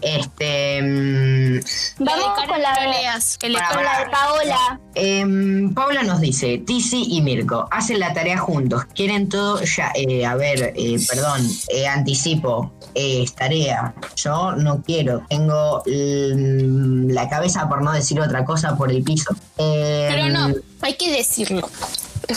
Este. 0.01 0.81
mm, 0.81 2.03
Vamos 2.03 2.29
con 2.47 2.59
la, 2.59 2.83
no 2.83 2.89
leas, 2.89 3.37
que 3.37 3.49
le- 3.49 3.59
Para, 3.59 3.75
con 3.75 3.83
la 3.83 3.99
de 3.99 4.05
Paola. 4.09 4.79
Em, 4.95 5.71
Paula 5.75 6.01
nos 6.01 6.19
dice, 6.19 6.57
Tizi 6.65 7.03
y 7.09 7.21
Mirko 7.21 7.67
hacen 7.69 7.99
la 7.99 8.11
tarea 8.13 8.39
juntos, 8.39 8.85
quieren 8.95 9.29
todo 9.29 9.61
ya, 9.61 9.91
eh, 9.93 10.25
a 10.25 10.33
ver, 10.35 10.73
eh, 10.75 10.97
perdón, 11.07 11.47
eh, 11.67 11.85
anticipo, 11.87 12.71
eh, 12.95 13.21
es 13.23 13.35
tarea, 13.35 13.93
yo 14.15 14.53
no 14.53 14.81
quiero, 14.81 15.21
tengo 15.29 15.83
mm, 15.85 17.11
la 17.11 17.29
cabeza 17.29 17.69
por 17.69 17.83
no 17.83 17.91
decir 17.91 18.19
otra 18.19 18.43
cosa 18.45 18.75
por 18.75 18.89
el 18.91 19.03
piso. 19.03 19.31
Em, 19.57 20.07
Pero 20.13 20.29
no, 20.29 20.55
hay 20.81 20.95
que 20.95 21.11
decirlo. 21.11 21.69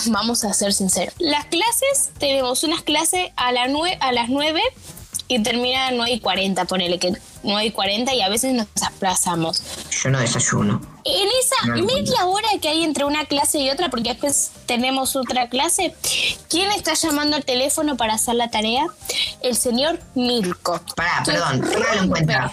Vamos 0.07 0.45
a 0.45 0.53
ser 0.53 0.73
sinceros. 0.73 1.15
Las 1.19 1.47
clases, 1.47 2.11
tenemos 2.19 2.65
unas 2.65 2.83
clases 2.83 3.31
a, 3.37 3.53
la 3.53 3.65
a 4.01 4.13
las 4.13 4.29
9 4.29 4.61
y 5.29 5.43
termina 5.43 5.89
a 5.89 5.91
9 5.93 6.11
y 6.13 6.21
40, 6.21 6.65
ponele 6.67 6.99
que 6.99 7.13
9 7.43 7.65
y 7.67 7.71
40 7.71 8.15
y 8.15 8.21
a 8.23 8.29
veces 8.29 8.53
nos 8.55 8.67
desplazamos. 8.75 9.63
Yo 10.03 10.11
no 10.11 10.21
desayuno. 10.21 10.81
En 11.05 11.29
esa 11.41 11.67
No, 11.67 11.85
media 11.85 12.27
hora 12.27 12.49
que 12.61 12.69
hay 12.69 12.85
entre 12.85 13.05
una 13.05 13.25
clase 13.25 13.59
y 13.59 13.71
otra, 13.71 13.89
porque 13.91 14.11
después 14.11 14.53
tenemos 14.67 15.17
otra 15.17 15.49
clase, 15.49 15.95
¿quién 16.49 16.71
está 16.71 16.95
llamando 16.95 17.37
al 17.37 17.45
teléfono 17.45 17.97
para 17.97 18.15
hacer 18.15 18.37
la 18.37 18.51
tarea? 18.51 18.87
El 19.43 19.57
señor 19.57 19.99
Milko. 20.15 20.81
Pará, 20.95 21.23
perdón, 21.25 21.61
téngalo 21.63 22.03
en 22.03 22.09
cuenta. 22.09 22.53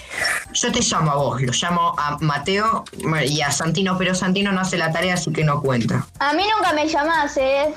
Yo 0.53 0.71
te 0.71 0.81
llamo 0.81 1.11
a 1.11 1.15
vos, 1.15 1.41
lo 1.41 1.51
llamo 1.53 1.93
a 1.97 2.17
Mateo 2.21 2.85
y 3.27 3.41
a 3.41 3.51
Santino, 3.51 3.97
pero 3.97 4.15
Santino 4.15 4.51
no 4.51 4.61
hace 4.61 4.77
la 4.77 4.91
tarea, 4.91 5.13
así 5.13 5.31
que 5.31 5.43
no 5.43 5.61
cuenta. 5.61 6.07
A 6.19 6.33
mí 6.33 6.43
nunca 6.55 6.73
me 6.73 6.87
llamás, 6.87 7.37
¿eh? 7.37 7.73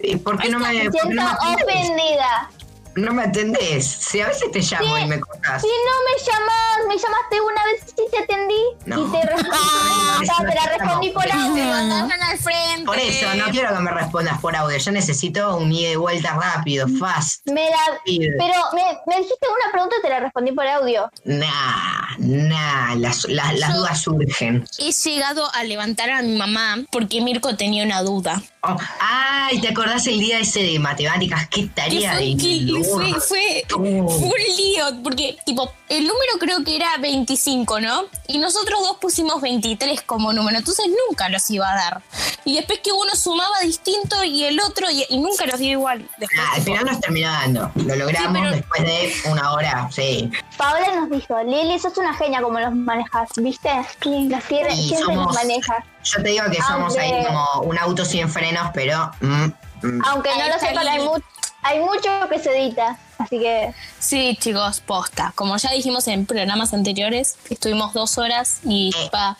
¿Y 0.00 0.16
¿Por 0.16 0.38
qué 0.38 0.50
no 0.50 0.58
me, 0.58 0.68
Me 0.68 0.84
por 0.84 0.92
qué 0.92 0.98
siento 1.00 1.22
no 1.22 1.24
me 1.24 1.30
atendés? 1.54 1.64
ofendida. 1.88 2.50
No 2.96 3.12
me 3.12 3.22
atendés. 3.24 3.86
Si 3.86 4.20
a 4.20 4.28
veces 4.28 4.50
te 4.52 4.60
llamo 4.60 4.98
y 4.98 5.06
me 5.06 5.20
contás. 5.20 5.62
Si 5.62 5.68
no 5.68 5.92
me 6.04 6.24
llamas, 6.24 6.78
me 6.88 6.96
llamaste 6.96 7.40
una 7.40 7.64
vez 7.64 7.84
y 7.92 8.10
te 8.10 8.18
atendí 8.18 8.62
No. 8.86 9.06
y 9.06 9.10
te 9.10 9.22
respondí. 9.26 9.50
Ah, 9.52 10.20
te 10.48 10.54
la 10.54 10.66
respondí 10.78 11.10
por 11.10 11.30
audio. 11.30 11.72
al 11.74 12.38
frente. 12.38 12.84
Por 12.84 12.98
eso, 12.98 13.34
no 13.34 13.46
quiero 13.50 13.74
que 13.74 13.80
me 13.80 13.90
respondas 13.90 14.40
por 14.40 14.54
audio. 14.54 14.78
Yo 14.78 14.90
necesito 14.92 15.56
un 15.56 15.72
ida 15.72 15.90
y 15.90 15.96
vuelta 15.96 16.34
rápido, 16.34 16.86
fast. 17.00 17.46
Me 17.48 17.68
la, 17.70 18.00
pero 18.04 18.54
me, 18.74 18.82
me 19.06 19.16
dijiste 19.16 19.46
una 19.48 19.72
pregunta 19.72 19.96
y 19.98 20.02
te 20.02 20.08
la 20.08 20.20
respondí 20.20 20.52
por 20.52 20.66
audio. 20.66 21.10
Nah, 21.24 22.16
nah, 22.18 22.94
las, 22.96 23.24
las, 23.28 23.58
las 23.58 23.74
dudas 23.74 24.02
surgen. 24.02 24.64
He 24.78 24.92
llegado 24.92 25.50
a 25.52 25.64
levantar 25.64 26.10
a 26.10 26.22
mi 26.22 26.36
mamá 26.36 26.76
porque 26.90 27.20
Mirko 27.20 27.56
tenía 27.56 27.84
una 27.84 28.02
duda. 28.02 28.42
Oh, 28.66 28.76
ay, 29.00 29.60
¿te 29.60 29.68
acordás 29.68 30.06
el 30.06 30.18
día 30.18 30.38
ese 30.38 30.62
de 30.62 30.78
matemáticas? 30.78 31.46
¿Qué 31.48 31.62
Que 31.62 31.68
tarea 31.68 32.12
fue, 32.14 32.34
de 32.34 32.84
fue, 32.84 33.20
fue, 33.20 33.64
Oh. 33.74 34.08
fue 34.08 34.28
un 34.28 34.56
lío, 34.56 35.02
porque 35.02 35.36
tipo, 35.44 35.70
el 35.88 36.02
número 36.06 36.32
creo 36.40 36.64
que 36.64 36.76
era 36.76 36.96
25, 36.98 37.80
¿no? 37.80 38.04
Y 38.28 38.38
nosotros 38.38 38.80
dos 38.80 38.96
pusimos 38.98 39.42
23 39.42 40.00
como 40.02 40.32
número, 40.32 40.58
entonces 40.58 40.86
nunca 41.08 41.28
los 41.28 41.48
iba 41.50 41.70
a 41.70 41.74
dar. 41.76 42.02
Y 42.44 42.56
después 42.56 42.80
que 42.80 42.92
uno 42.92 43.14
sumaba 43.16 43.60
distinto 43.62 44.22
y 44.24 44.44
el 44.44 44.58
otro, 44.60 44.90
y, 44.90 45.04
y 45.10 45.18
nunca 45.18 45.46
los 45.46 45.58
dio 45.58 45.72
igual. 45.72 46.08
Después, 46.18 46.40
Nah, 46.40 46.54
al 46.54 46.62
final 46.62 46.84
nos 46.86 47.00
terminó 47.00 47.28
dando. 47.30 47.70
Lo 47.74 47.96
logramos 47.96 48.32
Sí, 48.32 48.38
pero- 48.42 48.50
después 48.50 48.82
de 48.82 49.30
una 49.30 49.52
hora, 49.52 49.88
sí. 49.92 50.30
Paola 50.56 51.00
nos 51.00 51.10
dijo, 51.10 51.42
Lili, 51.42 51.78
sos 51.78 51.96
una 51.98 52.14
genia 52.14 52.40
como 52.40 52.58
los 52.60 52.74
manejas, 52.74 53.28
¿viste? 53.36 53.68
Las 53.68 54.44
siempre, 54.44 54.74
Y 54.74 54.88
siempre 54.88 55.14
somos- 55.14 55.26
los 55.26 55.34
manejas. 55.34 55.84
Yo 56.04 56.22
te 56.22 56.28
digo 56.28 56.44
que 56.50 56.60
somos 56.62 56.96
ahí 56.96 57.12
como 57.26 57.62
un 57.62 57.78
auto 57.78 58.04
sin 58.04 58.28
frenos, 58.28 58.70
pero... 58.74 59.10
mm, 59.20 59.44
mm, 59.82 60.02
Aunque 60.06 60.30
no 60.30 60.42
Ahí 60.42 60.48
lo 60.48 60.54
está 60.54 60.68
sepan, 60.68 60.86
hay, 60.88 61.00
mu- 61.00 61.18
hay 61.62 61.80
mucho 61.80 62.10
que 62.30 62.38
se 62.38 62.56
edita. 62.58 62.98
Así 63.18 63.38
que 63.38 63.72
Sí, 63.98 64.36
chicos, 64.40 64.80
posta. 64.80 65.32
Como 65.34 65.56
ya 65.56 65.70
dijimos 65.72 66.06
en 66.08 66.26
programas 66.26 66.74
anteriores, 66.74 67.36
estuvimos 67.48 67.94
dos 67.94 68.18
horas 68.18 68.58
y 68.64 68.90
Eh, 68.96 69.08
pa, 69.10 69.38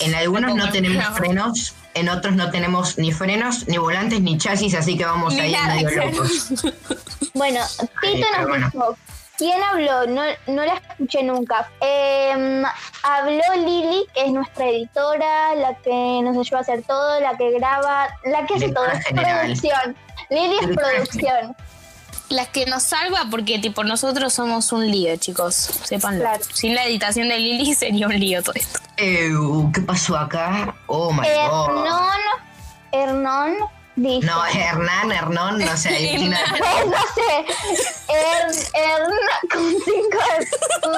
En 0.00 0.14
algunos 0.14 0.54
no 0.54 0.70
tenemos 0.70 1.04
No. 1.10 1.14
frenos, 1.16 1.74
en 1.94 2.08
otros 2.08 2.34
no 2.34 2.50
tenemos 2.50 2.96
ni 2.98 3.12
frenos, 3.12 3.66
ni 3.68 3.76
volantes, 3.78 4.20
ni 4.22 4.38
chasis, 4.38 4.74
así 4.74 4.96
que 4.96 5.04
vamos 5.04 5.34
Ni 5.34 5.40
ahí 5.40 5.52
nada, 5.52 5.74
medio 5.74 5.88
claro. 5.90 6.10
locos. 6.12 6.48
Bueno, 7.34 7.60
Tito 8.00 8.26
pero 8.32 8.38
nos 8.38 8.48
bueno. 8.48 8.70
dijo, 8.72 8.96
¿quién 9.40 9.60
habló? 9.62 10.06
No, 10.06 10.22
no 10.48 10.64
la 10.64 10.74
escuché 10.74 11.22
nunca. 11.22 11.68
Em, 11.80 12.62
habló 13.02 13.42
Lili, 13.56 14.04
que 14.14 14.26
es 14.26 14.30
nuestra 14.32 14.66
editora, 14.68 15.54
la 15.56 15.74
que 15.82 16.20
nos 16.22 16.36
ayuda 16.36 16.58
a 16.58 16.60
hacer 16.60 16.82
todo, 16.82 17.18
la 17.20 17.36
que 17.36 17.50
graba, 17.58 18.08
la 18.26 18.46
que 18.46 18.54
hace 18.54 18.68
todo, 18.70 18.86
es 18.86 19.04
producción. 19.06 19.96
Lili 20.28 20.56
es 20.60 20.76
producción. 20.76 21.56
las 22.28 22.48
que 22.48 22.66
nos 22.66 22.82
salva 22.84 23.24
porque 23.30 23.58
tipo 23.58 23.82
nosotros 23.82 24.32
somos 24.34 24.70
un 24.72 24.88
lío, 24.88 25.16
chicos. 25.16 25.54
Sépanlo. 25.54 26.20
Claro. 26.20 26.44
Sin 26.52 26.74
la 26.76 26.84
editación 26.84 27.28
de 27.28 27.38
Lili 27.38 27.74
sería 27.82 28.06
un 28.06 28.18
lío 28.20 28.42
todo 28.42 28.54
esto. 28.54 28.78
Ew, 28.98 29.72
¿Qué 29.72 29.80
pasó 29.80 30.16
acá? 30.16 30.74
Oh 30.86 31.10
my 31.12 31.26
Eh, 31.26 31.48
god. 31.48 31.86
Hernán, 32.92 33.54
Hernán. 33.96 34.20
No, 34.22 34.44
Hernán, 34.46 35.12
Hernán, 35.18 35.58
no 35.58 35.76
sé, 35.76 35.88
ahí 35.90 36.16
tiene- 36.16 36.36
no 36.86 37.02
sé, 37.14 37.44
Hern, 38.08 38.52
Hern, 38.74 39.12
con 39.50 39.70
cinco, 39.84 40.18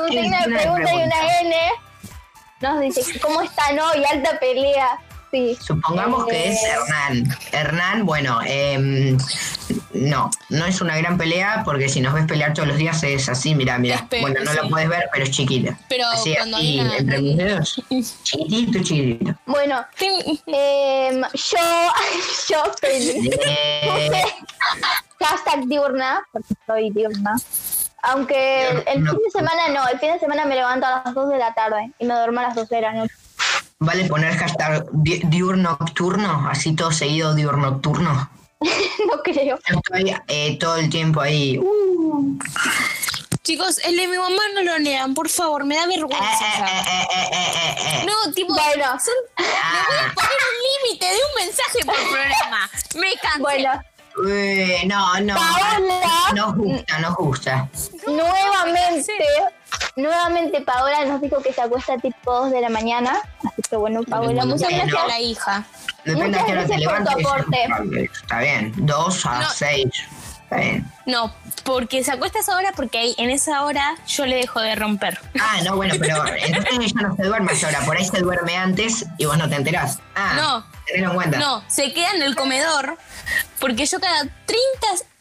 tiene 0.09 0.39
pregunta 0.45 0.93
y 0.95 1.03
una 1.03 1.41
N, 1.41 1.57
nos 2.61 2.81
dice, 2.81 3.19
¿cómo 3.21 3.43
están 3.43 3.79
hoy? 3.79 4.05
Alta 4.05 4.39
pelea. 4.39 4.99
Sí. 5.33 5.57
Supongamos 5.63 6.27
que 6.27 6.51
es 6.51 6.63
Eh, 6.63 6.67
Hernán. 6.73 7.39
Hernán, 7.53 8.05
bueno, 8.07 8.41
em, 8.45 9.17
no, 9.95 10.31
no 10.51 10.67
es 10.67 10.81
una 10.83 10.97
gran 10.99 11.17
pelea 11.17 11.63
porque 11.65 11.89
si 11.89 12.03
nos 12.03 12.13
ves 12.13 12.27
pelear 12.27 12.53
todos 12.53 12.69
los 12.69 12.77
días 12.77 13.03
es 13.03 13.31
así, 13.31 13.55
mira, 13.55 13.79
mira. 13.79 14.07
Bueno, 14.21 14.41
no 14.45 14.51
sí. 14.53 14.59
lo 14.63 14.69
puedes 14.69 14.91
ver, 14.91 15.09
pero 15.11 15.25
es 15.25 15.31
chiquita. 15.31 15.79
Pero 15.89 16.07
así, 16.09 16.35
cuando 16.37 16.59
así, 16.59 16.79
hay 16.79 16.81
una- 16.87 16.97
entre 16.99 17.19
mis 17.23 17.37
dedos, 17.39 17.83
chiquitito, 18.23 18.79
chiquitito. 18.85 19.35
Bueno, 19.47 19.83
Sí, 19.97 20.43
em, 20.49 21.23
yo, 21.23 21.59
yo 22.51 22.63
feliz. 22.81 23.31
Eh, 23.47 24.11
Hashtag 25.21 25.67
diurna, 25.67 26.23
porque 26.33 26.55
soy 26.67 26.91
diurna. 26.91 27.35
Aunque 28.03 28.69
el, 28.69 28.83
el 28.87 29.05
No. 29.05 29.13
fin 29.13 29.21
de 29.25 29.31
semana 29.31 29.69
no, 29.69 29.87
el 29.89 29.99
fin 30.01 30.13
de 30.13 30.19
semana 30.19 30.45
me 30.45 30.57
levanto 30.57 30.85
a 30.87 31.03
las 31.05 31.15
2 31.15 31.31
de 31.31 31.39
la 31.39 31.55
tarde 31.55 31.93
y 32.01 32.05
me 32.05 32.15
duermo 32.15 32.41
a 32.41 32.43
las 32.45 32.55
12 32.57 32.75
de 32.75 32.81
la 32.83 32.93
noche. 32.93 33.15
Vale 33.85 34.05
poner 34.07 34.35
hashtag 34.37 34.87
di- 34.93 35.21
diurno 35.25 35.77
nocturno, 35.79 36.49
así 36.51 36.75
todo 36.75 36.91
seguido 36.93 37.35
diurno 37.35 37.71
nocturno. 37.71 38.31
no 38.61 39.23
creo. 39.23 39.59
Estoy 39.67 40.15
eh, 40.29 40.57
todo 40.59 40.77
el 40.77 40.89
tiempo 40.89 41.21
ahí. 41.21 41.59
Uh, 41.59 42.39
Chicos, 43.43 43.79
el 43.85 43.97
de 43.97 44.07
mi 44.07 44.17
mamá 44.17 44.41
no 44.55 44.63
lo 44.63 44.79
lean, 44.79 45.15
por 45.15 45.29
favor, 45.29 45.65
me 45.65 45.75
da 45.75 45.87
vergüenza. 45.89 46.25
eh, 46.25 46.85
eh, 46.87 47.09
eh, 47.13 47.29
eh, 47.33 47.51
eh, 47.55 47.77
eh. 48.03 48.07
No, 48.07 48.33
tipo, 48.33 48.55
Bueno. 48.55 48.85
son- 49.01 49.15
le 49.37 49.45
voy 49.45 49.99
a 49.99 50.15
poner 50.15 50.39
un 50.53 50.89
límite 50.89 51.07
de 51.07 51.17
un 51.17 51.45
mensaje 51.47 51.85
por 51.85 51.95
programa. 52.11 52.71
Me 52.95 53.15
cansé. 53.21 53.41
Bueno, 53.41 53.83
Eh, 54.29 54.83
no, 54.87 55.21
no. 55.21 55.35
Paola. 55.35 56.01
Nos 56.35 56.55
gusta, 56.57 56.99
nos 56.99 57.15
gusta. 57.17 57.69
nuevamente, 58.07 59.13
nuevamente 59.97 60.61
Paola 60.63 61.05
nos 61.07 61.21
dijo 61.21 61.41
que 61.43 61.53
se 61.53 61.61
acuesta 61.63 61.97
tipo 61.99 62.33
2 62.33 62.51
de 62.51 62.61
la 62.61 62.69
mañana. 62.69 63.21
Así 63.41 63.63
que 63.69 63.77
bueno, 63.77 64.03
Paola, 64.03 64.45
muchas 64.45 64.69
Bueno. 64.71 64.83
a 64.83 64.87
gracias. 64.87 65.07
la 65.09 65.21
hija. 65.21 65.65
Depende 66.05 66.39
a 66.39 66.43
Muchas 66.43 66.47
te 66.47 66.53
gracias 66.77 66.83
por 66.83 67.05
tu 67.05 67.29
aporte. 67.29 67.69
Está 68.23 68.39
bien. 68.41 68.73
Dos 68.77 69.25
a 69.27 69.41
No. 69.41 69.51
seis. 69.51 69.89
Está 70.45 70.57
bien. 70.57 70.93
No, 71.07 71.33
porque 71.65 72.05
se 72.05 72.13
acuesta 72.13 72.39
a 72.39 72.43
esa 72.43 72.57
hora 72.57 72.73
porque 72.77 72.99
ahí, 72.99 73.15
en 73.19 73.31
esa 73.31 73.65
hora 73.65 73.95
yo 74.07 74.27
le 74.27 74.37
dejo 74.37 74.61
de 74.61 74.75
romper. 74.75 75.19
Ah, 75.41 75.59
no, 75.65 75.77
bueno, 75.77 75.95
pero 75.99 76.17
entonces 76.27 76.73
ella 76.79 77.09
no 77.09 77.17
se 77.17 77.23
duerme 77.25 77.53
a 77.53 77.55
esa 77.55 77.69
hora. 77.69 77.81
Por 77.87 77.97
ahí 77.97 78.05
se 78.05 78.21
duerme 78.21 78.57
antes 78.57 79.07
y 79.19 79.25
vos 79.25 79.39
no 79.39 79.49
te 79.49 79.57
enterás. 79.57 79.99
Ah, 80.15 80.33
No. 80.37 80.73
Tenelo 80.93 81.11
en 81.11 81.15
cuenta. 81.17 81.39
No, 81.39 81.65
se 81.69 81.93
queda 81.93 82.11
en 82.15 82.23
el 82.23 82.37
comedor 82.37 82.97
porque 83.61 83.87
yo 83.87 83.99
cada 84.01 84.21
30 84.23 84.59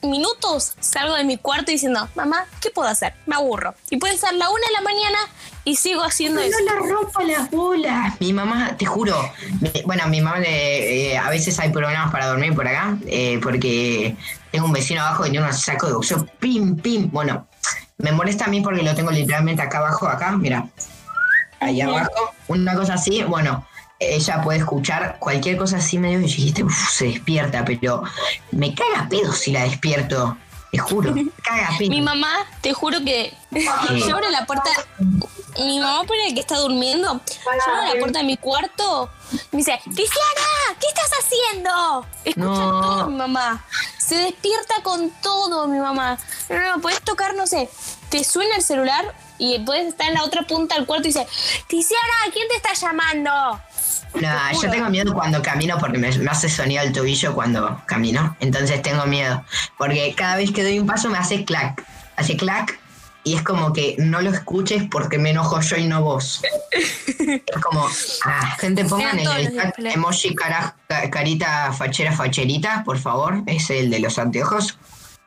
minutos 0.04 0.74
salgo 0.80 1.16
de 1.16 1.24
mi 1.24 1.38
cuarto 1.38 1.72
diciendo, 1.72 2.08
mamá, 2.16 2.46
¿qué 2.60 2.70
puedo 2.72 2.88
hacer? 2.90 3.14
Me 3.26 3.36
aburro. 3.36 3.76
Y 3.90 3.98
puede 3.98 4.18
ser 4.18 4.34
la 4.34 4.50
una 4.50 4.66
de 4.68 4.74
la 4.74 4.82
mañana 4.82 5.18
y 5.64 5.76
sigo 5.76 6.02
haciendo 6.04 6.42
eso. 6.42 6.58
No 6.66 6.74
le 6.86 6.92
rompa 6.92 7.24
las 7.24 7.52
bolas. 7.52 8.20
Mi 8.20 8.34
mamá, 8.34 8.76
te 8.78 8.86
juro, 8.86 9.16
mi- 9.60 9.82
bueno, 9.86 10.08
mi 10.08 10.20
mamá 10.22 10.40
le- 10.40 11.12
eh, 11.12 11.18
a 11.18 11.30
veces 11.30 11.60
hay 11.60 11.70
problemas 11.70 12.12
para 12.12 12.26
dormir 12.28 12.56
por 12.56 12.68
acá, 12.68 12.98
eh, 13.06 13.40
porque 13.44 14.16
tengo 14.52 14.66
un 14.66 14.74
vecino 14.74 15.02
abajo 15.02 15.24
que 15.24 15.30
tiene 15.30 15.46
un 15.46 15.54
saco 15.54 15.86
de 15.88 15.94
boxeo, 15.94 16.26
pim, 16.40 16.76
pim. 16.78 17.10
Bueno, 17.12 17.48
me 18.00 18.12
molesta 18.12 18.46
a 18.46 18.48
mí 18.48 18.62
porque 18.62 18.82
lo 18.82 18.96
tengo 18.96 19.12
literalmente 19.12 19.62
acá 19.62 19.78
abajo, 19.78 20.08
acá, 20.08 20.32
mira, 20.32 20.68
ahí 21.60 21.80
abajo, 21.82 22.10
una 22.48 22.74
cosa 22.76 22.96
así, 22.96 23.22
bueno. 23.24 23.66
Ella 24.04 24.42
puede 24.42 24.60
escuchar 24.60 25.18
cualquier 25.20 25.58
cosa 25.58 25.78
así 25.78 26.00
medio 26.00 26.20
y 26.20 26.24
dijiste, 26.24 26.64
uff, 26.64 26.90
se 26.92 27.06
despierta, 27.06 27.64
pero 27.64 28.04
me 28.52 28.74
caga 28.74 29.08
pedo 29.08 29.32
si 29.32 29.52
la 29.52 29.64
despierto. 29.64 30.38
Te 30.72 30.80
juro, 30.80 31.14
caga 31.44 31.70
pedo. 31.78 31.90
Mi 31.90 32.02
mamá, 32.02 32.48
te 32.62 32.74
juro 32.74 32.98
que 33.06 33.34
yo 33.52 34.16
abro 34.16 34.30
la 34.30 34.46
puerta 34.46 34.72
mi 35.60 35.80
mamá 35.80 36.04
pone 36.06 36.34
que 36.34 36.40
está 36.40 36.58
durmiendo. 36.58 37.22
Yo 37.28 37.74
a 37.76 37.94
la 37.94 38.00
puerta 38.00 38.20
de 38.20 38.26
mi 38.26 38.38
cuarto. 38.38 39.10
Me 39.52 39.60
dice, 39.60 39.80
Tiziana, 39.84 40.78
¿qué 40.80 40.88
estás 40.88 41.12
haciendo? 41.20 42.06
Escucha 42.24 42.46
No. 42.48 42.82
todo 42.82 43.08
mi 43.08 43.16
mamá. 43.16 43.64
Se 43.98 44.16
despierta 44.16 44.76
con 44.84 45.10
todo 45.22 45.68
mi 45.68 45.80
mamá. 45.80 46.18
No, 46.50 46.58
no, 46.58 46.76
no, 46.76 46.82
puedes 46.82 47.02
tocar, 47.02 47.36
no 47.36 47.48
sé, 47.48 47.70
te 48.10 48.24
suena 48.24 48.56
el 48.56 48.64
celular 48.64 49.14
y 49.38 49.60
puedes 49.60 49.88
estar 49.88 50.08
en 50.08 50.16
la 50.16 50.24
otra 50.24 50.44
punta 50.44 50.76
del 50.76 50.86
cuarto 50.86 51.08
y 51.08 51.14
dice, 51.14 51.28
Tiziana, 51.68 52.14
¿quién 52.34 52.48
te 52.48 52.56
está 52.56 52.74
llamando? 52.74 53.62
No, 54.14 54.52
yo 54.62 54.70
tengo 54.70 54.90
miedo 54.90 55.14
cuando 55.14 55.42
camino 55.42 55.78
porque 55.80 55.98
me, 55.98 56.16
me 56.18 56.30
hace 56.32 56.50
sonido 56.50 56.84
el 56.84 56.92
tobillo 56.92 57.34
cuando 57.34 57.82
camino. 57.86 58.36
Entonces 58.40 58.82
tengo 58.82 59.06
miedo. 59.06 59.44
Porque 59.78 60.14
cada 60.16 60.36
vez 60.38 60.52
que 60.52 60.64
doy 60.64 60.80
un 60.80 60.88
paso 60.88 61.10
me 61.10 61.18
hace 61.18 61.46
clac. 61.46 61.84
Hace 62.18 62.36
clac. 62.36 62.80
Y 63.24 63.36
es 63.36 63.44
como 63.44 63.72
que 63.72 63.96
no 64.00 64.20
lo 64.22 64.32
escuches 64.32 64.84
porque 64.90 65.20
me 65.20 65.30
enojo 65.30 65.62
yo 65.62 65.78
y 65.78 65.86
no 65.86 66.02
vos. 66.02 66.42
Es 67.20 67.62
como, 67.62 67.88
ah, 68.26 68.56
gente, 68.60 68.84
pongan 68.86 69.20
en 69.20 69.28
el 69.38 69.56
chat 69.56 69.76
emoji 69.94 70.34
cara- 70.34 70.76
ca- 70.88 71.08
carita 71.12 71.72
fachera 71.72 72.12
facherita, 72.14 72.84
por 72.84 72.98
favor. 72.98 73.44
Es 73.46 73.70
el 73.70 73.92
de 73.92 74.00
los 74.00 74.18
anteojos. 74.18 74.78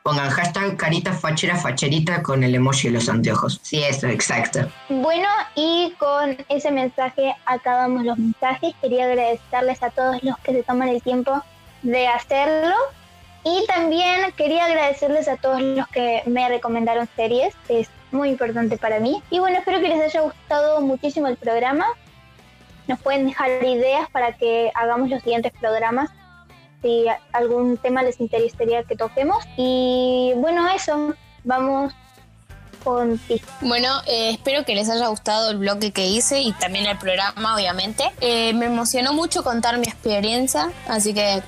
Pongan 0.04 0.28
hashtag 0.28 0.76
carita 0.76 1.14
fachera 1.14 1.56
facherita 1.56 2.22
con 2.22 2.44
el 2.44 2.54
emoji 2.54 2.88
de 2.88 2.94
los 2.94 3.08
anteojos. 3.08 3.58
Sí, 3.62 3.82
eso, 3.82 4.06
exacto. 4.06 4.68
Bueno, 4.90 5.26
y 5.54 5.94
con 5.96 6.36
ese 6.50 6.70
mensaje 6.70 7.34
acabamos 7.46 8.04
los 8.04 8.18
mensajes. 8.18 8.74
Quería 8.82 9.06
agradecerles 9.06 9.82
a 9.82 9.88
todos 9.88 10.22
los 10.22 10.36
que 10.40 10.52
se 10.52 10.62
toman 10.62 10.88
el 10.90 11.00
tiempo 11.00 11.42
de 11.80 12.06
hacerlo. 12.06 12.74
Y 13.44 13.64
también 13.66 14.30
quería 14.36 14.66
agradecerles 14.66 15.26
a 15.26 15.38
todos 15.38 15.62
los 15.62 15.88
que 15.88 16.22
me 16.26 16.46
recomendaron 16.50 17.08
series. 17.16 17.54
Es 17.70 17.88
muy 18.12 18.28
importante 18.28 18.76
para 18.76 19.00
mí. 19.00 19.22
Y 19.30 19.38
bueno, 19.38 19.56
espero 19.56 19.80
que 19.80 19.88
les 19.88 20.02
haya 20.02 20.20
gustado 20.20 20.82
muchísimo 20.82 21.28
el 21.28 21.38
programa. 21.38 21.86
Nos 22.88 23.00
pueden 23.00 23.26
dejar 23.26 23.64
ideas 23.64 24.10
para 24.10 24.34
que 24.34 24.70
hagamos 24.74 25.08
los 25.08 25.22
siguientes 25.22 25.52
programas. 25.58 26.10
Si 26.84 27.06
algún 27.32 27.78
tema 27.78 28.02
les 28.02 28.20
interesaría 28.20 28.82
que 28.82 28.94
toquemos. 28.94 29.42
Y 29.56 30.32
bueno, 30.36 30.68
eso. 30.68 31.14
Vamos 31.42 31.94
con 32.84 33.16
ti. 33.18 33.40
Bueno, 33.62 33.88
eh, 34.06 34.32
espero 34.32 34.66
que 34.66 34.74
les 34.74 34.90
haya 34.90 35.08
gustado 35.08 35.50
el 35.50 35.56
bloque 35.56 35.92
que 35.92 36.06
hice 36.06 36.42
y 36.42 36.52
también 36.52 36.84
el 36.84 36.98
programa, 36.98 37.56
obviamente. 37.56 38.04
Eh, 38.20 38.52
me 38.52 38.66
emocionó 38.66 39.14
mucho 39.14 39.42
contar 39.42 39.78
mi 39.78 39.86
experiencia, 39.86 40.70
así 40.86 41.14
que 41.14 41.42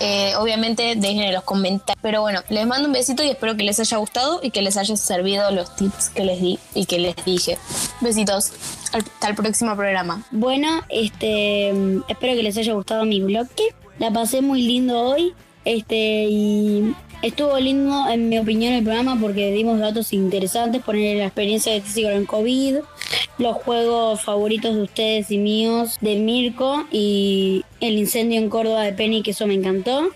eh, 0.00 0.34
obviamente 0.36 0.94
dejen 0.96 1.24
en 1.24 1.34
los 1.34 1.44
comentarios. 1.44 1.98
Pero 2.00 2.22
bueno, 2.22 2.40
les 2.48 2.66
mando 2.66 2.86
un 2.86 2.94
besito 2.94 3.22
y 3.22 3.28
espero 3.28 3.56
que 3.58 3.64
les 3.64 3.78
haya 3.80 3.98
gustado 3.98 4.40
y 4.42 4.50
que 4.50 4.62
les 4.62 4.78
haya 4.78 4.96
servido 4.96 5.50
los 5.50 5.76
tips 5.76 6.08
que 6.08 6.24
les 6.24 6.40
di 6.40 6.58
y 6.74 6.86
que 6.86 6.98
les 6.98 7.16
dije. 7.24 7.58
Besitos. 8.00 8.52
Hasta 8.92 9.28
el 9.28 9.34
próximo 9.36 9.76
programa. 9.76 10.24
Bueno, 10.30 10.82
este, 10.88 11.72
mm, 11.72 12.04
espero 12.08 12.34
que 12.34 12.42
les 12.42 12.56
haya 12.56 12.72
gustado 12.72 13.04
mi 13.04 13.20
bloque. 13.20 13.74
La 14.00 14.10
pasé 14.10 14.40
muy 14.40 14.62
lindo 14.62 14.98
hoy. 14.98 15.34
Este, 15.66 16.24
y 16.24 16.94
estuvo 17.20 17.58
lindo, 17.60 18.08
en 18.08 18.30
mi 18.30 18.38
opinión, 18.38 18.72
el 18.72 18.82
programa 18.82 19.18
porque 19.20 19.52
dimos 19.52 19.78
datos 19.78 20.14
interesantes, 20.14 20.82
poner 20.82 21.18
la 21.18 21.26
experiencia 21.26 21.74
de 21.74 21.82
con 22.02 22.12
el 22.12 22.26
COVID, 22.26 22.76
los 23.36 23.56
juegos 23.58 24.22
favoritos 24.22 24.74
de 24.74 24.82
ustedes 24.82 25.30
y 25.30 25.36
míos 25.36 25.98
de 26.00 26.16
Mirko 26.16 26.86
y 26.90 27.62
el 27.80 27.98
incendio 27.98 28.40
en 28.40 28.48
Córdoba 28.48 28.84
de 28.84 28.94
Penny, 28.94 29.22
que 29.22 29.32
eso 29.32 29.46
me 29.46 29.52
encantó. 29.52 30.08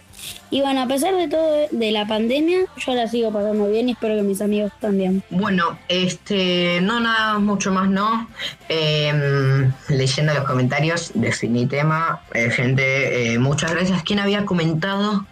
Y 0.51 0.61
bueno, 0.61 0.83
a 0.83 0.87
pesar 0.87 1.15
de 1.17 1.27
todo, 1.29 1.67
de 1.71 1.91
la 1.91 2.07
pandemia, 2.07 2.61
yo 2.77 2.95
la 2.95 3.09
sigo 3.09 3.33
pasando 3.33 3.67
bien 3.69 3.89
y 3.89 3.93
espero 3.93 4.15
que 4.17 4.23
mis 4.23 4.41
amigos 4.41 4.71
también. 4.81 5.23
Bueno, 5.31 5.79
este, 5.89 6.79
no 6.83 7.01
nada, 7.01 7.39
mucho 7.41 7.73
más 7.73 7.89
no. 7.89 8.29
Eh, 8.69 9.69
leyendo 9.89 10.33
los 10.35 10.45
comentarios, 10.45 11.11
definí 11.15 11.67
tema. 11.67 12.21
Eh, 12.35 12.51
gente, 12.51 13.33
eh, 13.35 13.39
muchas 13.39 13.73
gracias. 13.73 14.03
¿Quién 14.05 14.21
había 14.21 14.45
comentado? 14.45 15.27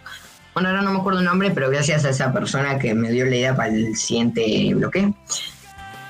Bueno, 0.53 0.69
ahora 0.69 0.81
no 0.81 0.91
me 0.91 0.99
acuerdo 0.99 1.19
el 1.19 1.25
nombre, 1.25 1.51
pero 1.51 1.69
gracias 1.69 2.03
a 2.05 2.09
esa 2.09 2.33
persona 2.33 2.77
que 2.77 2.93
me 2.93 3.09
dio 3.09 3.25
la 3.25 3.35
idea 3.35 3.55
para 3.55 3.69
el 3.69 3.95
siguiente 3.95 4.73
bloque. 4.75 5.13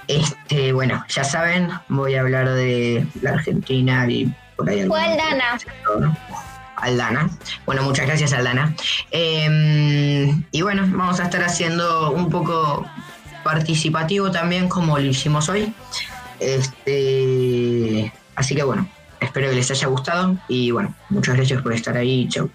Este, 0.07 0.73
bueno, 0.73 1.05
ya 1.07 1.23
saben, 1.23 1.69
voy 1.88 2.15
a 2.15 2.21
hablar 2.21 2.49
de 2.49 3.05
la 3.21 3.31
Argentina 3.31 4.05
y 4.09 4.34
por 4.57 4.69
ahí. 4.69 4.81
Alguna- 4.81 5.03
Aldana. 5.13 5.57
Aldana. 6.84 7.29
Bueno, 7.65 7.84
muchas 7.84 8.05
gracias, 8.05 8.34
Aldana. 8.34 8.75
Eh, 9.11 10.34
y 10.51 10.61
bueno, 10.61 10.84
vamos 10.89 11.19
a 11.19 11.23
estar 11.23 11.43
haciendo 11.43 12.11
un 12.11 12.29
poco 12.29 12.86
participativo 13.43 14.31
también, 14.31 14.69
como 14.69 14.97
lo 14.97 15.05
hicimos 15.05 15.49
hoy. 15.49 15.73
Este, 16.39 18.11
así 18.36 18.55
que 18.55 18.63
bueno, 18.63 18.88
espero 19.19 19.49
que 19.49 19.55
les 19.55 19.71
haya 19.71 19.88
gustado 19.88 20.36
y 20.47 20.71
bueno, 20.71 20.93
muchas 21.09 21.36
gracias 21.36 21.61
por 21.61 21.73
estar 21.73 21.95
ahí. 21.95 22.27
Chau. 22.29 22.49